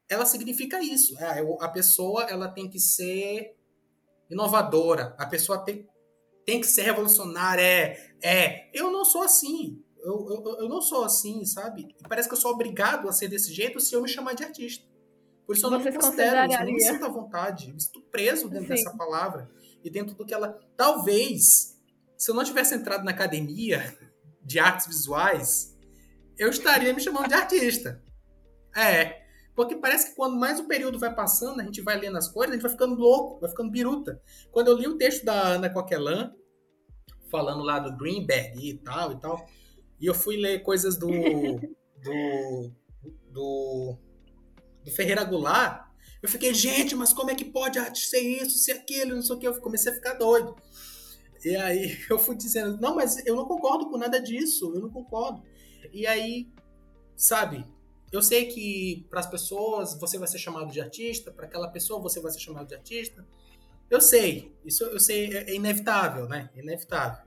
[0.10, 1.18] ela significa isso.
[1.18, 3.56] É, a pessoa ela tem que ser
[4.30, 5.88] inovadora, a pessoa tem,
[6.45, 7.61] tem que ser revolucionária.
[7.61, 8.72] É, é.
[8.73, 11.95] Eu não sou assim eu, eu, eu não sou assim, sabe?
[12.07, 14.86] parece que eu sou obrigado a ser desse jeito se eu me chamar de artista.
[15.45, 17.69] Por isso eu não me considero, eu não me sinto à vontade.
[17.69, 18.84] Eu estou preso dentro Sim.
[18.84, 19.49] dessa palavra
[19.82, 20.60] e dentro do que ela.
[20.76, 21.80] Talvez,
[22.18, 23.98] se eu não tivesse entrado na academia
[24.44, 25.78] de artes visuais,
[26.38, 28.03] eu estaria me chamando de artista.
[28.76, 29.26] É.
[29.56, 32.52] Porque parece que quando mais o período vai passando, a gente vai lendo as coisas,
[32.52, 34.22] a gente vai ficando louco, vai ficando biruta.
[34.52, 36.30] Quando eu li o texto da Ana Coquelin,
[37.32, 39.48] falando lá do Greenberg e tal e tal,
[39.99, 41.07] e eu fui ler coisas do.
[41.07, 42.72] do.
[43.32, 43.98] do.
[44.84, 45.88] do Ferreira Goulart.
[46.22, 49.40] Eu fiquei, gente, mas como é que pode ser isso, ser aquilo, não sei o
[49.40, 49.48] que.
[49.48, 50.56] Eu comecei a ficar doido.
[51.44, 54.90] E aí eu fui dizendo, não, mas eu não concordo com nada disso, eu não
[54.90, 55.44] concordo.
[55.94, 56.49] E aí,
[57.15, 57.65] sabe,
[58.11, 62.02] eu sei que para as pessoas você vai ser chamado de artista, para aquela pessoa
[62.02, 63.26] você vai ser chamado de artista.
[63.90, 66.49] Eu sei, isso eu sei, é inevitável, né?
[66.56, 67.27] É inevitável.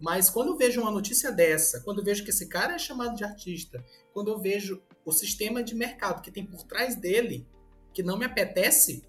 [0.00, 3.16] Mas quando eu vejo uma notícia dessa, quando eu vejo que esse cara é chamado
[3.16, 7.46] de artista, quando eu vejo o sistema de mercado que tem por trás dele,
[7.92, 9.02] que não me apetece,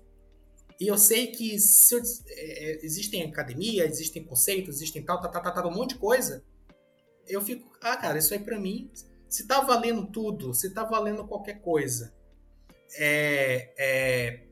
[0.79, 1.55] E eu sei que
[1.91, 5.99] eu, é, existem academia, existem conceitos, existem tal, tal, tal, tal, tal, um monte de
[5.99, 6.43] coisa.
[7.27, 8.89] Eu fico, ah, cara, isso aí para mim,
[9.27, 12.13] se tá valendo tudo, se tá valendo qualquer coisa,
[12.95, 14.43] é, é,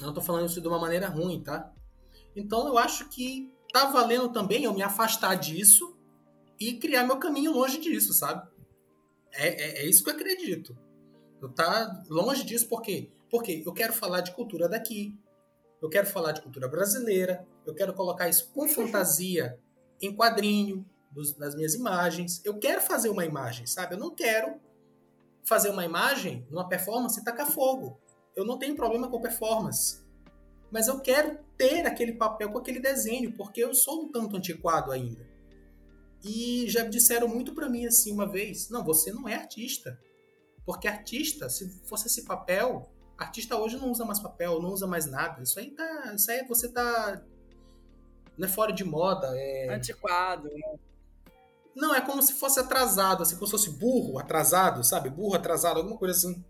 [0.00, 1.72] eu não tô falando isso de uma maneira ruim, tá?
[2.34, 5.94] Então eu acho que tá valendo também eu me afastar disso
[6.58, 8.48] e criar meu caminho longe disso, sabe?
[9.32, 10.74] É, é, é isso que eu acredito.
[11.42, 13.10] Eu tá longe disso por quê?
[13.30, 15.14] Porque eu quero falar de cultura daqui,
[15.82, 19.58] eu quero falar de cultura brasileira, eu quero colocar isso com fantasia
[20.00, 22.40] em quadrinho, dos, nas minhas imagens.
[22.46, 23.94] Eu quero fazer uma imagem, sabe?
[23.94, 24.58] Eu não quero
[25.44, 28.00] fazer uma imagem, uma performance e tacar fogo.
[28.34, 30.02] Eu não tenho problema com performance.
[30.70, 34.92] Mas eu quero ter aquele papel com aquele desenho, porque eu sou um tanto antiquado
[34.92, 35.26] ainda.
[36.24, 39.98] E já disseram muito para mim assim uma vez: não, você não é artista.
[40.64, 45.06] Porque artista, se fosse esse papel, artista hoje não usa mais papel, não usa mais
[45.06, 45.42] nada.
[45.42, 46.12] Isso aí tá.
[46.14, 47.22] Isso aí você tá.
[48.36, 49.28] Não é fora de moda.
[49.34, 49.72] É...
[49.72, 50.50] Antiquado.
[51.74, 55.10] Não, é como se fosse atrasado, assim, como se fosse burro, atrasado, sabe?
[55.10, 56.42] Burro, atrasado, alguma coisa assim.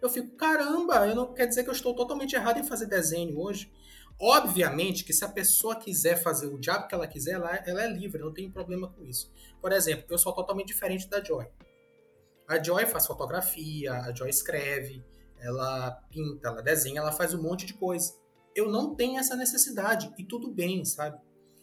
[0.00, 3.38] Eu fico, caramba, eu não quer dizer que eu estou totalmente errado em fazer desenho
[3.38, 3.70] hoje.
[4.18, 7.88] Obviamente que se a pessoa quiser fazer o diabo que ela quiser, ela, ela é
[7.88, 9.32] livre, não tem problema com isso.
[9.60, 11.46] Por exemplo, eu sou totalmente diferente da Joy.
[12.46, 15.02] A Joy faz fotografia, a Joy escreve,
[15.38, 18.14] ela pinta, ela desenha, ela faz um monte de coisa.
[18.54, 21.18] Eu não tenho essa necessidade e tudo bem, sabe?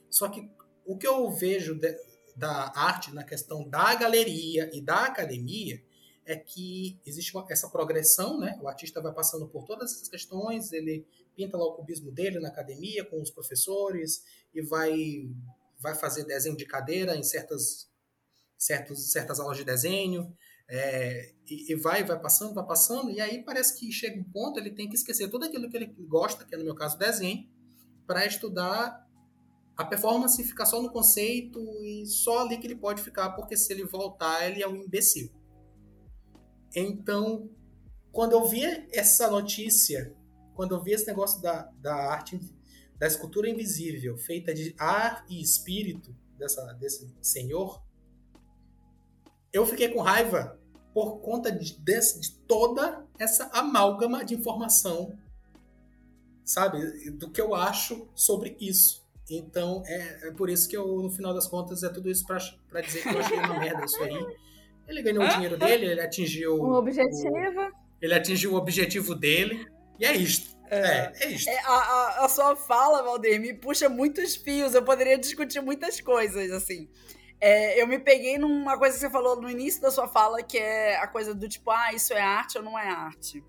[0.09, 0.49] Só que
[0.85, 1.95] o que eu vejo de,
[2.35, 5.83] da arte na questão da galeria e da academia
[6.27, 8.59] é que existe essa progressão, né?
[8.61, 12.49] O artista vai passando por todas essas questões, ele pinta lá o cubismo dele na
[12.49, 14.23] academia com os professores
[14.53, 15.29] e vai
[15.79, 17.87] vai fazer desenho de cadeira em certas
[18.57, 20.35] certos, certas aulas de desenho
[20.69, 24.59] é, e, e, vai, vai passando, vai passando, e aí parece que chega um ponto,
[24.59, 27.47] ele tem que esquecer tudo aquilo que ele gosta, que é no meu caso desenho,
[28.05, 29.07] para estudar
[29.77, 33.71] a performance ficar só no conceito e só ali que ele pode ficar, porque se
[33.71, 35.31] ele voltar, ele é um imbecil.
[36.79, 37.49] Então,
[38.11, 40.13] quando eu vi essa notícia,
[40.53, 42.39] quando eu vi esse negócio da, da arte,
[42.99, 47.81] da escultura invisível, feita de ar e espírito dessa, desse senhor,
[49.51, 50.59] eu fiquei com raiva
[50.93, 55.17] por conta de, de, de toda essa amálgama de informação,
[56.45, 57.09] sabe?
[57.09, 59.03] Do que eu acho sobre isso.
[59.27, 62.81] Então, é, é, por isso que eu, no final das contas, é tudo isso para
[62.81, 64.13] dizer que eu achei uma merda isso aí.
[64.87, 66.55] Ele ganhou o dinheiro dele, ele atingiu.
[66.55, 67.61] Um objetivo.
[67.61, 69.67] O, ele atingiu o objetivo dele,
[69.99, 70.57] e é isto.
[70.69, 71.49] É, é, é isso.
[71.49, 74.73] É, a, a, sua fala, Valdir, me puxa muitos fios.
[74.73, 76.89] Eu poderia discutir muitas coisas, assim.
[77.39, 80.57] É, eu me peguei numa coisa que você falou no início da sua fala, que
[80.57, 83.43] é a coisa do tipo, ah, isso é arte ou não é arte.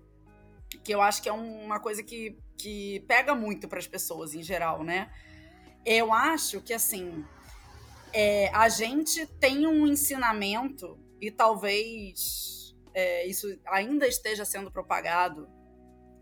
[0.83, 4.43] Que eu acho que é uma coisa que, que pega muito para as pessoas em
[4.43, 5.09] geral, né?
[5.85, 7.25] Eu acho que, assim,
[8.13, 15.49] é, a gente tem um ensinamento, e talvez é, isso ainda esteja sendo propagado,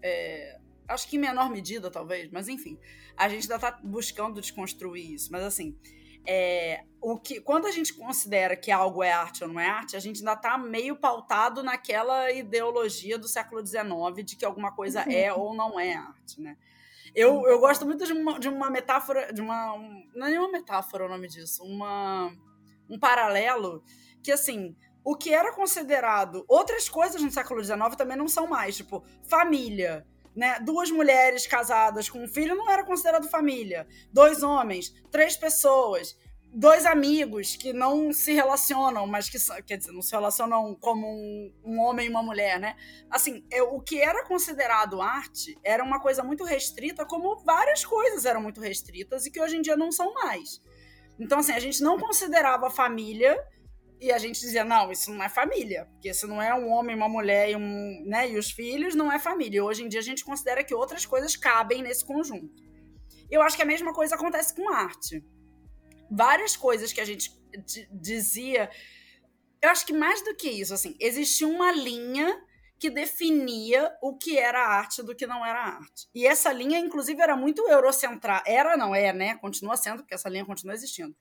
[0.02, 2.80] é, acho que em menor medida, talvez, mas enfim,
[3.16, 5.32] a gente ainda está buscando desconstruir isso.
[5.32, 5.78] Mas, assim,
[6.26, 9.96] é, o que, quando a gente considera que algo é arte ou não é arte,
[9.96, 15.02] a gente ainda está meio pautado naquela ideologia do século XIX de que alguma coisa
[15.02, 16.58] é ou não é arte, né?
[17.16, 19.74] Eu, eu gosto muito de uma, de uma metáfora, de uma.
[19.74, 22.32] Um, não é nenhuma metáfora o nome disso, uma,
[22.90, 23.84] um paralelo
[24.22, 24.76] que, assim,
[25.08, 30.06] o que era considerado outras coisas no século XIX também não são mais, tipo, família.
[30.36, 30.60] Né?
[30.60, 33.88] Duas mulheres casadas com um filho não era considerado família.
[34.12, 36.18] Dois homens, três pessoas,
[36.54, 41.54] dois amigos que não se relacionam, mas que quer dizer, não se relacionam como um,
[41.64, 42.76] um homem e uma mulher, né?
[43.10, 48.42] Assim, o que era considerado arte era uma coisa muito restrita, como várias coisas eram
[48.42, 50.62] muito restritas e que hoje em dia não são mais.
[51.18, 53.42] Então, assim, a gente não considerava família
[54.00, 56.96] e a gente dizia, não, isso não é família, porque se não é um homem,
[56.96, 59.64] uma mulher e, um, né, e os filhos, não é família.
[59.64, 62.54] Hoje em dia a gente considera que outras coisas cabem nesse conjunto.
[63.30, 65.24] Eu acho que a mesma coisa acontece com arte.
[66.10, 67.32] Várias coisas que a gente
[67.92, 68.70] dizia.
[69.62, 72.42] Eu acho que mais do que isso, assim, existia uma linha
[72.80, 76.08] que definia o que era arte do que não era arte.
[76.14, 78.44] E essa linha, inclusive, era muito eurocentrada.
[78.46, 79.36] Era, não é, né?
[79.38, 81.16] Continua sendo, porque essa linha continua existindo.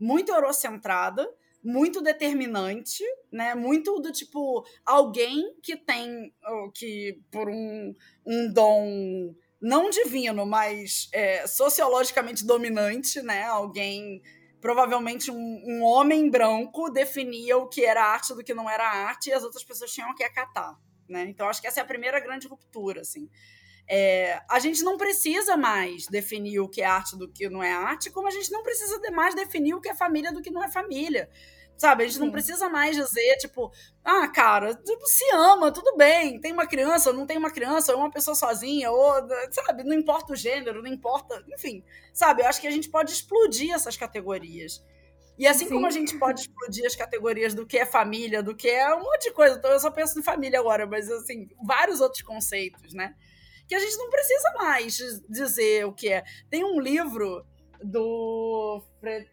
[0.00, 1.28] Muito eurocentrada
[1.64, 3.54] muito determinante, né?
[3.54, 6.32] Muito do tipo alguém que tem
[6.74, 7.94] que por um,
[8.26, 13.44] um dom não divino, mas é, sociologicamente dominante, né?
[13.44, 14.20] Alguém
[14.60, 19.30] provavelmente um, um, homem branco definia o que era arte do que não era arte
[19.30, 20.78] e as outras pessoas tinham que acatar,
[21.08, 21.24] né?
[21.28, 23.28] Então acho que essa é a primeira grande ruptura, assim.
[23.88, 27.72] É, a gente não precisa mais definir o que é arte do que não é
[27.72, 30.62] arte, como a gente não precisa mais definir o que é família do que não
[30.62, 31.28] é família.
[31.76, 32.24] Sabe, a gente Sim.
[32.24, 33.72] não precisa mais dizer, tipo,
[34.04, 37.98] ah, cara, se ama, tudo bem, tem uma criança, ou não tem uma criança, ou
[37.98, 39.12] uma pessoa sozinha, ou,
[39.50, 43.10] sabe, não importa o gênero, não importa, enfim, sabe, eu acho que a gente pode
[43.10, 44.84] explodir essas categorias.
[45.36, 45.74] E assim Sim.
[45.74, 49.02] como a gente pode explodir as categorias do que é família, do que é um
[49.02, 52.94] monte de coisa, então eu só penso em família agora, mas assim, vários outros conceitos,
[52.94, 53.14] né?
[53.66, 54.96] Que a gente não precisa mais
[55.28, 56.22] dizer o que é.
[56.48, 57.44] Tem um livro
[57.84, 58.82] do.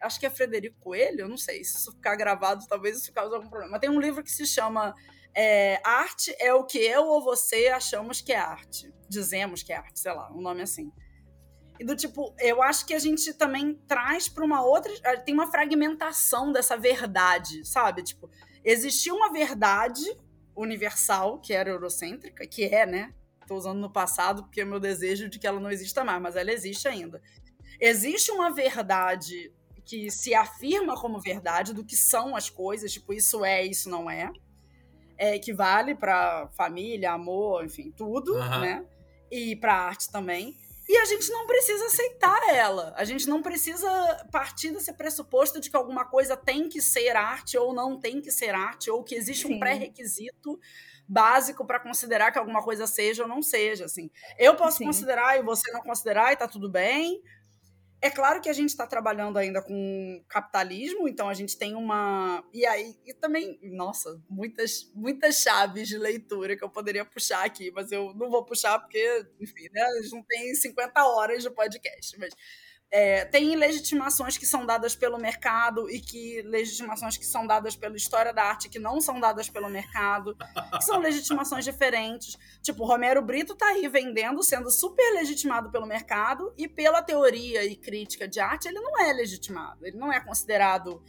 [0.00, 1.64] Acho que é Frederico Coelho, eu não sei.
[1.64, 3.80] Se isso ficar gravado, talvez isso cause algum problema.
[3.80, 4.94] Tem um livro que se chama
[5.34, 8.92] é, Arte é o que eu ou você achamos que é arte.
[9.08, 10.92] Dizemos que é arte, sei lá, um nome assim.
[11.80, 14.92] E do tipo, eu acho que a gente também traz para uma outra.
[15.24, 18.02] Tem uma fragmentação dessa verdade, sabe?
[18.02, 18.30] Tipo,
[18.62, 20.04] existia uma verdade
[20.54, 23.14] universal, que era eurocêntrica, que é, né?
[23.40, 26.22] Estou usando no passado porque é o meu desejo de que ela não exista mais,
[26.22, 27.20] mas ela existe ainda
[27.82, 29.52] existe uma verdade
[29.84, 34.08] que se afirma como verdade do que são as coisas, tipo, isso é, isso não
[34.08, 34.32] é,
[35.18, 38.60] é que vale para família, amor, enfim, tudo, uhum.
[38.60, 38.86] né?
[39.30, 40.56] E para arte também.
[40.88, 42.92] E a gente não precisa aceitar ela.
[42.96, 43.88] A gente não precisa
[44.30, 48.30] partir desse pressuposto de que alguma coisa tem que ser arte ou não tem que
[48.30, 49.54] ser arte, ou que existe Sim.
[49.54, 50.58] um pré-requisito
[51.08, 54.10] básico para considerar que alguma coisa seja ou não seja, assim.
[54.38, 54.84] Eu posso Sim.
[54.84, 57.22] considerar e você não considerar e tá tudo bem,
[58.02, 62.44] é claro que a gente está trabalhando ainda com capitalismo, então a gente tem uma.
[62.52, 67.70] E aí, e também, nossa, muitas, muitas chaves de leitura que eu poderia puxar aqui,
[67.70, 71.50] mas eu não vou puxar porque, enfim, né, a gente não tem 50 horas de
[71.50, 72.18] podcast.
[72.18, 72.34] Mas
[72.94, 77.96] é, tem legitimações que são dadas pelo mercado e que legitimações que são dadas pela
[77.96, 80.36] história da arte que não são dadas pelo mercado,
[80.76, 82.36] que são legitimações diferentes.
[82.60, 87.74] Tipo, Romero Brito tá aí vendendo, sendo super legitimado pelo mercado e pela teoria e
[87.74, 91.02] crítica de arte, ele não é legitimado, ele não é considerado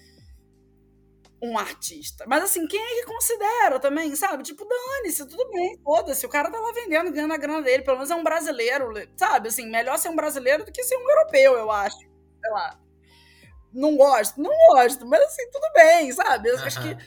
[1.44, 2.24] um artista.
[2.26, 4.44] Mas assim, quem é que considera também, sabe?
[4.44, 6.26] Tipo, dane-se, tudo bem, foda-se.
[6.26, 7.84] O cara tá lá vendendo, ganhando a grana dele.
[7.84, 9.50] Pelo menos é um brasileiro, sabe?
[9.50, 11.98] Assim, melhor ser um brasileiro do que ser um europeu, eu acho.
[11.98, 12.80] Sei lá.
[13.74, 14.42] Não gosto?
[14.42, 15.06] Não gosto.
[15.06, 16.48] Mas assim, tudo bem, sabe?
[16.48, 16.64] Eu uhum.
[16.64, 16.98] acho que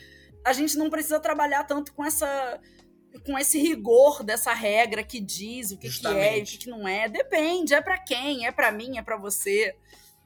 [0.45, 2.61] a gente não precisa trabalhar tanto com essa
[3.25, 6.69] com esse rigor dessa regra que diz o que, que é e o que, que
[6.69, 7.09] não é.
[7.09, 9.75] Depende, é para quem, é para mim, é para você.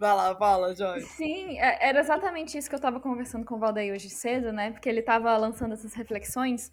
[0.01, 1.03] Vai lá, fala, Joy.
[1.03, 4.71] Sim, é, era exatamente isso que eu estava conversando com o Valdeir hoje cedo, né?
[4.71, 6.73] Porque ele estava lançando essas reflexões.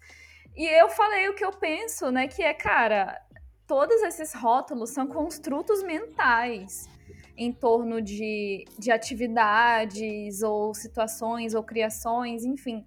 [0.56, 2.26] E eu falei o que eu penso, né?
[2.26, 3.20] Que é, cara,
[3.66, 6.88] todos esses rótulos são construtos mentais
[7.36, 12.86] em torno de, de atividades ou situações ou criações, enfim.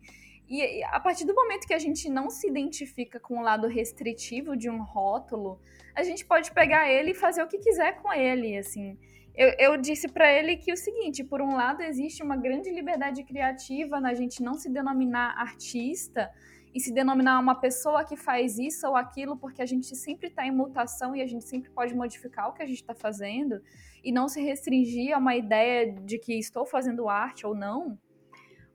[0.50, 4.58] E a partir do momento que a gente não se identifica com o lado restritivo
[4.58, 5.62] de um rótulo,
[5.96, 8.98] a gente pode pegar ele e fazer o que quiser com ele, assim
[9.36, 13.24] eu, eu disse para ele que o seguinte: por um lado, existe uma grande liberdade
[13.24, 16.32] criativa na gente não se denominar artista
[16.74, 20.46] e se denominar uma pessoa que faz isso ou aquilo, porque a gente sempre está
[20.46, 23.62] em mutação e a gente sempre pode modificar o que a gente está fazendo
[24.04, 27.98] e não se restringir a uma ideia de que estou fazendo arte ou não.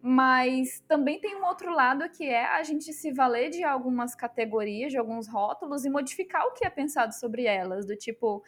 [0.00, 4.92] Mas também tem um outro lado que é a gente se valer de algumas categorias,
[4.92, 8.42] de alguns rótulos e modificar o que é pensado sobre elas, do tipo.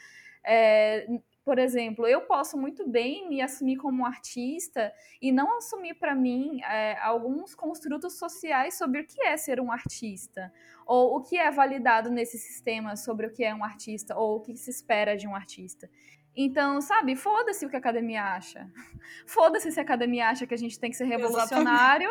[0.47, 1.07] É,
[1.49, 6.61] por exemplo, eu posso muito bem me assumir como artista e não assumir para mim
[6.61, 10.53] é, alguns construtos sociais sobre o que é ser um artista,
[10.85, 14.41] ou o que é validado nesse sistema sobre o que é um artista, ou o
[14.41, 15.89] que se espera de um artista.
[16.37, 18.71] Então, sabe, foda-se o que a academia acha.
[19.27, 22.11] Foda-se se a academia acha que a gente tem que ser revolucionário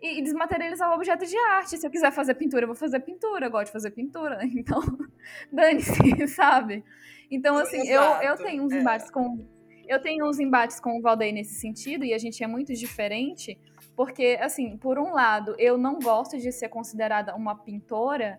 [0.00, 1.76] e, e, desmaterializar o objeto de arte.
[1.76, 3.46] Se eu quiser fazer pintura, eu vou fazer pintura.
[3.46, 4.40] Eu gosto de fazer pintura.
[4.50, 4.80] Então,
[5.52, 6.82] dane-se, sabe?
[7.30, 8.80] Então, assim, eu, eu tenho uns é.
[8.80, 9.46] embates com.
[9.86, 13.58] Eu tenho uns embates com o Valdeir nesse sentido, e a gente é muito diferente,
[13.96, 18.38] porque, assim, por um lado, eu não gosto de ser considerada uma pintora,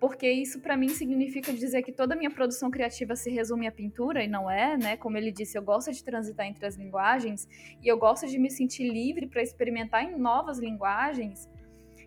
[0.00, 3.72] porque isso para mim significa dizer que toda a minha produção criativa se resume à
[3.72, 4.96] pintura, e não é, né?
[4.96, 7.46] Como ele disse, eu gosto de transitar entre as linguagens,
[7.82, 11.50] e eu gosto de me sentir livre para experimentar em novas linguagens.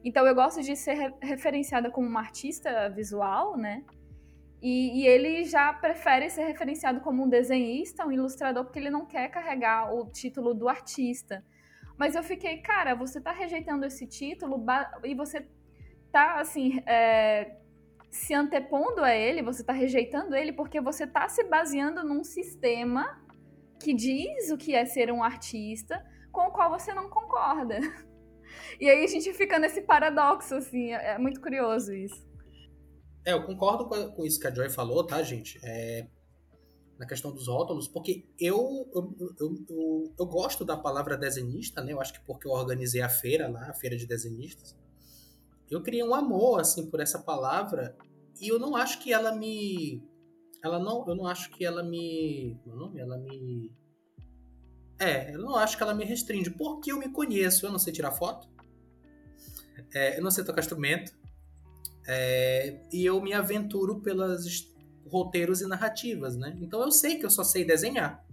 [0.04, 3.84] Então, eu gosto de ser referenciada como uma artista visual, né?
[4.62, 9.06] E, e, ele já prefere ser referenciado como um desenhista, um ilustrador, porque ele não
[9.06, 11.44] quer carregar o título do artista.
[11.98, 14.64] Mas eu fiquei, cara, você tá rejeitando esse título
[15.04, 15.48] e você
[16.12, 17.56] tá, assim, é,
[18.12, 23.20] se antepondo a ele, você tá rejeitando ele porque você tá se baseando num sistema
[23.80, 27.80] que diz o que é ser um artista, com o qual você não concorda.
[28.82, 32.31] E aí a gente fica nesse paradoxo, assim, é, é muito curioso isso.
[33.26, 35.60] É, eu concordo com, isso que a Joy falou, tá, gente?
[35.64, 36.08] É,
[36.98, 41.94] na questão dos rótulos, porque eu eu, eu, eu, gosto da palavra desenhista, né?
[41.94, 44.76] Eu acho que porque eu organizei a feira lá, a feira de desenhistas,
[45.70, 47.96] eu criei um amor, assim, por essa palavra
[48.40, 50.04] e eu não acho que ela me...
[50.64, 51.08] Ela não...
[51.08, 52.60] Eu não acho que ela me...
[52.66, 53.00] Meu nome?
[53.00, 53.72] Ela me...
[55.00, 57.66] É, eu não acho que ela me restringe, porque eu me conheço.
[57.66, 58.48] Eu não sei tirar foto,
[59.94, 61.14] é, eu não sei tocar instrumento,
[62.08, 64.72] é, e eu me aventuro pelos
[65.08, 66.58] roteiros e narrativas, né?
[66.62, 68.26] Então eu sei que eu só sei desenhar.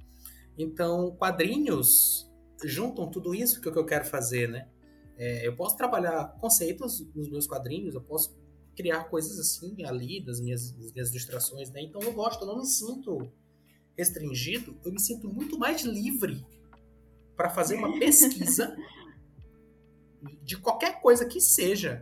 [0.56, 2.28] Então, quadrinhos
[2.64, 4.68] juntam tudo isso que, é que eu quero fazer, né?
[5.16, 8.36] É, eu posso trabalhar conceitos nos meus quadrinhos, eu posso
[8.76, 11.82] criar coisas assim ali das minhas, das minhas ilustrações, né?
[11.82, 13.30] Então eu gosto, eu não me sinto
[13.96, 16.46] restringido, eu me sinto muito mais livre
[17.36, 18.76] para fazer uma pesquisa
[20.42, 22.00] de qualquer coisa que seja.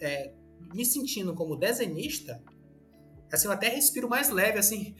[0.00, 0.32] É,
[0.72, 2.42] me sentindo como desenhista,
[3.32, 4.94] assim, eu até respiro mais leve, assim,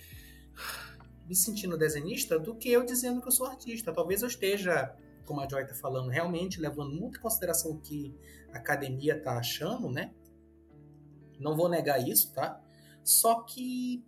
[1.27, 3.93] me sentindo desenhista, do que eu dizendo que eu sou artista.
[3.93, 4.95] Talvez eu esteja,
[5.25, 8.15] como a Joy está falando, realmente levando muito em consideração o que
[8.53, 10.13] a academia está achando, né?
[11.39, 12.61] Não vou negar isso, tá?
[13.05, 14.05] Só que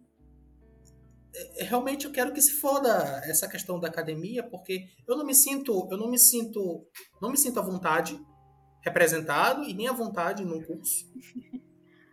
[1.34, 5.34] é, realmente eu quero que se foda essa questão da academia, porque eu não me
[5.34, 6.86] sinto, eu não me sinto,
[7.20, 8.20] não me sinto à vontade
[8.82, 11.10] representado e nem à vontade num curso.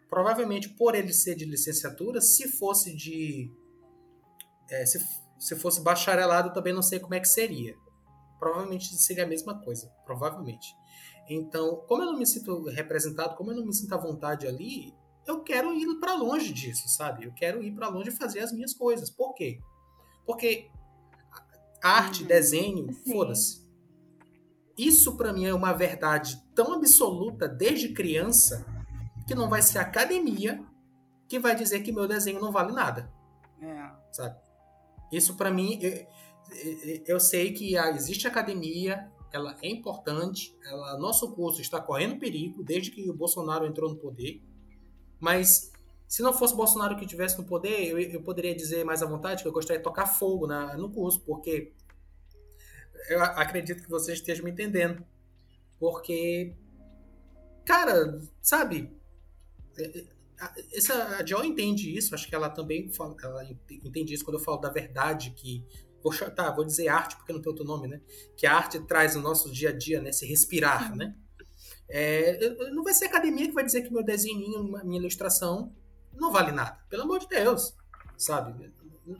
[0.10, 3.52] Provavelmente por ele ser de licenciatura, se fosse de.
[4.70, 5.00] É, se,
[5.38, 7.76] se fosse bacharelado, também não sei como é que seria.
[8.40, 9.92] Provavelmente seria a mesma coisa.
[10.06, 10.74] Provavelmente.
[11.30, 14.96] Então, como eu não me sinto representado, como eu não me sinto à vontade ali,
[15.28, 17.26] eu quero ir para longe disso, sabe?
[17.26, 19.12] Eu quero ir para longe e fazer as minhas coisas.
[19.12, 19.60] Por quê?
[20.26, 20.72] Porque
[21.84, 22.28] arte, uhum.
[22.28, 23.69] desenho, foda-se.
[24.80, 28.66] Isso para mim é uma verdade tão absoluta desde criança
[29.28, 30.66] que não vai ser a academia
[31.28, 33.12] que vai dizer que meu desenho não vale nada.
[33.62, 33.92] É.
[34.10, 34.40] Sabe?
[35.12, 41.60] Isso para mim, eu, eu, sei que existe academia, ela é importante, ela, nosso curso
[41.60, 44.42] está correndo perigo desde que o Bolsonaro entrou no poder,
[45.20, 45.74] mas
[46.08, 49.42] se não fosse Bolsonaro que estivesse no poder, eu, eu, poderia dizer mais à vontade
[49.44, 51.74] que eu gostaria de tocar fogo na, no curso, porque
[53.08, 55.06] eu acredito que vocês estejam me entendendo.
[55.80, 56.54] Porque,
[57.66, 58.92] cara, sabe?
[59.78, 60.06] É, é,
[60.74, 64.44] essa, a Joy entende isso, acho que ela também fala, ela entende isso quando eu
[64.44, 65.66] falo da verdade que.
[66.02, 68.02] Vou, tá, vou dizer arte porque não tem outro nome, né?
[68.38, 70.14] Que a arte traz no nosso dia a dia, né?
[70.14, 71.14] Se respirar, né?
[71.90, 75.76] É, não vai ser academia que vai dizer que meu desenho, minha ilustração,
[76.14, 76.80] não vale nada.
[76.88, 77.76] Pelo amor de Deus,
[78.18, 78.72] sabe?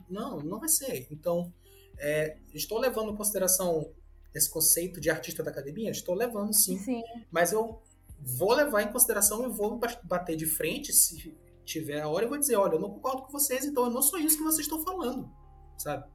[0.08, 1.06] Não, não vai ser.
[1.10, 1.52] Então,
[2.00, 3.92] é, estou levando em consideração
[4.34, 5.90] esse conceito de artista da academia?
[5.90, 6.78] Estou levando, sim.
[6.78, 7.02] sim.
[7.30, 7.82] Mas eu
[8.18, 12.24] vou levar em consideração e vou bater de frente se tiver a hora.
[12.24, 14.42] Eu vou dizer, olha, eu não concordo com vocês, então eu não sou isso que
[14.42, 15.30] vocês estão falando,
[15.78, 16.08] sabe?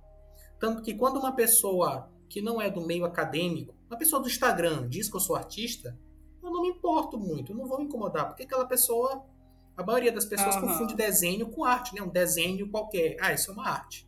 [0.59, 4.87] Tanto que quando uma pessoa que não é do meio acadêmico, uma pessoa do Instagram
[4.87, 5.97] diz que eu sou artista,
[6.43, 9.25] eu não me importo muito, eu não vou me incomodar, porque aquela pessoa,
[9.75, 10.61] a maioria das pessoas uhum.
[10.61, 12.01] confunde desenho com arte, né?
[12.01, 13.17] Um desenho qualquer.
[13.19, 14.04] Ah, isso é uma arte.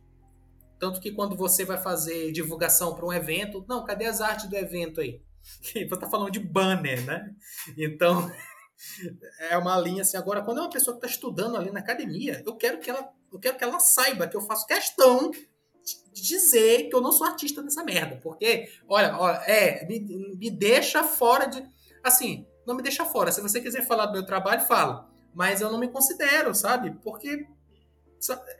[0.78, 4.56] Tanto que quando você vai fazer divulgação para um evento, não, cadê as artes do
[4.56, 5.20] evento aí?
[5.62, 7.34] Você está falando de banner, né?
[7.76, 8.30] Então,
[9.50, 10.16] é uma linha assim.
[10.16, 13.08] Agora, quando é uma pessoa que está estudando ali na academia, eu quero que ela,
[13.32, 17.26] eu quero que ela saiba que eu faço questão de dizer que eu não sou
[17.26, 18.20] artista dessa merda.
[18.22, 20.00] Porque, olha, olha é, me,
[20.36, 21.64] me deixa fora de.
[22.04, 23.32] Assim, não me deixa fora.
[23.32, 25.08] Se você quiser falar do meu trabalho, fala.
[25.34, 26.90] Mas eu não me considero, sabe?
[27.02, 27.46] Porque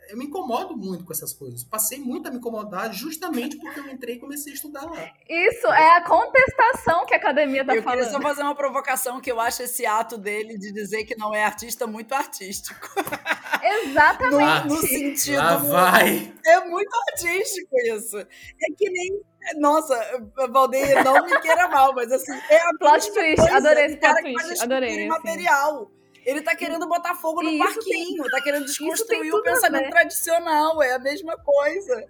[0.09, 1.63] eu me incomodo muito com essas coisas.
[1.63, 5.11] Passei muito a me incomodar justamente porque eu entrei e comecei a estudar lá.
[5.27, 7.99] Isso é a contestação que a academia está falando.
[7.99, 11.15] Eu queria só fazer uma provocação que eu acho esse ato dele de dizer que
[11.15, 12.87] não é artista muito artístico.
[13.61, 14.67] Exatamente.
[14.67, 15.37] No, no sentido.
[15.37, 16.33] Lá vai.
[16.45, 18.17] É muito artístico isso.
[18.17, 19.21] É que nem
[19.57, 19.95] nossa,
[20.49, 23.49] Valdeir, não me queira mal, mas assim, é a plot twist.
[23.49, 24.63] Adorei esse plot twist.
[24.63, 24.91] Adorei.
[24.91, 25.07] Assim.
[25.07, 25.91] material.
[26.29, 30.93] Ele tá querendo botar fogo no parquinho, tem, tá querendo desconstruir o pensamento tradicional, é
[30.93, 32.05] a mesma coisa.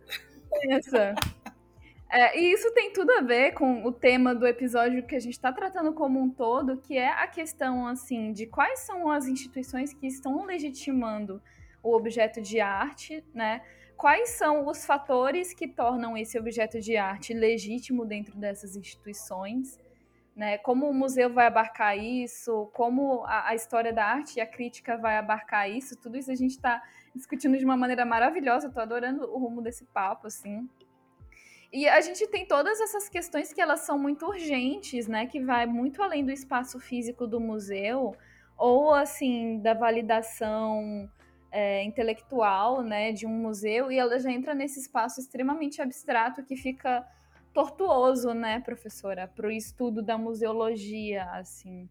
[2.11, 5.33] É, e isso tem tudo a ver com o tema do episódio que a gente
[5.33, 9.93] está tratando como um todo, que é a questão assim de quais são as instituições
[9.93, 11.41] que estão legitimando
[11.83, 13.61] o objeto de arte, né?
[13.95, 19.79] Quais são os fatores que tornam esse objeto de arte legítimo dentro dessas instituições?
[20.39, 20.57] Né?
[20.57, 24.97] Como o museu vai abarcar isso, como a, a, história da arte e a crítica
[24.97, 26.81] vai abarcar isso, tudo isso a gente está
[27.13, 28.67] discutindo de uma maneira maravilhosa.
[28.67, 30.65] Estou adorando o rumo desse papo, assim.
[31.73, 35.27] E a gente tem todas essas questões que elas são muito urgentes, né?
[35.27, 38.15] Que vai muito além do espaço físico do museu,
[38.57, 41.11] ou assim da validação
[41.51, 46.55] é, intelectual, né, de um museu, e ela já entra nesse espaço extremamente abstrato que
[46.55, 47.05] fica
[47.53, 51.89] tortuoso, né, professora, para o estudo da museologia, assim.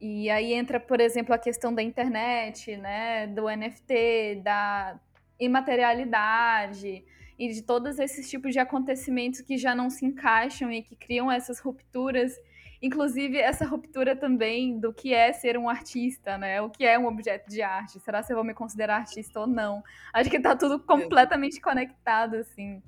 [0.00, 4.98] E aí entra, por exemplo, a questão da internet, né, do NFT, da
[5.38, 7.04] imaterialidade
[7.38, 11.30] e de todos esses tipos de acontecimentos que já não se encaixam e que criam
[11.30, 12.36] essas rupturas
[12.82, 16.60] Inclusive, essa ruptura também do que é ser um artista, né?
[16.60, 18.00] O que é um objeto de arte?
[18.00, 19.84] Será que eu vou me considerar artista ou não?
[20.12, 22.82] Acho que tá tudo completamente conectado, assim.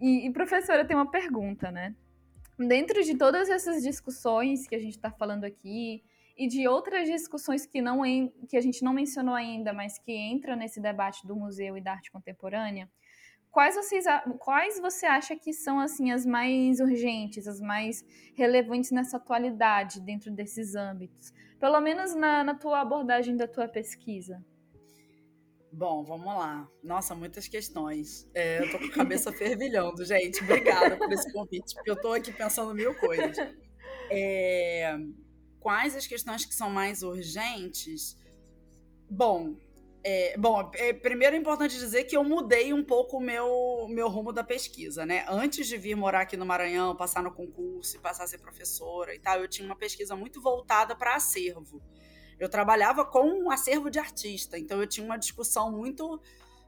[0.00, 1.94] E, e professora, tem uma pergunta, né?
[2.58, 6.02] Dentro de todas essas discussões que a gente está falando aqui,
[6.36, 8.02] e de outras discussões que, não,
[8.48, 11.92] que a gente não mencionou ainda, mas que entram nesse debate do museu e da
[11.92, 12.90] arte contemporânea,
[13.50, 14.04] quais vocês
[14.38, 18.04] quais você acha que são assim as mais urgentes, as mais
[18.34, 21.32] relevantes nessa atualidade dentro desses âmbitos?
[21.58, 24.44] Pelo menos na, na tua abordagem da tua pesquisa.
[25.76, 26.66] Bom, vamos lá.
[26.82, 28.26] Nossa, muitas questões.
[28.32, 30.42] É, eu tô com a cabeça fervilhando, gente.
[30.42, 33.36] Obrigada por esse convite, porque eu tô aqui pensando mil coisas.
[34.10, 34.96] É,
[35.60, 38.16] quais as questões que são mais urgentes?
[39.10, 39.54] Bom,
[40.02, 44.08] é, bom, é, primeiro é importante dizer que eu mudei um pouco o meu, meu
[44.08, 45.26] rumo da pesquisa, né?
[45.28, 49.14] Antes de vir morar aqui no Maranhão, passar no concurso e passar a ser professora
[49.14, 51.82] e tal, eu tinha uma pesquisa muito voltada para acervo.
[52.38, 56.20] Eu trabalhava com um acervo de artista, então eu tinha uma discussão muito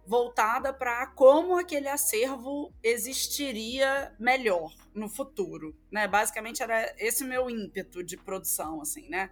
[0.07, 6.09] voltada para como aquele acervo existiria melhor no futuro, né?
[6.09, 9.29] Basicamente era esse meu ímpeto de produção, assim, né?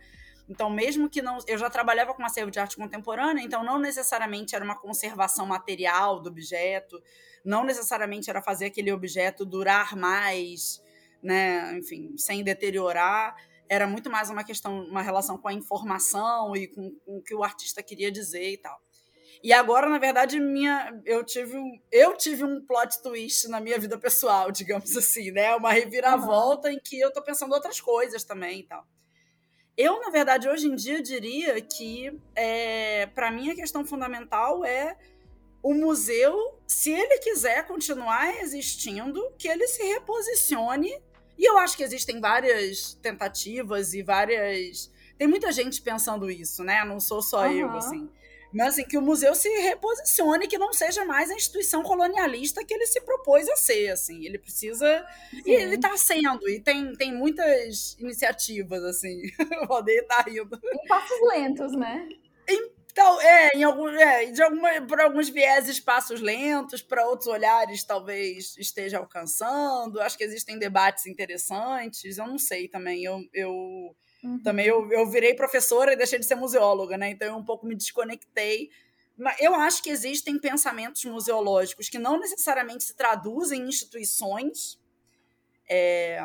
[0.48, 1.38] Então, mesmo que não.
[1.46, 6.20] Eu já trabalhava com acervo de arte contemporânea, então não necessariamente era uma conservação material
[6.20, 7.02] do objeto,
[7.44, 10.82] não necessariamente era fazer aquele objeto durar mais,
[11.22, 11.76] né?
[11.78, 13.34] Enfim, sem deteriorar.
[13.68, 17.34] Era muito mais uma questão, uma relação com a informação e com, com o que
[17.34, 18.80] o artista queria dizer e tal.
[19.42, 23.78] E agora, na verdade, minha, eu tive um, eu tive um plot twist na minha
[23.78, 25.54] vida pessoal, digamos assim, né?
[25.54, 26.74] Uma reviravolta uhum.
[26.74, 28.86] em que eu tô pensando outras coisas também e tal.
[29.76, 34.96] Eu, na verdade, hoje em dia diria que, é, para mim, a questão fundamental é
[35.62, 36.34] o museu,
[36.66, 40.90] se ele quiser continuar existindo, que ele se reposicione.
[41.38, 44.90] E eu acho que existem várias tentativas e várias.
[45.18, 46.84] Tem muita gente pensando isso, né?
[46.84, 47.52] Não sou só uhum.
[47.52, 48.08] eu, assim.
[48.52, 52.72] Mas assim, que o museu se reposicione, que não seja mais a instituição colonialista que
[52.72, 54.24] ele se propôs a ser, assim.
[54.24, 55.06] Ele precisa...
[55.30, 55.42] Sim.
[55.44, 59.22] E ele está sendo, e tem, tem muitas iniciativas, assim.
[59.62, 60.58] o Valdeir está rindo.
[60.72, 62.08] Em passos lentos, né?
[62.96, 67.84] Então, é, em algum, é, de alguma, por alguns vieses, passos lentos, para outros olhares,
[67.84, 70.00] talvez esteja alcançando.
[70.00, 72.16] Acho que existem debates interessantes.
[72.16, 73.04] Eu não sei também.
[73.04, 73.94] Eu, eu
[74.24, 74.42] Uhum.
[74.42, 77.10] Também eu, eu virei professora e deixei de ser museóloga, né?
[77.10, 78.70] Então eu um pouco me desconectei.
[79.16, 84.80] Mas eu acho que existem pensamentos museológicos que não necessariamente se traduzem em instituições.
[85.68, 86.18] É...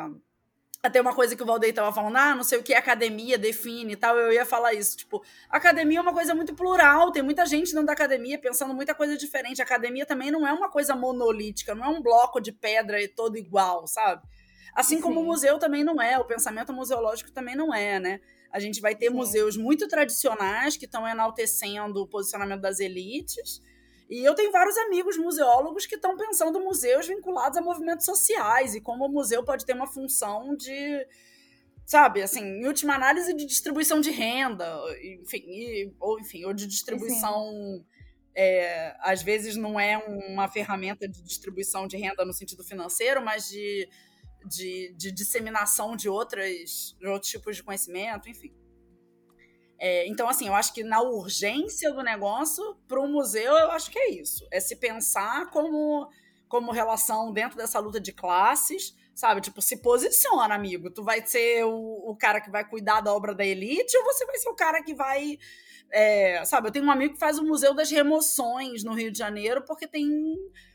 [0.84, 3.92] Até uma coisa que o Valdeir estava falando, ah, não sei o que academia define
[3.92, 4.96] e tal, eu ia falar isso.
[4.96, 8.92] Tipo, academia é uma coisa muito plural, tem muita gente dentro da academia pensando muita
[8.92, 9.62] coisa diferente.
[9.62, 13.06] A academia também não é uma coisa monolítica, não é um bloco de pedra e
[13.06, 14.22] todo igual, sabe?
[14.74, 15.02] Assim Sim.
[15.02, 18.20] como o museu também não é, o pensamento museológico também não é, né?
[18.50, 19.14] A gente vai ter Sim.
[19.14, 23.62] museus muito tradicionais que estão enaltecendo o posicionamento das elites.
[24.12, 28.80] E eu tenho vários amigos museólogos que estão pensando museus vinculados a movimentos sociais e
[28.82, 31.06] como o museu pode ter uma função de,
[31.86, 34.70] sabe, assim, em última análise de distribuição de renda,
[35.22, 37.82] enfim, e, ou enfim, ou de distribuição.
[38.34, 43.48] É, às vezes não é uma ferramenta de distribuição de renda no sentido financeiro, mas
[43.48, 43.88] de
[44.44, 48.52] de, de disseminação de, outras, de outros tipos de conhecimento, enfim.
[49.84, 53.90] É, então, assim, eu acho que na urgência do negócio, para o museu, eu acho
[53.90, 54.46] que é isso.
[54.48, 56.08] É se pensar como,
[56.48, 59.40] como relação dentro dessa luta de classes, sabe?
[59.40, 60.88] Tipo, se posiciona, amigo.
[60.88, 64.24] Tu vai ser o, o cara que vai cuidar da obra da elite ou você
[64.24, 65.36] vai ser o cara que vai.
[65.90, 69.18] É, sabe, eu tenho um amigo que faz o Museu das Remoções no Rio de
[69.18, 70.08] Janeiro porque tem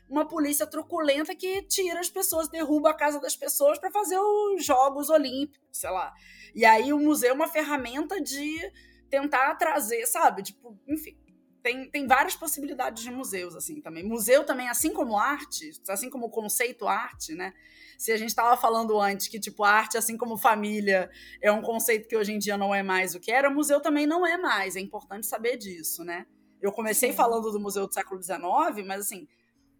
[0.06, 4.62] uma polícia truculenta que tira as pessoas, derruba a casa das pessoas para fazer os
[4.66, 6.12] Jogos Olímpicos, sei lá.
[6.54, 8.70] E aí o museu é uma ferramenta de
[9.10, 10.42] tentar trazer, sabe?
[10.42, 11.16] Tipo, enfim.
[11.60, 14.04] Tem, tem várias possibilidades de museus, assim, também.
[14.04, 17.52] Museu também, assim como arte, assim como o conceito arte, né?
[17.98, 21.10] Se a gente estava falando antes que, tipo, arte, assim como família,
[21.42, 24.06] é um conceito que hoje em dia não é mais o que era, museu também
[24.06, 24.76] não é mais.
[24.76, 26.26] É importante saber disso, né?
[26.62, 27.16] Eu comecei Sim.
[27.16, 28.38] falando do Museu do Século XIX,
[28.86, 29.28] mas, assim,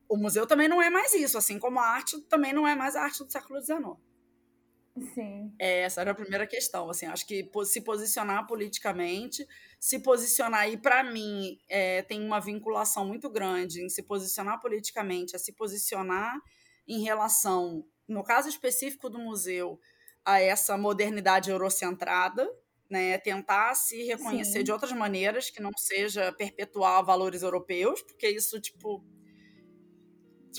[0.08, 2.96] o museu também não é mais isso, assim como a arte também não é mais
[2.96, 3.78] a arte do século XIX.
[5.14, 5.52] Sim.
[5.58, 6.88] É, essa era a primeira questão.
[6.90, 9.46] Assim, acho que se posicionar politicamente,
[9.78, 15.36] se posicionar, e para mim é, tem uma vinculação muito grande em se posicionar politicamente,
[15.36, 16.38] a se posicionar
[16.86, 19.78] em relação, no caso específico do museu,
[20.24, 22.48] a essa modernidade eurocentrada,
[22.88, 24.64] né, tentar se reconhecer Sim.
[24.64, 29.04] de outras maneiras que não seja perpetuar valores europeus, porque isso tipo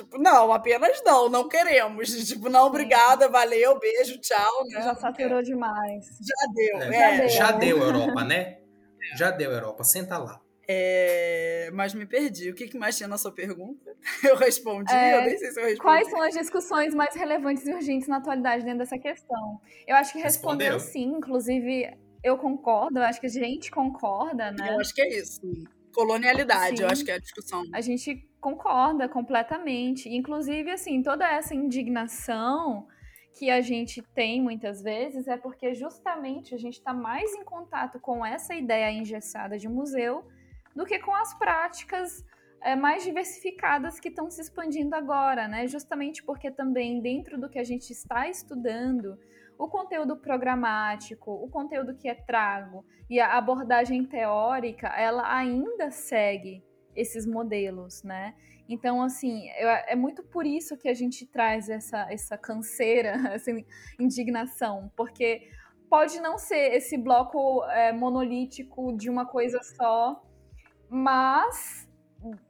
[0.04, 2.10] Tipo, não, apenas não, não queremos.
[2.26, 4.64] Tipo, não, obrigada, valeu, beijo, tchau.
[4.70, 4.82] Né?
[4.82, 6.06] Já saturou demais.
[6.22, 6.88] Já deu, é.
[6.88, 6.92] é.
[6.92, 7.30] Já, deu.
[7.30, 8.60] já deu, Europa, né?
[9.18, 10.40] Já deu, Europa, senta lá.
[10.68, 12.52] É, mas me perdi.
[12.52, 13.92] O que mais tinha na sua pergunta?
[14.24, 15.82] Eu respondi, é, eu nem sei se eu respondi.
[15.82, 19.60] Quais são as discussões mais relevantes e urgentes na atualidade dentro dessa questão?
[19.88, 20.80] Eu acho que respondeu, respondeu.
[20.80, 24.76] sim, inclusive eu concordo, eu acho que a gente concorda, né?
[24.76, 25.42] Eu acho que é isso.
[25.94, 26.84] Colonialidade, sim.
[26.84, 27.64] eu acho que é a discussão.
[27.74, 30.10] A gente concorda completamente.
[30.10, 32.88] Inclusive, assim, toda essa indignação
[33.34, 38.00] que a gente tem muitas vezes é porque justamente a gente está mais em contato
[38.00, 40.26] com essa ideia engessada de museu
[40.76, 42.26] do que com as práticas
[42.62, 45.68] é, mais diversificadas que estão se expandindo agora, né?
[45.68, 49.18] Justamente porque também dentro do que a gente está estudando,
[49.60, 56.64] o conteúdo programático, o conteúdo que é trago e a abordagem teórica, ela ainda segue
[56.96, 58.34] esses modelos, né?
[58.70, 63.52] Então, assim, é muito por isso que a gente traz essa, essa canseira, essa
[64.00, 65.50] indignação, porque
[65.90, 70.24] pode não ser esse bloco é, monolítico de uma coisa só,
[70.88, 71.89] mas,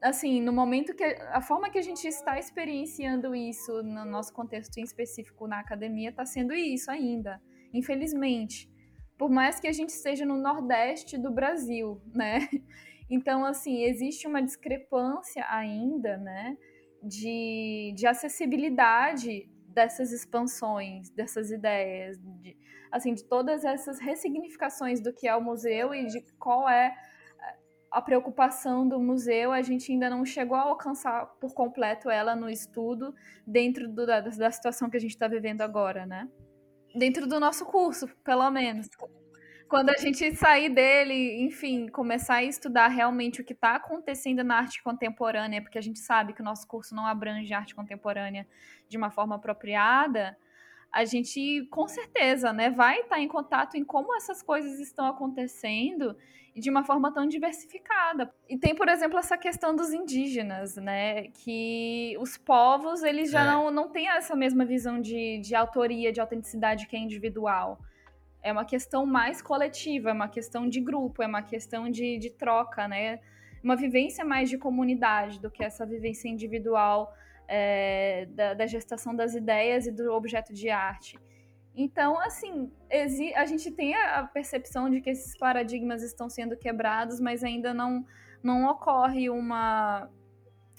[0.02, 1.04] assim, no momento que.
[1.32, 6.10] A forma que a gente está experienciando isso no nosso contexto em específico na academia
[6.10, 7.41] está sendo isso ainda,
[7.74, 8.70] infelizmente.
[9.18, 12.48] Por mais que a gente esteja no Nordeste do Brasil, né?
[13.12, 16.56] Então, assim, existe uma discrepância ainda, né,
[17.02, 22.56] de, de acessibilidade dessas expansões, dessas ideias, de,
[22.91, 26.96] assim, de todas essas ressignificações do que é o museu e de qual é
[27.91, 32.49] a preocupação do museu, a gente ainda não chegou a alcançar por completo ela no
[32.49, 33.14] estudo
[33.45, 36.28] dentro do, da, da situação que a gente está vivendo agora, né?
[36.95, 38.88] Dentro do nosso curso, pelo menos
[39.70, 44.57] quando a gente sair dele, enfim, começar a estudar realmente o que está acontecendo na
[44.57, 48.48] arte contemporânea, porque a gente sabe que o nosso curso não abrange arte contemporânea
[48.90, 50.36] de uma forma apropriada,
[50.91, 55.06] a gente com certeza, né, vai estar tá em contato em como essas coisas estão
[55.06, 56.16] acontecendo
[56.56, 58.34] e de uma forma tão diversificada.
[58.49, 63.45] E tem, por exemplo, essa questão dos indígenas, né, que os povos, eles já é.
[63.45, 67.80] não, não têm essa mesma visão de, de autoria, de autenticidade que é individual
[68.41, 72.30] é uma questão mais coletiva, é uma questão de grupo, é uma questão de, de
[72.30, 73.20] troca, né?
[73.64, 77.14] Uma vivência mais de comunidade do que essa vivência individual
[77.50, 81.20] é, da, da, gestação das ideias e do objeto de arte.
[81.76, 82.72] Então, assim,
[83.36, 88.06] a gente tem a percepção de que esses paradigmas estão sendo quebrados, mas ainda não,
[88.44, 90.10] não ocorre uma,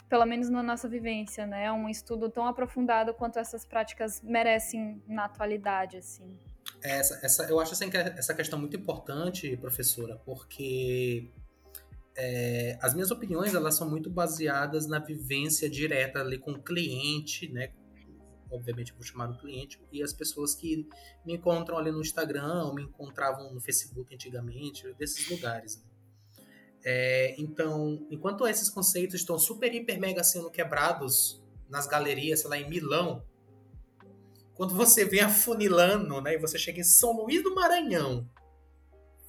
[0.09, 1.73] pelo menos na nossa vivência, né?
[1.73, 6.39] Um estudo tão aprofundado quanto essas práticas merecem na atualidade, assim.
[6.83, 11.29] Essa, essa, eu acho assim, essa questão muito importante, professora, porque
[12.16, 17.49] é, as minhas opiniões elas são muito baseadas na vivência direta ali com o cliente,
[17.53, 17.73] né?
[18.51, 20.89] Obviamente vou chamar o cliente e as pessoas que
[21.24, 25.77] me encontram ali no Instagram ou me encontravam no Facebook antigamente, desses lugares.
[25.77, 25.85] Né?
[26.85, 32.59] É, então, enquanto esses conceitos estão super, hiper, mega sendo quebrados nas galerias, sei lá,
[32.59, 33.23] em Milão,
[34.55, 38.28] quando você vem afunilando, né, e você chega em São Luís do Maranhão,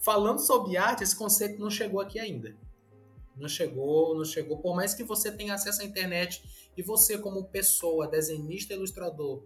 [0.04, 2.58] falando sobre arte, esse conceito não chegou aqui ainda.
[3.36, 4.60] Não chegou, não chegou.
[4.60, 6.44] Por mais que você tenha acesso à internet
[6.76, 9.44] e você, como pessoa, desenhista, ilustrador,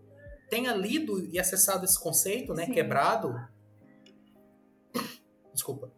[0.49, 2.73] tenha lido e acessado esse conceito, né, Sim.
[2.73, 3.35] quebrado,
[5.53, 5.91] desculpa,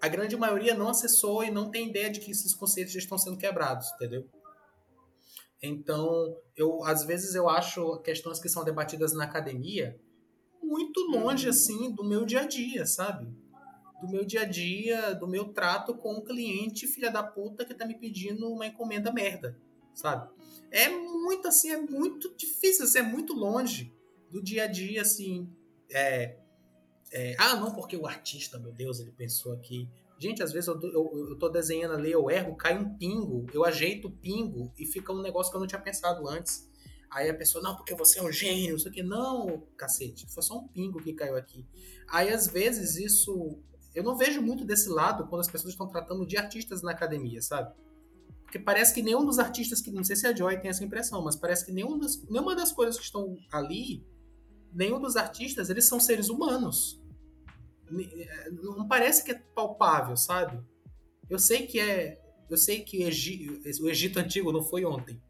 [0.00, 3.18] a grande maioria não acessou e não tem ideia de que esses conceitos já estão
[3.18, 4.28] sendo quebrados, entendeu?
[5.60, 9.98] Então, eu às vezes eu acho questões que são debatidas na academia
[10.62, 11.50] muito longe uhum.
[11.50, 13.26] assim do meu dia a dia, sabe?
[14.00, 17.74] Do meu dia a dia, do meu trato com o cliente, filha da puta que
[17.74, 19.58] tá me pedindo uma encomenda merda,
[19.94, 20.30] sabe?
[20.70, 23.92] É muito assim, é muito difícil, assim, é muito longe
[24.30, 25.50] do dia a dia assim,
[25.90, 26.36] é,
[27.10, 29.88] é, ah, não, porque o artista, meu Deus, ele pensou aqui,
[30.18, 33.64] Gente, às vezes eu, eu, eu tô desenhando ali, eu erro, cai um pingo, eu
[33.64, 36.68] ajeito o pingo e fica um negócio que eu não tinha pensado antes.
[37.08, 39.02] Aí a pessoa, não, porque você é um gênio, isso aqui.
[39.02, 41.64] Não, cacete, foi só um pingo que caiu aqui.
[42.08, 43.62] Aí às vezes isso.
[43.94, 47.40] Eu não vejo muito desse lado quando as pessoas estão tratando de artistas na academia,
[47.42, 47.74] sabe?
[48.42, 49.90] Porque parece que nenhum dos artistas que.
[49.90, 52.72] Não sei se a Joy tem essa impressão, mas parece que nenhum das, nenhuma das
[52.72, 54.06] coisas que estão ali
[54.72, 57.02] nenhum dos artistas, eles são seres humanos.
[57.90, 60.62] É, não parece que é palpável, sabe?
[61.28, 65.20] Eu sei que é, eu sei que o Egito antigo não foi ontem,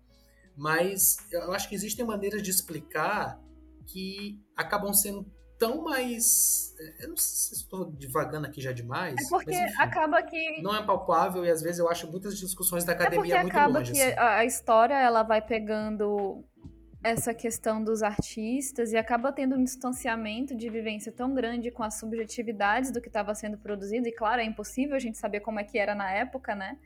[0.56, 3.40] mas eu acho que existem maneiras de explicar
[3.86, 5.26] que acabam sendo
[5.58, 6.74] tão mais.
[6.78, 9.14] É, eu não sei se estou divagando aqui já demais.
[9.14, 10.62] É porque mas, enfim, acaba que.
[10.62, 13.78] Não é palpável e às vezes eu acho muitas discussões da academia é muito acaba
[13.78, 13.92] longe.
[13.92, 14.18] que assim.
[14.18, 16.44] a história ela vai pegando
[17.02, 21.94] essa questão dos artistas e acaba tendo um distanciamento de vivência tão grande com as
[21.98, 25.64] subjetividades do que estava sendo produzido, e claro, é impossível a gente saber como é
[25.64, 26.76] que era na época, né?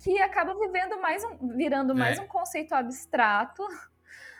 [0.00, 2.22] Que acaba vivendo mais um, virando mais É.
[2.22, 3.62] um conceito abstrato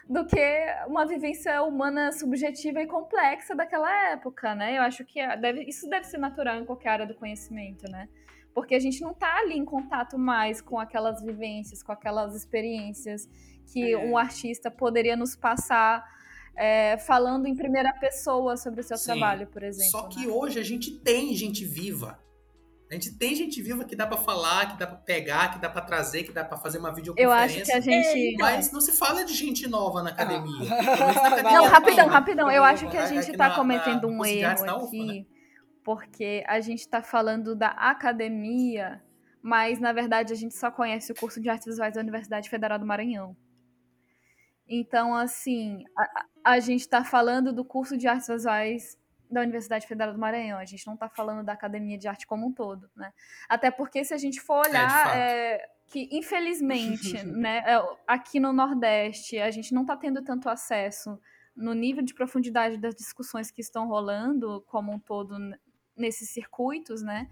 [0.08, 0.40] do que
[0.86, 4.78] uma vivência humana subjetiva e complexa daquela época, né?
[4.78, 8.08] Eu acho que deve, isso deve ser natural em qualquer área do conhecimento, né?
[8.54, 13.28] Porque a gente não está ali em contato mais com aquelas vivências, com aquelas experiências
[13.72, 13.98] que É.
[13.98, 16.02] um artista poderia nos passar
[16.56, 19.04] é, falando em primeira pessoa sobre o seu Sim.
[19.12, 19.90] trabalho, por exemplo.
[19.90, 20.32] Só que né?
[20.32, 22.18] hoje a gente tem gente viva.
[22.90, 25.68] A gente tem gente viva que dá pra falar, que dá pra pegar, que dá
[25.68, 27.60] pra trazer, que dá pra fazer uma Eu videoconferência.
[27.60, 28.36] acho que a gente.
[28.38, 30.68] Mas não se fala de gente nova na academia.
[30.72, 30.82] Ah.
[31.12, 32.12] Na academia Não, rapidão, não.
[32.12, 32.50] rapidão.
[32.50, 35.24] Eu acho que a gente na- tá cometendo na- um erro UFA, aqui, né?
[35.84, 39.02] porque a gente tá falando da academia,
[39.42, 42.78] mas na verdade a gente só conhece o curso de artes visuais da Universidade Federal
[42.78, 43.36] do Maranhão.
[44.66, 46.24] Então, assim, a, a-
[46.54, 48.97] a gente tá falando do curso de artes visuais
[49.30, 52.46] da Universidade Federal do Maranhão, a gente não tá falando da academia de arte como
[52.46, 53.12] um todo, né?
[53.48, 55.16] Até porque se a gente for de olhar, fato.
[55.16, 61.20] é, que infelizmente, né, é, aqui no Nordeste, a gente não tá tendo tanto acesso
[61.54, 65.36] no nível de profundidade das discussões que estão rolando como um todo
[65.96, 67.28] nesses circuitos, né?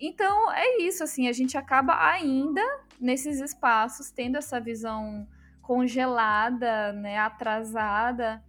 [0.00, 2.62] Então é isso, assim, a gente acaba ainda
[3.00, 5.26] nesses espaços tendo essa visão
[5.60, 8.42] congelada, né, atrasada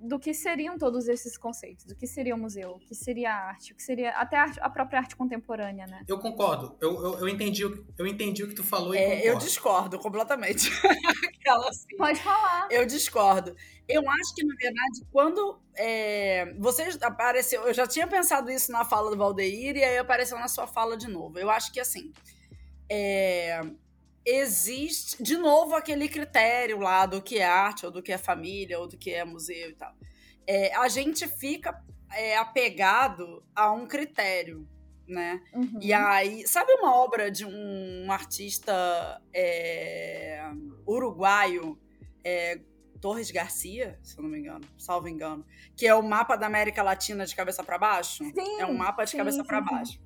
[0.00, 3.48] do que seriam todos esses conceitos, do que seria o museu, o que seria a
[3.48, 6.04] arte, o que seria até a, arte- a própria arte contemporânea, né?
[6.08, 6.76] Eu concordo.
[6.80, 9.98] Eu, eu, eu entendi, o- eu entendi o que tu falou e É, eu discordo
[9.98, 10.70] completamente.
[11.40, 11.96] Aquela assim.
[11.96, 12.68] Pode falar.
[12.70, 13.54] Eu discordo.
[13.86, 18.84] Eu acho que, na verdade, quando é, você apareceu, eu já tinha pensado isso na
[18.84, 21.38] fala do Valdeir e aí apareceu na sua fala de novo.
[21.38, 22.12] Eu acho que, assim,
[22.88, 23.60] é,
[24.24, 28.78] existe, de novo, aquele critério lá do que é arte, ou do que é família,
[28.78, 29.94] ou do que é museu e tal.
[30.46, 31.82] É, a gente fica
[32.12, 34.68] é, apegado a um critério,
[35.06, 35.40] né?
[35.52, 35.78] Uhum.
[35.80, 40.42] E aí, sabe uma obra de um artista é,
[40.86, 41.78] uruguaio,
[42.24, 42.60] é,
[43.00, 45.44] Torres Garcia, se eu não me engano, salvo engano,
[45.74, 48.22] que é o mapa da América Latina de cabeça para baixo?
[48.24, 49.98] Sim, é um mapa de sim, cabeça para baixo.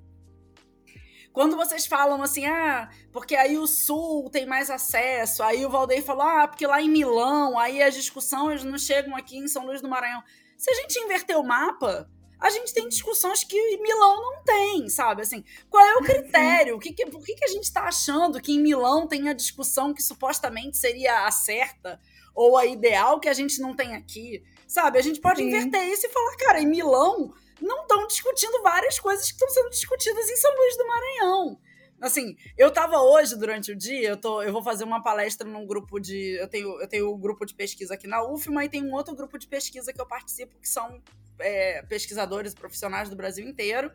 [1.35, 6.05] Quando vocês falam assim, ah, porque aí o Sul tem mais acesso, aí o Valdeir
[6.05, 9.83] falou, ah, porque lá em Milão, aí as discussões não chegam aqui em São Luís
[9.83, 10.23] do Maranhão.
[10.57, 12.09] Se a gente inverter o mapa,
[12.39, 15.23] a gente tem discussões que Milão não tem, sabe?
[15.23, 16.77] Assim, qual é o critério?
[16.77, 19.33] O que que, por que, que a gente está achando que em Milão tem a
[19.33, 22.01] discussão que supostamente seria a certa
[22.33, 24.41] ou a ideal que a gente não tem aqui?
[24.69, 25.01] Sabe?
[25.01, 25.49] A gente pode Sim.
[25.49, 29.71] inverter isso e falar, cara, em Milão não estão discutindo várias coisas que estão sendo
[29.71, 31.59] discutidas em São Luís do Maranhão.
[32.01, 35.65] Assim, eu tava hoje durante o dia, eu, tô, eu vou fazer uma palestra num
[35.67, 36.37] grupo de.
[36.39, 39.15] Eu tenho, eu tenho um grupo de pesquisa aqui na UFMA e tem um outro
[39.15, 41.01] grupo de pesquisa que eu participo, que são
[41.39, 43.91] é, pesquisadores e profissionais do Brasil inteiro.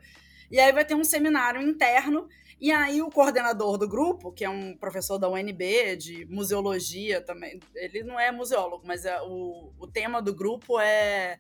[0.50, 2.28] E aí vai ter um seminário interno.
[2.60, 7.60] E aí o coordenador do grupo, que é um professor da UNB, de museologia também,
[7.74, 11.40] ele não é museólogo, mas é, o, o tema do grupo é,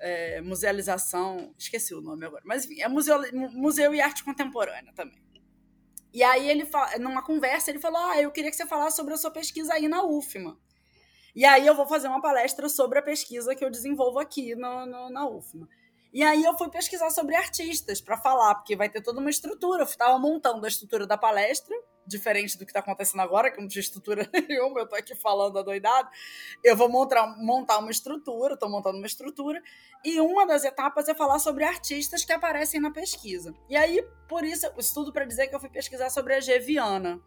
[0.00, 3.18] é musealização, esqueci o nome agora, mas enfim, é museu,
[3.52, 5.20] museu e arte contemporânea também.
[6.12, 9.12] E aí ele, fa- numa conversa, ele falou, ah, eu queria que você falasse sobre
[9.12, 10.58] a sua pesquisa aí na UFMA.
[11.34, 14.86] E aí eu vou fazer uma palestra sobre a pesquisa que eu desenvolvo aqui no,
[14.86, 15.68] no- na UFMA.
[16.12, 19.82] E aí eu fui pesquisar sobre artistas para falar, porque vai ter toda uma estrutura.
[19.82, 21.76] Eu estava montando a estrutura da palestra,
[22.06, 25.58] diferente do que está acontecendo agora, que não tinha estrutura nenhuma, eu estou aqui falando
[25.58, 26.08] adoidado.
[26.62, 29.62] Eu vou montar, montar uma estrutura, estou montando uma estrutura,
[30.04, 33.54] e uma das etapas é falar sobre artistas que aparecem na pesquisa.
[33.68, 36.58] E aí, por isso, isso tudo para dizer que eu fui pesquisar sobre a G.
[36.58, 37.20] Viana,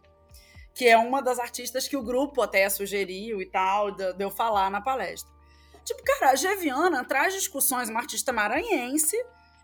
[0.74, 4.70] que é uma das artistas que o grupo até sugeriu e tal, de eu falar
[4.70, 5.40] na palestra.
[5.84, 9.16] Tipo, cara, a Geviana traz discussões, uma artista maranhense.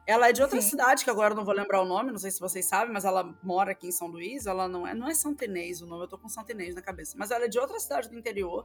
[0.06, 0.70] Ela é de outra Sim.
[0.70, 3.04] cidade, que agora eu não vou lembrar o nome, não sei se vocês sabem, mas
[3.04, 4.46] ela mora aqui em São Luís.
[4.46, 7.16] Ela não é, não é Santinês o nome, eu tô com Santinês na cabeça.
[7.18, 8.64] Mas ela é de outra cidade do interior.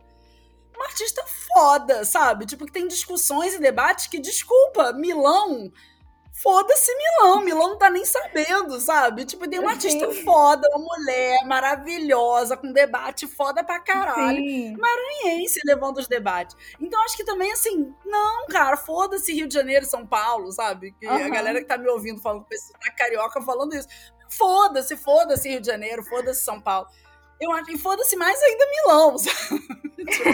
[0.75, 1.23] Uma artista
[1.53, 2.45] foda, sabe?
[2.45, 5.71] Tipo, que tem discussões e debates que, desculpa, Milão
[6.33, 7.41] foda-se Milão.
[7.41, 9.25] Milão não tá nem sabendo, sabe?
[9.25, 14.37] Tipo, tem uma artista foda, uma mulher maravilhosa, com debate foda pra caralho.
[14.37, 14.75] Sim.
[14.77, 16.55] Maranhense levando os debates.
[16.79, 20.93] Então, acho que também, assim, não, cara, foda-se Rio de Janeiro São Paulo, sabe?
[20.99, 21.25] Que uhum.
[21.25, 23.87] A galera que tá me ouvindo falando com esse carioca falando isso.
[24.29, 26.87] Foda-se, foda-se Rio de Janeiro, foda-se São Paulo.
[27.39, 29.61] Eu acho, e foda-se mais ainda Milão, sabe?
[30.05, 30.29] tipo,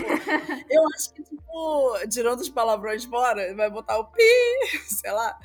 [0.70, 4.22] eu acho que, tipo, tirando os palavrões fora, vai botar o pi,
[4.88, 5.38] sei lá.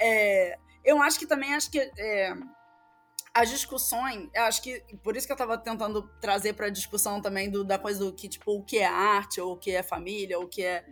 [0.00, 2.34] É, eu acho que também acho que é,
[3.34, 7.50] as discussões, acho que por isso que eu estava tentando trazer para a discussão também
[7.50, 10.38] do, da coisa do que tipo o que é arte ou o que é família,
[10.38, 10.84] ou o que é,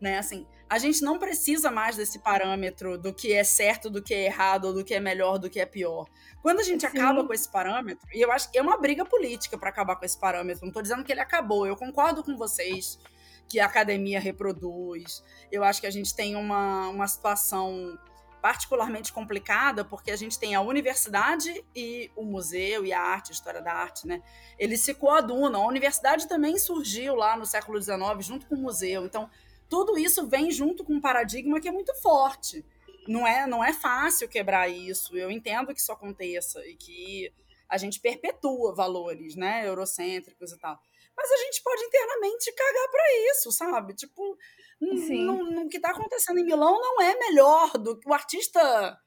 [0.00, 4.14] né, assim, a gente não precisa mais desse parâmetro do que é certo, do que
[4.14, 6.06] é errado, ou do que é melhor, do que é pior.
[6.40, 6.86] Quando a gente Sim.
[6.86, 10.04] acaba com esse parâmetro, e eu acho que é uma briga política para acabar com
[10.04, 12.98] esse parâmetro, não estou dizendo que ele acabou, eu concordo com vocês
[13.46, 15.22] que a academia reproduz.
[15.50, 17.98] Eu acho que a gente tem uma, uma situação
[18.42, 23.34] particularmente complicada, porque a gente tem a universidade e o museu e a arte, a
[23.34, 24.20] história da arte, né?
[24.58, 25.62] Eles se coadunam.
[25.62, 29.06] A universidade também surgiu lá no século XIX, junto com o museu.
[29.06, 29.30] Então,
[29.68, 32.64] tudo isso vem junto com um paradigma que é muito forte.
[33.06, 35.16] Não é, não é fácil quebrar isso.
[35.16, 37.32] Eu entendo que isso aconteça e que
[37.68, 40.78] a gente perpetua valores, né, eurocêntricos e tal.
[41.16, 43.94] Mas a gente pode internamente cagar para isso, sabe?
[43.94, 44.36] Tipo,
[44.82, 48.98] no, que está acontecendo em Milão não é melhor do que o artista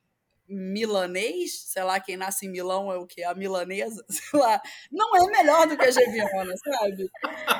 [0.47, 3.23] milanês, sei lá, quem nasce em Milão é o que?
[3.23, 4.61] A milanesa, sei lá,
[4.91, 7.10] não é melhor do que a Geviona, sabe?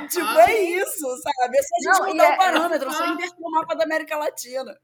[0.08, 1.58] tipo, é isso, sabe?
[1.58, 3.84] É só a gente não, mudar é, o parâmetro, é só inverter o mapa da
[3.84, 4.80] América Latina.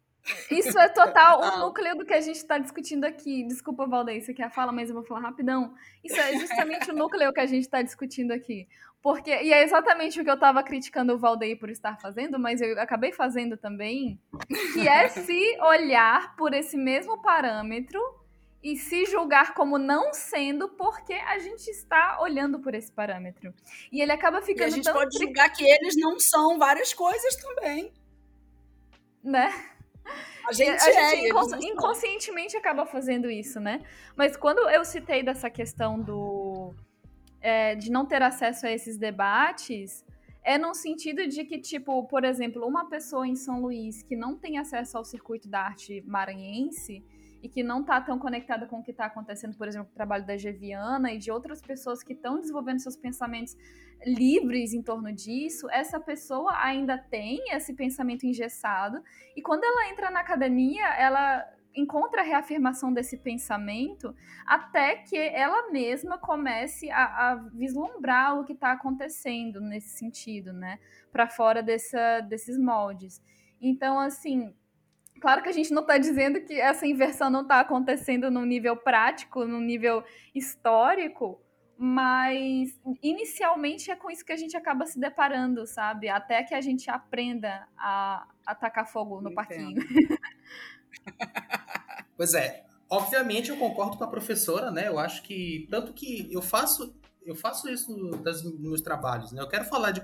[0.49, 3.43] Isso é total o núcleo do que a gente está discutindo aqui.
[3.43, 5.73] Desculpa, Valdeir, você quer falar, mas eu vou falar rapidão.
[6.03, 8.67] Isso é justamente o núcleo que a gente está discutindo aqui.
[9.01, 12.61] Porque, e é exatamente o que eu estava criticando o Valdeir por estar fazendo, mas
[12.61, 14.19] eu acabei fazendo também,
[14.73, 17.99] que é se olhar por esse mesmo parâmetro
[18.63, 23.51] e se julgar como não sendo porque a gente está olhando por esse parâmetro.
[23.91, 24.69] E ele acaba ficando.
[24.69, 27.91] E a gente pode julgar que eles não são várias coisas também.
[29.23, 29.51] Né?
[30.47, 33.81] A gente, a é, gente inconscientemente acaba fazendo isso, né?
[34.15, 36.73] Mas quando eu citei dessa questão do
[37.39, 40.03] é, de não ter acesso a esses debates
[40.43, 44.35] é no sentido de que, tipo, por exemplo, uma pessoa em São Luís que não
[44.35, 47.03] tem acesso ao circuito da arte maranhense
[47.41, 50.25] e que não está tão conectada com o que está acontecendo, por exemplo, o trabalho
[50.25, 53.57] da Geviana e de outras pessoas que estão desenvolvendo seus pensamentos
[54.05, 59.01] livres em torno disso, essa pessoa ainda tem esse pensamento engessado
[59.35, 64.13] e quando ela entra na academia, ela encontra a reafirmação desse pensamento
[64.45, 70.79] até que ela mesma comece a, a vislumbrar o que está acontecendo nesse sentido, né?
[71.11, 73.21] Para fora dessa, desses moldes.
[73.61, 74.53] Então, assim,
[75.21, 78.75] claro que a gente não está dizendo que essa inversão não está acontecendo no nível
[78.75, 80.03] prático, no nível
[80.35, 81.39] histórico,
[81.77, 86.09] mas inicialmente é com isso que a gente acaba se deparando, sabe?
[86.09, 89.35] Até que a gente aprenda a atacar fogo no Entendo.
[89.35, 89.81] parquinho.
[92.17, 92.65] Pois é.
[92.87, 94.87] Obviamente eu concordo com a professora, né?
[94.87, 96.95] Eu acho que tanto que eu faço
[97.25, 99.41] eu faço isso das, nos meus trabalhos, né?
[99.41, 100.01] Eu quero falar de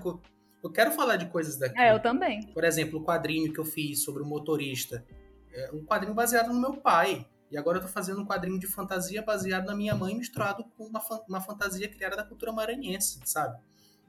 [0.67, 1.79] eu quero falar de coisas daqui.
[1.79, 2.41] É, eu também.
[2.53, 5.03] Por exemplo, o quadrinho que eu fiz sobre o motorista,
[5.51, 7.27] é um quadrinho baseado no meu pai.
[7.49, 10.85] E agora eu tô fazendo um quadrinho de fantasia baseado na minha mãe, misturado com
[10.85, 13.57] uma, uma fantasia criada da cultura maranhense, sabe?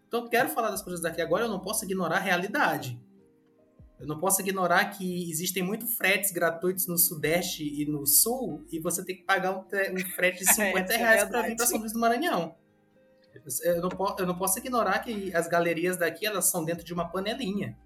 [0.06, 3.00] Então eu quero falar das coisas daqui agora, eu não posso ignorar a realidade.
[4.00, 8.78] Eu não posso ignorar que existem muitos fretes gratuitos no Sudeste e no Sul e
[8.78, 11.66] você tem que pagar um, um frete de 50 é, é, reais para vir para
[11.66, 12.54] São Luís do Maranhão.
[13.62, 17.08] Eu não, eu não posso ignorar que as galerias daqui elas são dentro de uma
[17.08, 17.78] panelinha.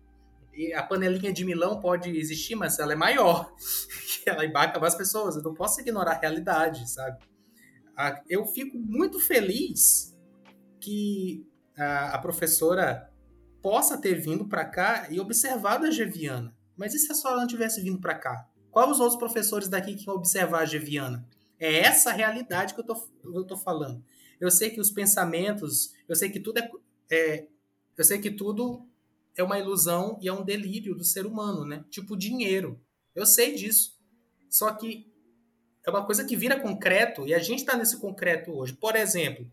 [0.55, 3.52] E a panelinha de Milão pode existir, mas ela é maior.
[4.27, 5.36] ela embarca mais pessoas.
[5.36, 7.19] Eu não posso ignorar a realidade, sabe?
[8.28, 10.16] Eu fico muito feliz
[10.81, 11.47] que
[11.77, 13.10] a professora
[13.62, 16.55] possa ter vindo para cá e observado a Geviana.
[16.77, 18.48] Mas e se a sua não tivesse vindo para cá?
[18.70, 21.27] Quais os outros professores daqui que iam observar a Geviana?
[21.59, 24.02] É essa a realidade que eu tô, eu tô falando.
[24.43, 26.69] Eu sei que os pensamentos, eu sei que tudo é,
[27.12, 27.47] é
[27.97, 28.85] eu sei que tudo
[29.36, 31.85] é uma ilusão e é um delírio do ser humano, né?
[31.89, 32.81] Tipo dinheiro.
[33.14, 33.97] Eu sei disso.
[34.51, 35.09] Só que
[35.86, 38.73] é uma coisa que vira concreto e a gente está nesse concreto hoje.
[38.73, 39.48] Por exemplo,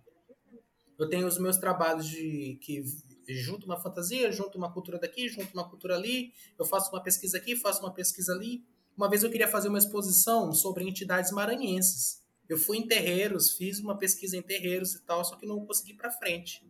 [0.97, 2.83] eu tenho os meus trabalhos de que
[3.27, 7.37] junto uma fantasia, junto uma cultura daqui, junto uma cultura ali, eu faço uma pesquisa
[7.37, 8.65] aqui, faço uma pesquisa ali.
[8.97, 12.23] Uma vez eu queria fazer uma exposição sobre entidades maranhenses.
[12.49, 15.93] Eu fui em terreiros, fiz uma pesquisa em terreiros e tal, só que não consegui
[15.93, 16.67] para frente.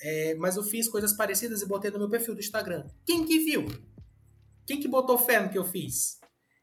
[0.00, 2.88] É, mas eu fiz coisas parecidas e botei no meu perfil do Instagram.
[3.04, 3.66] Quem que viu?
[4.66, 6.18] Quem que botou fé no que eu fiz?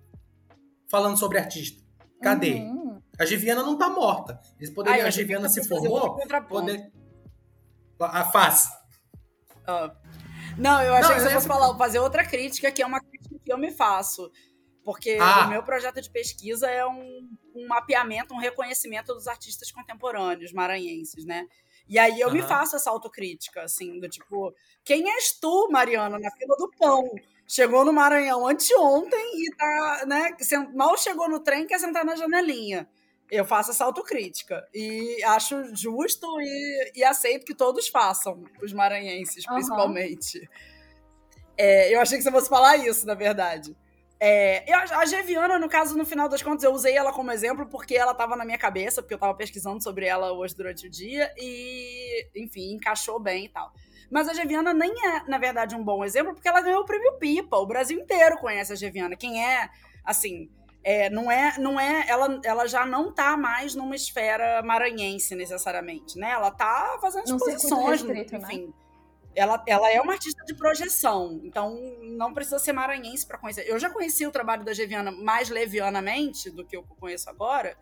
[0.90, 1.80] Falando sobre artista.
[2.20, 2.54] Cadê?
[2.54, 3.00] Uhum.
[3.20, 4.40] A Geviana não tá morta.
[4.58, 6.18] Eles Ai, poderiam, eu a Geviana se formou.
[6.48, 6.90] Poder...
[8.00, 8.68] A face.
[9.66, 9.94] Ah.
[10.56, 12.82] Não, eu achei Não, que eu você ia fosse falar- falar, fazer outra crítica, que
[12.82, 14.30] é uma crítica que eu me faço.
[14.84, 15.46] Porque Ah.
[15.46, 21.24] o meu projeto de pesquisa é um, um mapeamento, um reconhecimento dos artistas contemporâneos maranhenses,
[21.24, 21.46] né?
[21.88, 22.48] E aí eu me Aham.
[22.48, 24.54] faço essa autocrítica, assim, do tipo,
[24.84, 27.10] quem és tu, Mariana, na fila do pão?
[27.46, 30.36] Chegou no Maranhão anteontem e tá, né?
[30.74, 32.86] Mal chegou no trem, quer sentar na janelinha.
[33.30, 34.68] Eu faço essa autocrítica.
[34.74, 39.54] E acho justo e, e aceito que todos façam, os maranhenses, Aham.
[39.54, 40.48] principalmente.
[41.56, 43.74] É, eu achei que você fosse falar isso, na verdade.
[44.20, 47.66] É, eu- a Geviana, no caso, no final das contas, eu usei ela como exemplo
[47.66, 50.90] porque ela estava na minha cabeça, porque eu estava pesquisando sobre ela hoje durante o
[50.90, 53.72] dia e, enfim, encaixou bem e tal.
[54.10, 57.12] Mas a Geviana nem é, na verdade, um bom exemplo porque ela ganhou o prêmio
[57.18, 57.58] Pipa.
[57.58, 59.14] O Brasil inteiro conhece a Geviana.
[59.14, 59.68] Quem é,
[60.04, 60.50] assim,
[60.82, 66.18] é, não é, não é, ela, ela já não tá mais numa esfera maranhense necessariamente,
[66.18, 66.30] né?
[66.30, 68.48] Ela tá fazendo exposições, restrito, né?
[69.38, 73.68] Ela, ela é uma artista de projeção, então não precisa ser maranhense para conhecer.
[73.68, 77.78] Eu já conheci o trabalho da Geviana mais levianamente do que eu conheço agora,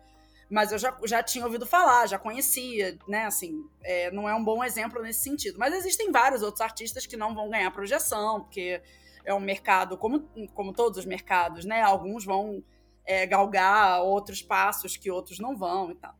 [0.49, 3.25] mas eu já, já tinha ouvido falar, já conhecia, né?
[3.25, 5.57] Assim, é, não é um bom exemplo nesse sentido.
[5.57, 8.79] Mas existem vários outros artistas que não vão ganhar projeção, porque
[9.25, 10.21] é um mercado, como,
[10.53, 11.81] como todos os mercados, né?
[11.81, 12.63] Alguns vão
[13.03, 16.15] é, galgar outros passos que outros não vão e tal.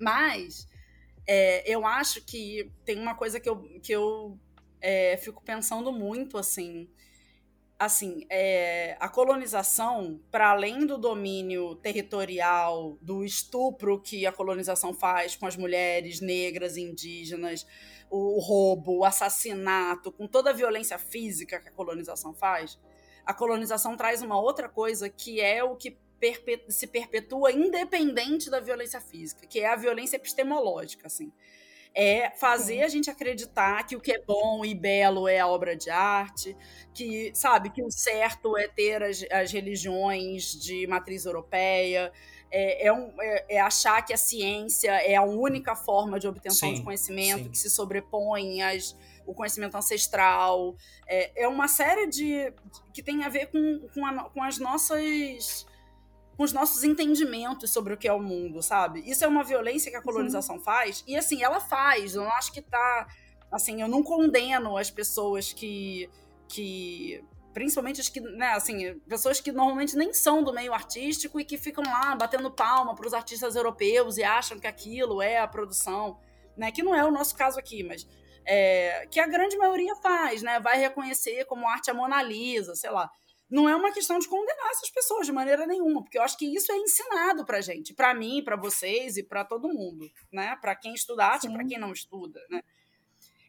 [0.00, 0.66] Mas
[1.26, 4.38] é, eu acho que tem uma coisa que eu, que eu
[4.86, 6.88] é, fico pensando muito, assim.
[7.78, 15.36] Assim, é, a colonização, para além do domínio territorial, do estupro que a colonização faz
[15.36, 17.66] com as mulheres negras, indígenas,
[18.08, 22.78] o roubo, o assassinato, com toda a violência física que a colonização faz,
[23.26, 28.60] a colonização traz uma outra coisa que é o que perpe- se perpetua independente da
[28.60, 31.30] violência física, que é a violência epistemológica, assim.
[31.98, 32.82] É fazer Sim.
[32.82, 36.54] a gente acreditar que o que é bom e belo é a obra de arte,
[36.92, 42.12] que, sabe, que o certo é ter as, as religiões de matriz europeia,
[42.50, 46.68] é, é, um- é- é achar que a ciência é a única forma de obtenção
[46.68, 47.48] Sim, de conhecimento sim.
[47.48, 48.94] que se sobrepõe às,
[49.26, 50.76] o conhecimento ancestral.
[51.06, 52.52] É, é uma série de.
[52.92, 55.66] que tem a ver com, com, a- com as nossas.
[56.36, 59.02] Com os nossos entendimentos sobre o que é o mundo, sabe?
[59.08, 62.14] Isso é uma violência que a colonização faz, e assim, ela faz.
[62.14, 63.06] Eu não acho que tá.
[63.50, 66.10] Assim, eu não condeno as pessoas que.
[66.48, 71.44] que principalmente as que, né, assim, pessoas que normalmente nem são do meio artístico e
[71.44, 75.48] que ficam lá batendo palma para os artistas europeus e acham que aquilo é a
[75.48, 76.18] produção,
[76.54, 76.70] né?
[76.70, 78.06] Que não é o nosso caso aqui, mas
[78.44, 80.60] é, que a grande maioria faz, né?
[80.60, 83.10] Vai reconhecer como arte a Mona Lisa, sei lá.
[83.48, 86.52] Não é uma questão de condenar essas pessoas de maneira nenhuma, porque eu acho que
[86.52, 90.56] isso é ensinado pra gente, pra mim, pra vocês e pra todo mundo, né?
[90.60, 92.60] Pra quem estuda arte, pra quem não estuda, né?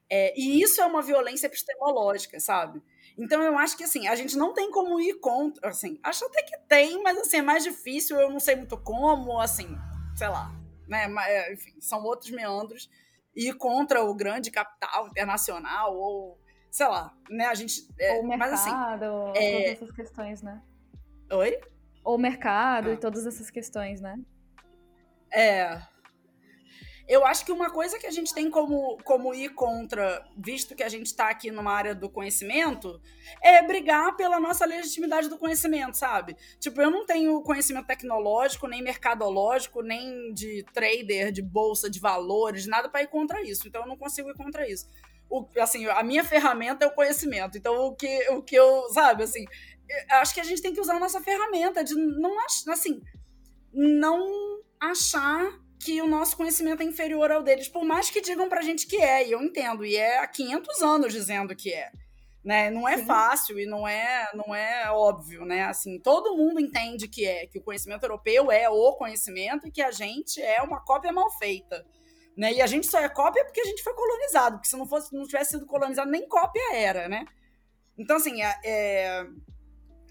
[0.09, 2.81] É, e isso é uma violência epistemológica, sabe?
[3.17, 6.43] Então eu acho que assim, a gente não tem como ir contra, assim, acho até
[6.43, 9.67] que tem, mas assim, é mais difícil, eu não sei muito como, assim,
[10.15, 10.51] sei lá,
[10.87, 11.07] né?
[11.07, 12.89] Mas, é, enfim, são outros meandros.
[13.35, 16.39] Ir contra o grande capital internacional, ou
[16.71, 17.45] sei lá, né?
[17.45, 17.87] A gente.
[17.99, 18.97] É, ou o mercado, mas, assim, é...
[18.97, 20.61] todas essas questões, né?
[21.31, 21.59] Oi?
[22.03, 22.93] Ou o mercado ah.
[22.93, 24.17] e todas essas questões, né?
[25.31, 25.81] É.
[27.07, 30.83] Eu acho que uma coisa que a gente tem como, como ir contra, visto que
[30.83, 33.01] a gente está aqui numa área do conhecimento,
[33.41, 36.35] é brigar pela nossa legitimidade do conhecimento, sabe?
[36.59, 42.67] Tipo, eu não tenho conhecimento tecnológico, nem mercadológico, nem de trader, de bolsa de valores,
[42.67, 43.69] nada para ir contra isso.
[43.69, 44.85] Então eu não consigo ir contra isso.
[45.29, 47.57] O, assim, a minha ferramenta é o conhecimento.
[47.57, 49.45] Então o que, o que eu, sabe, assim,
[50.11, 52.35] acho que a gente tem que usar a nossa ferramenta de não
[52.69, 53.01] assim,
[53.73, 58.61] não achar que o nosso conhecimento é inferior ao deles, por mais que digam pra
[58.61, 61.91] gente que é, e eu entendo, e é há 500 anos dizendo que é.
[62.43, 62.69] Né?
[62.69, 63.05] Não é Sim.
[63.05, 65.65] fácil e não é, não é óbvio, né?
[65.65, 69.81] Assim, todo mundo entende que é, que o conhecimento europeu é o conhecimento e que
[69.81, 71.85] a gente é uma cópia mal feita.
[72.37, 72.53] Né?
[72.53, 75.13] E a gente só é cópia porque a gente foi colonizado, porque se não fosse,
[75.13, 77.25] não tivesse sido colonizado, nem cópia era, né?
[77.97, 79.27] Então, assim, é, é,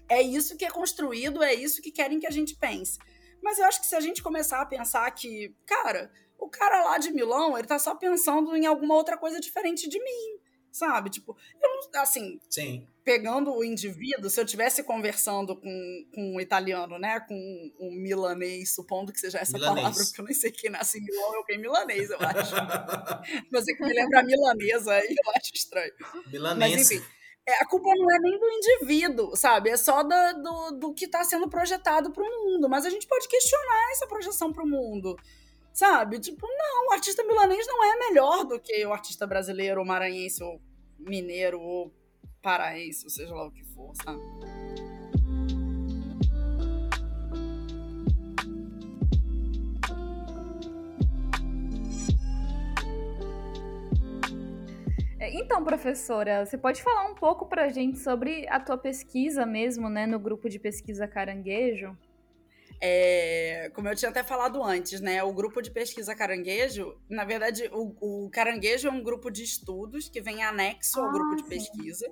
[0.09, 2.99] é isso que é construído, é isso que querem que a gente pense.
[3.41, 6.97] Mas eu acho que se a gente começar a pensar que, cara, o cara lá
[6.97, 10.39] de Milão, ele tá só pensando em alguma outra coisa diferente de mim,
[10.69, 11.09] sabe?
[11.09, 12.85] Tipo, eu, assim, Sim.
[13.07, 18.75] Pegando o indivíduo, se eu estivesse conversando com, com um italiano, né, com um milanês,
[18.75, 19.81] supondo que seja essa milanês.
[19.81, 22.53] palavra, porque eu nem sei quem nasce em Milão, eu quem milanês, eu acho.
[23.49, 25.93] Mas é que me lembra milanesa, aí eu acho estranho.
[26.29, 26.75] Milanês.
[26.75, 27.05] Mas enfim,
[27.47, 29.69] é, a culpa não é nem do indivíduo, sabe?
[29.69, 32.67] É só do, do, do que está sendo projetado para o mundo.
[32.67, 35.15] Mas a gente pode questionar essa projeção para o mundo,
[35.71, 36.19] sabe?
[36.19, 40.43] Tipo, não, o artista milanês não é melhor do que o artista brasileiro, ou maranhense,
[40.43, 40.59] ou
[40.99, 41.95] mineiro, ou
[42.47, 44.21] paraense, ou seja lá o que for, sabe?
[55.19, 59.89] Então, professora, você pode falar um pouco para a gente sobre a tua pesquisa mesmo,
[59.89, 61.97] né, no grupo de pesquisa Caranguejo?
[62.79, 65.21] É, como eu tinha até falado antes, né?
[65.23, 70.07] O grupo de pesquisa Caranguejo, na verdade, o, o Caranguejo é um grupo de estudos
[70.07, 71.49] que vem anexo ao ah, grupo de sim.
[71.49, 72.07] pesquisa.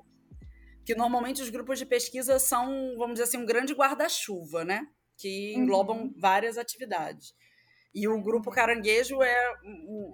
[0.86, 4.88] Que normalmente os grupos de pesquisa são, vamos dizer assim, um grande guarda-chuva, né?
[5.18, 6.14] Que englobam uhum.
[6.18, 7.34] várias atividades.
[7.94, 9.54] E o grupo Caranguejo é,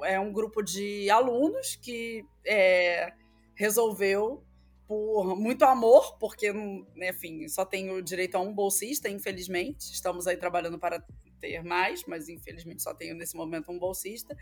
[0.06, 3.12] é um grupo de alunos que é,
[3.56, 4.44] resolveu,
[4.88, 9.92] por muito amor, porque, né, enfim, só tenho direito a um bolsista, infelizmente.
[9.94, 11.04] Estamos aí trabalhando para
[11.40, 14.38] ter mais, mas infelizmente só tenho nesse momento um bolsista.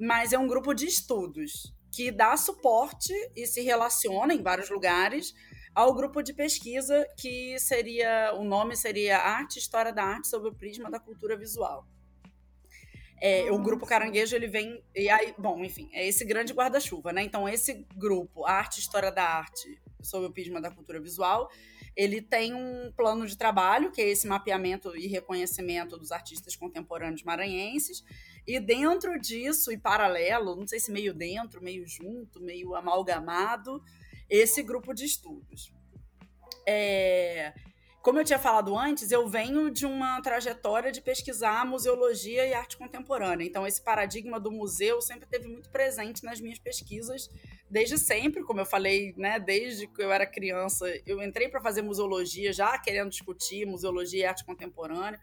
[0.00, 5.34] Mas é um grupo de estudos que dá suporte e se relaciona em vários lugares
[5.74, 10.54] ao grupo de pesquisa que seria o nome seria Arte História da Arte sob o
[10.54, 11.86] prisma da cultura visual.
[13.20, 14.82] É, o grupo Caranguejo, ele vem.
[14.96, 17.22] E aí, bom, enfim, é esse grande guarda-chuva, né?
[17.22, 21.48] Então, esse grupo, Arte História da Arte, sob o prisma da cultura visual,
[21.94, 27.22] ele tem um plano de trabalho, que é esse mapeamento e reconhecimento dos artistas contemporâneos
[27.22, 28.02] maranhenses.
[28.44, 33.80] E dentro disso, e paralelo, não sei se meio dentro, meio junto, meio amalgamado,
[34.28, 35.72] esse grupo de estudos.
[36.66, 37.52] É,
[38.02, 42.76] como eu tinha falado antes, eu venho de uma trajetória de pesquisar museologia e arte
[42.76, 43.46] contemporânea.
[43.46, 47.30] Então, esse paradigma do museu sempre teve muito presente nas minhas pesquisas,
[47.70, 50.84] desde sempre, como eu falei, né, desde que eu era criança.
[51.06, 55.20] Eu entrei para fazer museologia já querendo discutir museologia e arte contemporânea.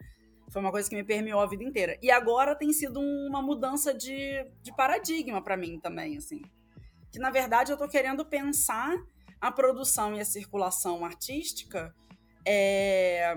[0.50, 1.98] Foi uma coisa que me permeou a vida inteira.
[2.00, 6.40] E agora tem sido uma mudança de, de paradigma para mim também, assim.
[7.10, 8.96] Que, na verdade, eu estou querendo pensar
[9.40, 11.94] a produção e a circulação artística
[12.46, 13.36] é,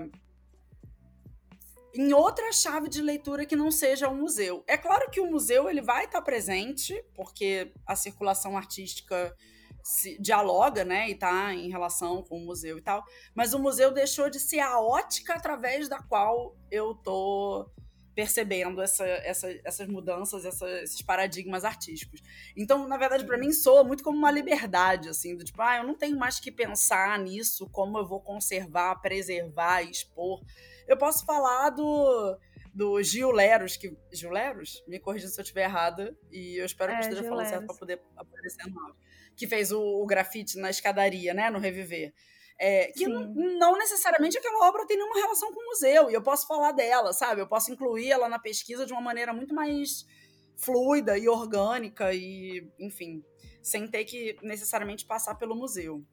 [1.94, 4.64] em outra chave de leitura que não seja o museu.
[4.66, 9.34] É claro que o museu ele vai estar presente, porque a circulação artística
[9.82, 13.92] se dialoga, né, e está em relação com o museu e tal, mas o museu
[13.92, 17.70] deixou de ser a ótica através da qual eu tô
[18.14, 22.22] percebendo essa, essa, essas mudanças, essa, esses paradigmas artísticos.
[22.56, 25.84] Então, na verdade, para mim soa muito como uma liberdade, assim, do tipo, ah, eu
[25.84, 30.40] não tenho mais que pensar nisso, como eu vou conservar, preservar, expor.
[30.86, 32.38] Eu posso falar do
[32.74, 36.90] do Gil Leros, que Gil Leros, me corrija se eu estiver errada, e eu espero
[36.90, 37.50] que é, esteja Gil falando Leros.
[37.50, 38.96] certo para poder aparecer no áudio,
[39.36, 42.12] que fez o, o grafite na escadaria, né, no Reviver.
[42.58, 46.22] É, que não, não, necessariamente aquela obra tem nenhuma relação com o museu, e eu
[46.22, 47.40] posso falar dela, sabe?
[47.40, 50.06] Eu posso incluir ela na pesquisa de uma maneira muito mais
[50.56, 53.24] fluida e orgânica, e, enfim,
[53.60, 56.04] sem ter que necessariamente passar pelo museu.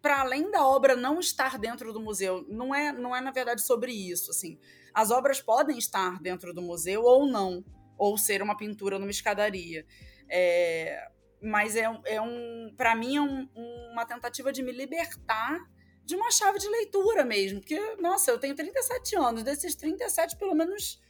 [0.00, 3.62] Para além da obra não estar dentro do museu, não é, não é na verdade
[3.62, 4.58] sobre isso, assim.
[4.94, 7.64] As obras podem estar dentro do museu ou não,
[7.98, 9.86] ou ser uma pintura numa escadaria.
[10.28, 11.08] É,
[11.42, 13.48] mas é, é um, para mim é um,
[13.92, 15.58] uma tentativa de me libertar
[16.04, 20.54] de uma chave de leitura mesmo, porque nossa, eu tenho 37 anos, desses 37 pelo
[20.54, 21.00] menos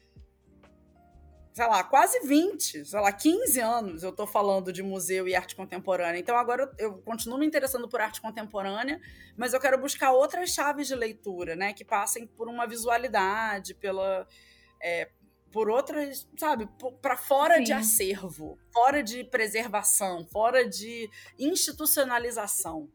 [1.53, 5.55] sei lá, quase 20, sei lá, 15 anos eu tô falando de museu e arte
[5.55, 6.19] contemporânea.
[6.19, 8.99] Então agora eu, eu, continuo me interessando por arte contemporânea,
[9.37, 14.27] mas eu quero buscar outras chaves de leitura, né, que passem por uma visualidade, pela
[14.83, 15.11] é,
[15.53, 16.69] por outras, sabe,
[17.01, 17.65] para fora Sim.
[17.65, 21.09] de acervo, fora de preservação, fora de
[21.39, 22.91] institucionalização.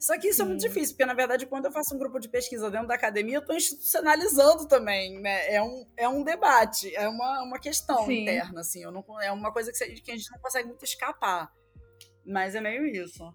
[0.00, 0.42] Só que isso Sim.
[0.42, 2.94] é muito difícil, porque na verdade, quando eu faço um grupo de pesquisa dentro da
[2.94, 5.54] academia, eu estou institucionalizando também, né?
[5.54, 8.22] É um, é um debate, é uma, uma questão Sim.
[8.22, 8.82] interna, assim.
[8.82, 11.52] Eu não, é uma coisa que, que a gente não consegue muito escapar.
[12.24, 13.32] Mas é meio isso.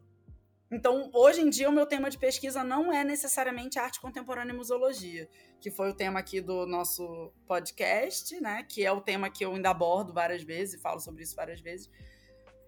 [0.70, 4.56] Então, hoje em dia, o meu tema de pesquisa não é necessariamente arte contemporânea e
[4.56, 5.30] museologia,
[5.62, 8.64] que foi o tema aqui do nosso podcast, né?
[8.64, 11.62] Que é o tema que eu ainda abordo várias vezes e falo sobre isso várias
[11.62, 11.90] vezes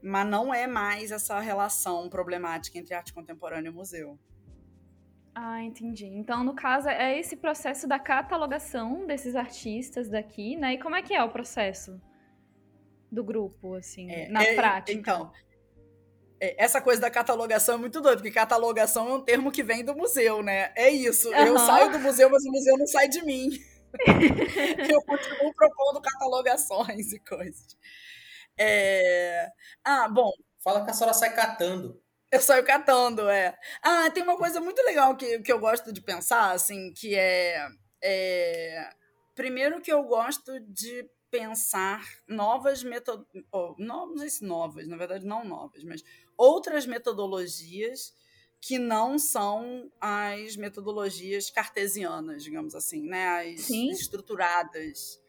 [0.02, 4.18] mas não é mais essa relação problemática entre arte contemporânea e museu.
[5.36, 6.06] Ah, entendi.
[6.06, 10.74] Então, no caso, é esse processo da catalogação desses artistas daqui, né?
[10.74, 12.02] E como é que é o processo
[13.12, 14.98] do grupo, assim, é, na é, prática?
[14.98, 15.32] Então,
[16.40, 19.96] essa coisa da catalogação é muito doida, porque catalogação é um termo que vem do
[19.96, 20.72] museu, né?
[20.76, 21.30] É isso.
[21.30, 21.36] Uhum.
[21.36, 23.50] Eu saio do museu, mas o museu não sai de mim.
[24.90, 27.78] eu continuo propondo catalogações e coisas.
[28.58, 29.50] É...
[29.84, 30.32] Ah, bom.
[30.64, 32.02] Fala que a senhora sai catando.
[32.32, 33.58] Eu saio catando, é.
[33.82, 37.68] Ah, tem uma coisa muito legal que, que eu gosto de pensar, assim, que é,
[38.04, 38.90] é...
[39.34, 45.26] Primeiro que eu gosto de pensar novas metodologias, oh, não sei se novas, na verdade
[45.26, 46.04] não novas, mas
[46.40, 48.14] outras metodologias
[48.62, 53.54] que não são as metodologias cartesianas, digamos assim, né?
[53.54, 53.90] As Sim.
[53.90, 55.22] estruturadas.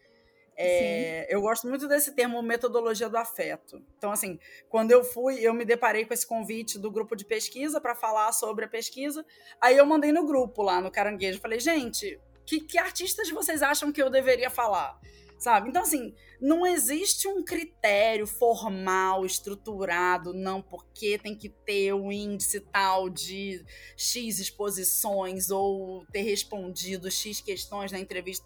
[0.55, 3.81] É, eu gosto muito desse termo metodologia do afeto.
[3.97, 4.39] Então, assim,
[4.69, 8.31] quando eu fui, eu me deparei com esse convite do grupo de pesquisa para falar
[8.31, 9.25] sobre a pesquisa.
[9.59, 11.39] Aí eu mandei no grupo lá no Caranguejo.
[11.39, 14.99] Falei, gente, que, que artistas vocês acham que eu deveria falar?
[15.41, 15.69] Sabe?
[15.69, 22.11] Então, assim, não existe um critério formal, estruturado, não, porque tem que ter o um
[22.11, 23.65] índice tal de
[23.97, 28.45] X exposições ou ter respondido X questões na entrevista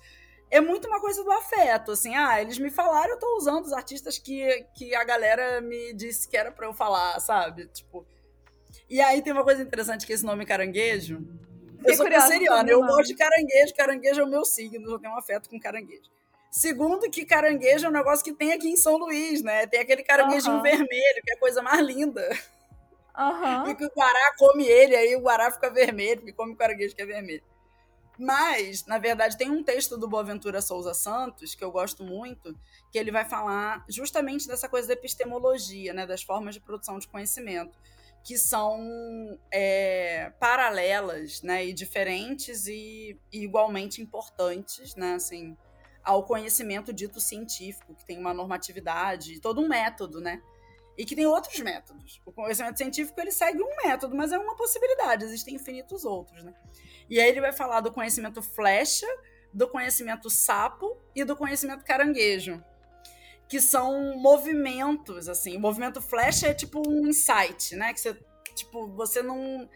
[0.49, 3.73] é muito uma coisa do afeto, assim, ah, eles me falaram, eu tô usando os
[3.73, 7.67] artistas que, que a galera me disse que era para eu falar, sabe?
[7.67, 8.05] Tipo.
[8.89, 11.27] E aí tem uma coisa interessante que esse nome caranguejo.
[11.83, 15.17] Eu sou canceriana, eu gosto de caranguejo, caranguejo é o meu signo, eu tenho um
[15.17, 16.09] afeto com caranguejo.
[16.49, 19.67] Segundo, que caranguejo é um negócio que tem aqui em São Luís, né?
[19.67, 20.61] Tem aquele caranguejinho uhum.
[20.61, 22.27] vermelho, que é a coisa mais linda.
[23.17, 23.69] Uhum.
[23.69, 26.95] E que o Guará come ele, aí o Guará fica vermelho, porque come o caranguejo
[26.95, 27.43] que é vermelho.
[28.17, 32.57] Mas, na verdade, tem um texto do Boaventura Souza Santos, que eu gosto muito,
[32.91, 37.07] que ele vai falar justamente dessa coisa da epistemologia, né, das formas de produção de
[37.07, 37.77] conhecimento,
[38.23, 45.55] que são é, paralelas né, e diferentes e, e, igualmente importantes né, assim,
[46.05, 50.41] ao conhecimento dito científico, que tem uma normatividade, todo um método, né?
[50.97, 52.21] E que tem outros métodos.
[52.25, 56.53] O conhecimento científico ele segue um método, mas é uma possibilidade, existem infinitos outros, né?
[57.09, 59.07] E aí ele vai falar do conhecimento flecha,
[59.51, 62.63] do conhecimento sapo e do conhecimento caranguejo,
[63.49, 65.57] que são movimentos, assim.
[65.57, 67.93] O movimento flecha é tipo um insight, né?
[67.93, 68.17] Que você,
[68.53, 69.67] tipo, você não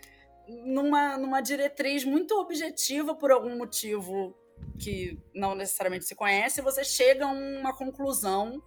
[0.47, 4.35] numa, numa diretriz muito objetiva por algum motivo
[4.77, 8.61] que não necessariamente se conhece, você chega a uma conclusão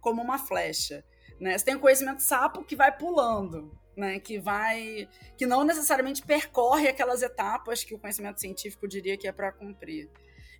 [0.00, 1.04] como uma flecha.
[1.40, 1.56] Né?
[1.56, 6.88] Você tem o conhecimento sapo que vai pulando né, que vai, que não necessariamente percorre
[6.88, 10.08] aquelas etapas que o conhecimento científico diria que é para cumprir.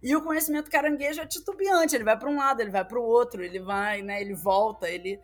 [0.03, 3.03] E o conhecimento caranguejo é titubeante, ele vai para um lado, ele vai para o
[3.03, 5.21] outro, ele vai, né, ele volta, ele,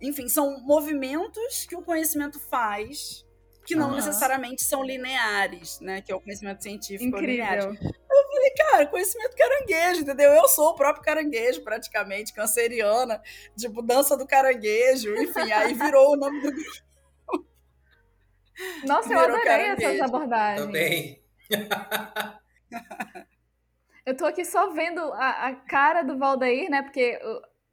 [0.00, 3.24] enfim, são movimentos que o conhecimento faz
[3.66, 3.96] que não uhum.
[3.96, 7.70] necessariamente são lineares, né, que é o conhecimento científico Incrível.
[7.72, 7.94] linear.
[8.34, 10.32] Eu falei, cara, conhecimento caranguejo, entendeu?
[10.32, 13.22] Eu sou o próprio caranguejo, praticamente, canceriana,
[13.56, 16.50] tipo, dança do caranguejo, enfim, aí virou o nome do
[18.84, 20.66] nossa, eu adorei essas abordagens.
[20.66, 21.22] Também.
[24.06, 26.82] eu tô aqui só vendo a, a cara do Valdeir, né?
[26.82, 27.18] Porque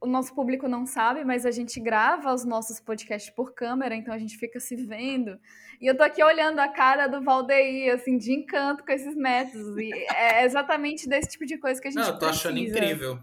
[0.00, 3.94] o, o, nosso público não sabe, mas a gente grava os nossos podcasts por câmera,
[3.94, 5.38] então a gente fica se vendo.
[5.82, 9.76] E eu tô aqui olhando a cara do Valdeir, assim, de encanto com esses métodos.
[9.76, 12.50] E é exatamente desse tipo de coisa que a gente Não, eu tô precisa.
[12.50, 13.18] achando incrível.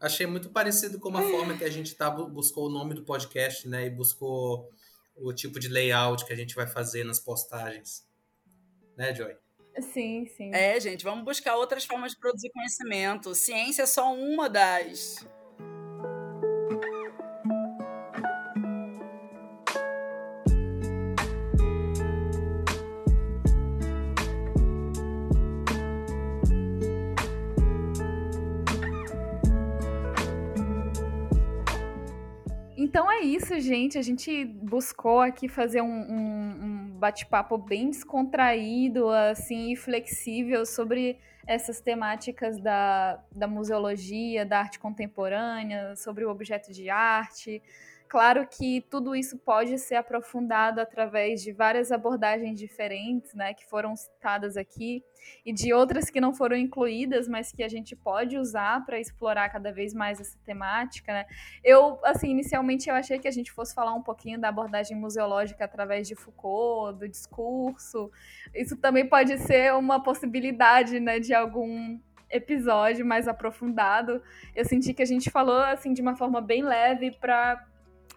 [0.00, 3.68] Achei muito parecido com a forma que a gente tá, buscou o nome do podcast,
[3.68, 3.86] né?
[3.86, 4.68] E buscou
[5.14, 8.04] o tipo de layout que a gente vai fazer nas postagens.
[8.96, 9.36] Né, Joy?
[9.80, 10.52] Sim, sim.
[10.52, 13.36] É, gente, vamos buscar outras formas de produzir conhecimento.
[13.36, 15.24] Ciência é só uma das.
[32.88, 33.98] Então é isso, gente.
[33.98, 41.18] A gente buscou aqui fazer um, um, um bate-papo bem descontraído, assim, e flexível sobre
[41.46, 47.62] essas temáticas da, da museologia, da arte contemporânea, sobre o objeto de arte,
[48.08, 53.94] Claro que tudo isso pode ser aprofundado através de várias abordagens diferentes, né, que foram
[53.94, 55.04] citadas aqui,
[55.44, 59.50] e de outras que não foram incluídas, mas que a gente pode usar para explorar
[59.50, 61.26] cada vez mais essa temática, né?
[61.62, 65.66] Eu, assim, inicialmente eu achei que a gente fosse falar um pouquinho da abordagem museológica
[65.66, 68.10] através de Foucault, do discurso.
[68.54, 74.22] Isso também pode ser uma possibilidade, né, de algum episódio mais aprofundado.
[74.54, 77.66] Eu senti que a gente falou assim de uma forma bem leve para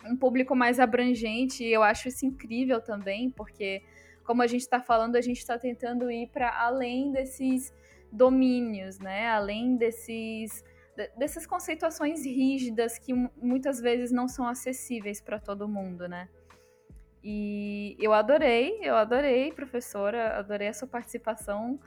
[0.05, 3.81] um público mais abrangente, e eu acho isso incrível também, porque,
[4.23, 7.73] como a gente está falando, a gente está tentando ir para além desses
[8.11, 9.29] domínios, né?
[9.29, 10.63] Além desses
[11.17, 16.27] dessas conceituações rígidas que muitas vezes não são acessíveis para todo mundo, né?
[17.23, 21.79] E eu adorei, eu adorei, professora, adorei a sua participação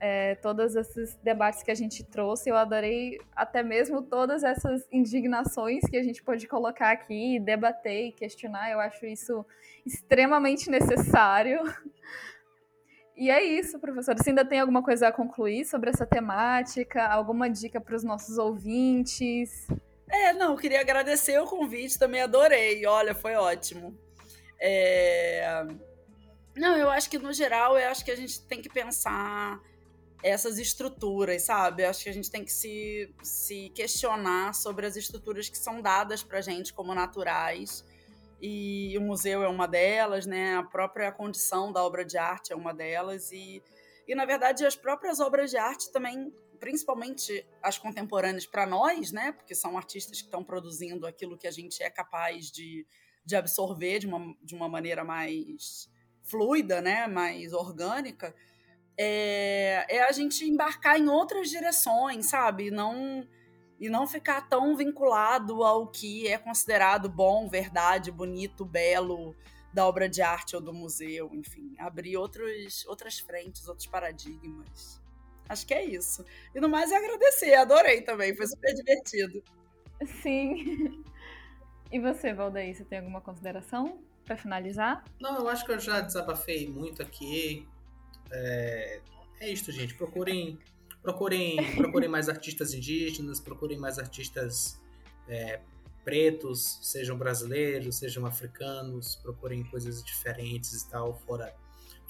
[0.00, 2.48] é, todos esses debates que a gente trouxe.
[2.48, 8.12] Eu adorei até mesmo todas essas indignações que a gente pode colocar aqui, debater e
[8.12, 8.70] questionar.
[8.70, 9.44] Eu acho isso
[9.84, 11.60] extremamente necessário.
[13.14, 14.16] E é isso, professor.
[14.16, 17.06] Você ainda tem alguma coisa a concluir sobre essa temática?
[17.06, 19.68] Alguma dica para os nossos ouvintes?
[20.08, 22.86] É, não, queria agradecer o convite, também adorei.
[22.86, 23.94] Olha, foi ótimo.
[24.58, 25.66] É...
[26.56, 29.60] Não, eu acho que no geral, eu acho que a gente tem que pensar
[30.22, 31.84] essas estruturas, sabe?
[31.84, 36.22] Acho que a gente tem que se, se questionar sobre as estruturas que são dadas
[36.22, 37.84] para gente como naturais.
[38.40, 40.56] E o museu é uma delas, né?
[40.56, 43.32] A própria condição da obra de arte é uma delas.
[43.32, 43.62] E,
[44.06, 49.32] e na verdade, as próprias obras de arte também, principalmente as contemporâneas para nós, né?
[49.32, 52.86] Porque são artistas que estão produzindo aquilo que a gente é capaz de,
[53.24, 55.90] de absorver de uma, de uma maneira mais
[56.22, 57.06] fluida, né?
[57.06, 58.34] Mais orgânica
[58.98, 62.70] é, é a gente embarcar em outras direções, sabe?
[62.70, 63.26] Não
[63.80, 69.34] e não ficar tão vinculado ao que é considerado bom, verdade, bonito, belo
[69.72, 75.00] da obra de arte ou do museu, enfim, abrir outros, outras frentes, outros paradigmas.
[75.48, 76.24] Acho que é isso.
[76.54, 79.42] E no mais é agradecer, adorei também, foi super divertido.
[80.22, 81.02] Sim.
[81.90, 85.02] E você, Valdeir, você tem alguma consideração para finalizar?
[85.20, 87.66] Não, eu acho que eu já desabafei muito aqui.
[88.32, 89.00] É,
[89.40, 89.94] é isto, gente.
[89.94, 90.58] Procurem,
[91.02, 94.80] procurem, procurem mais artistas indígenas, procurem mais artistas
[95.28, 95.60] é,
[96.04, 101.54] pretos, sejam brasileiros, sejam africanos, procurem coisas diferentes e tal, fora,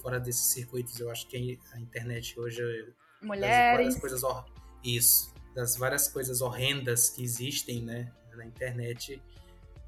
[0.01, 0.99] fora desses circuitos.
[0.99, 2.93] Eu acho que a internet hoje.
[3.23, 3.95] Mulheres.
[3.95, 4.45] Das coisas hor...
[4.83, 5.33] Isso.
[5.55, 9.21] Das várias coisas horrendas que existem né, na internet,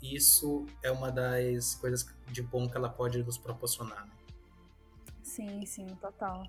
[0.03, 4.05] isso é uma das coisas de bom que ela pode nos proporcionar.
[4.07, 4.13] Né?
[5.33, 6.47] Sim, sim, total.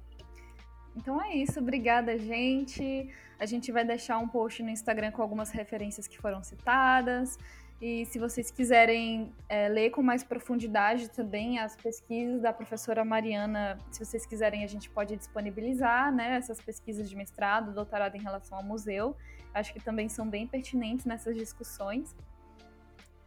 [0.93, 3.09] Então é isso, obrigada, gente.
[3.39, 7.39] A gente vai deixar um post no Instagram com algumas referências que foram citadas.
[7.81, 13.77] E se vocês quiserem é, ler com mais profundidade também as pesquisas da professora Mariana,
[13.89, 18.57] se vocês quiserem, a gente pode disponibilizar né, essas pesquisas de mestrado, doutorado em relação
[18.57, 19.15] ao museu.
[19.53, 22.13] Acho que também são bem pertinentes nessas discussões.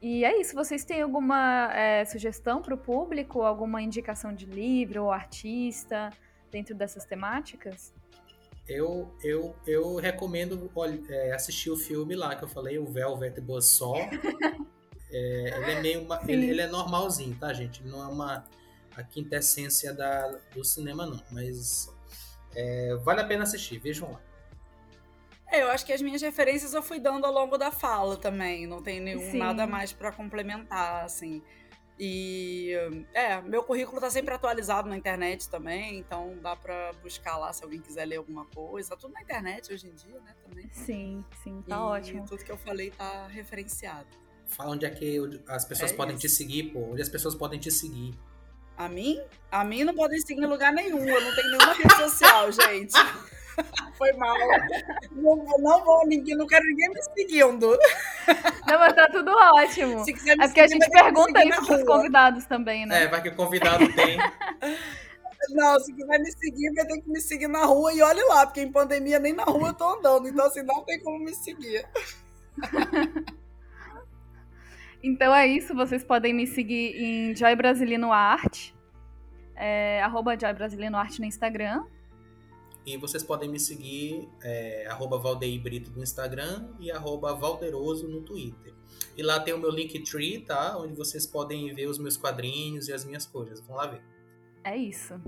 [0.01, 0.55] E é isso.
[0.55, 3.43] Vocês têm alguma é, sugestão para o público?
[3.43, 6.11] Alguma indicação de livro ou artista
[6.51, 7.95] dentro dessas temáticas?
[8.69, 10.71] Eu, eu, eu recomendo
[11.09, 13.97] é, assistir o filme lá que eu falei, o Velvet Buzzsaw.
[15.11, 17.83] é, ele é meio uma, ele, ele, é normalzinho, tá, gente?
[17.85, 18.45] Não é uma
[18.97, 21.23] a quintessência da, do cinema, não.
[21.31, 21.89] Mas
[22.55, 24.21] é, vale a pena assistir, vejam lá.
[25.49, 28.67] É, eu acho que as minhas referências eu fui dando ao longo da fala também.
[28.67, 31.43] Não tem nenhum, nada mais para complementar, assim.
[31.99, 32.73] E
[33.15, 37.65] é, meu currículo tá sempre atualizado na internet também, então dá para buscar lá se
[37.65, 38.91] alguém quiser ler alguma coisa.
[38.91, 40.69] Tá tudo na internet hoje em dia, né, também.
[40.73, 42.27] Sim, sim, tá e ótimo.
[42.27, 44.09] tudo que eu falei tá referenciado.
[44.47, 45.19] Fala onde é que
[45.49, 46.27] as pessoas é podem isso.
[46.27, 46.81] te seguir, pô.
[46.93, 48.15] Onde as pessoas podem te seguir.
[48.77, 49.19] A mim?
[49.51, 51.03] A mim não podem seguir em lugar nenhum.
[51.03, 52.93] Eu não tenho nenhuma rede social, gente.
[53.97, 54.37] Foi mal.
[55.13, 57.79] Não, não vou, ninguém, não quero ninguém me seguindo.
[58.67, 60.05] Não, mas tá tudo ótimo.
[60.05, 62.87] Se quiser me É porque a seguir, gente que me pergunta isso pros convidados também,
[62.87, 63.05] né?
[63.05, 64.19] É, vai que o convidado tem.
[65.51, 68.47] Não, se quiser me seguir, vai ter que me seguir na rua e olhe lá,
[68.47, 70.29] porque em pandemia nem na rua eu tô andando.
[70.29, 71.87] Então, assim, não tem como me seguir.
[75.03, 78.75] Então é isso, vocês podem me seguir em Joy Brasilino Arte,
[79.55, 81.85] é, arroba Joy Brasilino Arte no Instagram.
[82.87, 88.23] E vocês podem me seguir, é, arroba Valdeir Brito no Instagram e arroba Valderoso no
[88.23, 88.73] Twitter.
[89.17, 90.79] E lá tem o meu Linktree, tá?
[90.79, 93.61] Onde vocês podem ver os meus quadrinhos e as minhas coisas.
[93.61, 94.03] Vão lá ver.
[94.63, 95.21] É isso.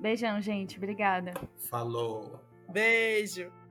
[0.00, 0.76] Beijão, gente.
[0.76, 1.32] Obrigada.
[1.70, 2.40] Falou!
[2.68, 3.61] Beijo.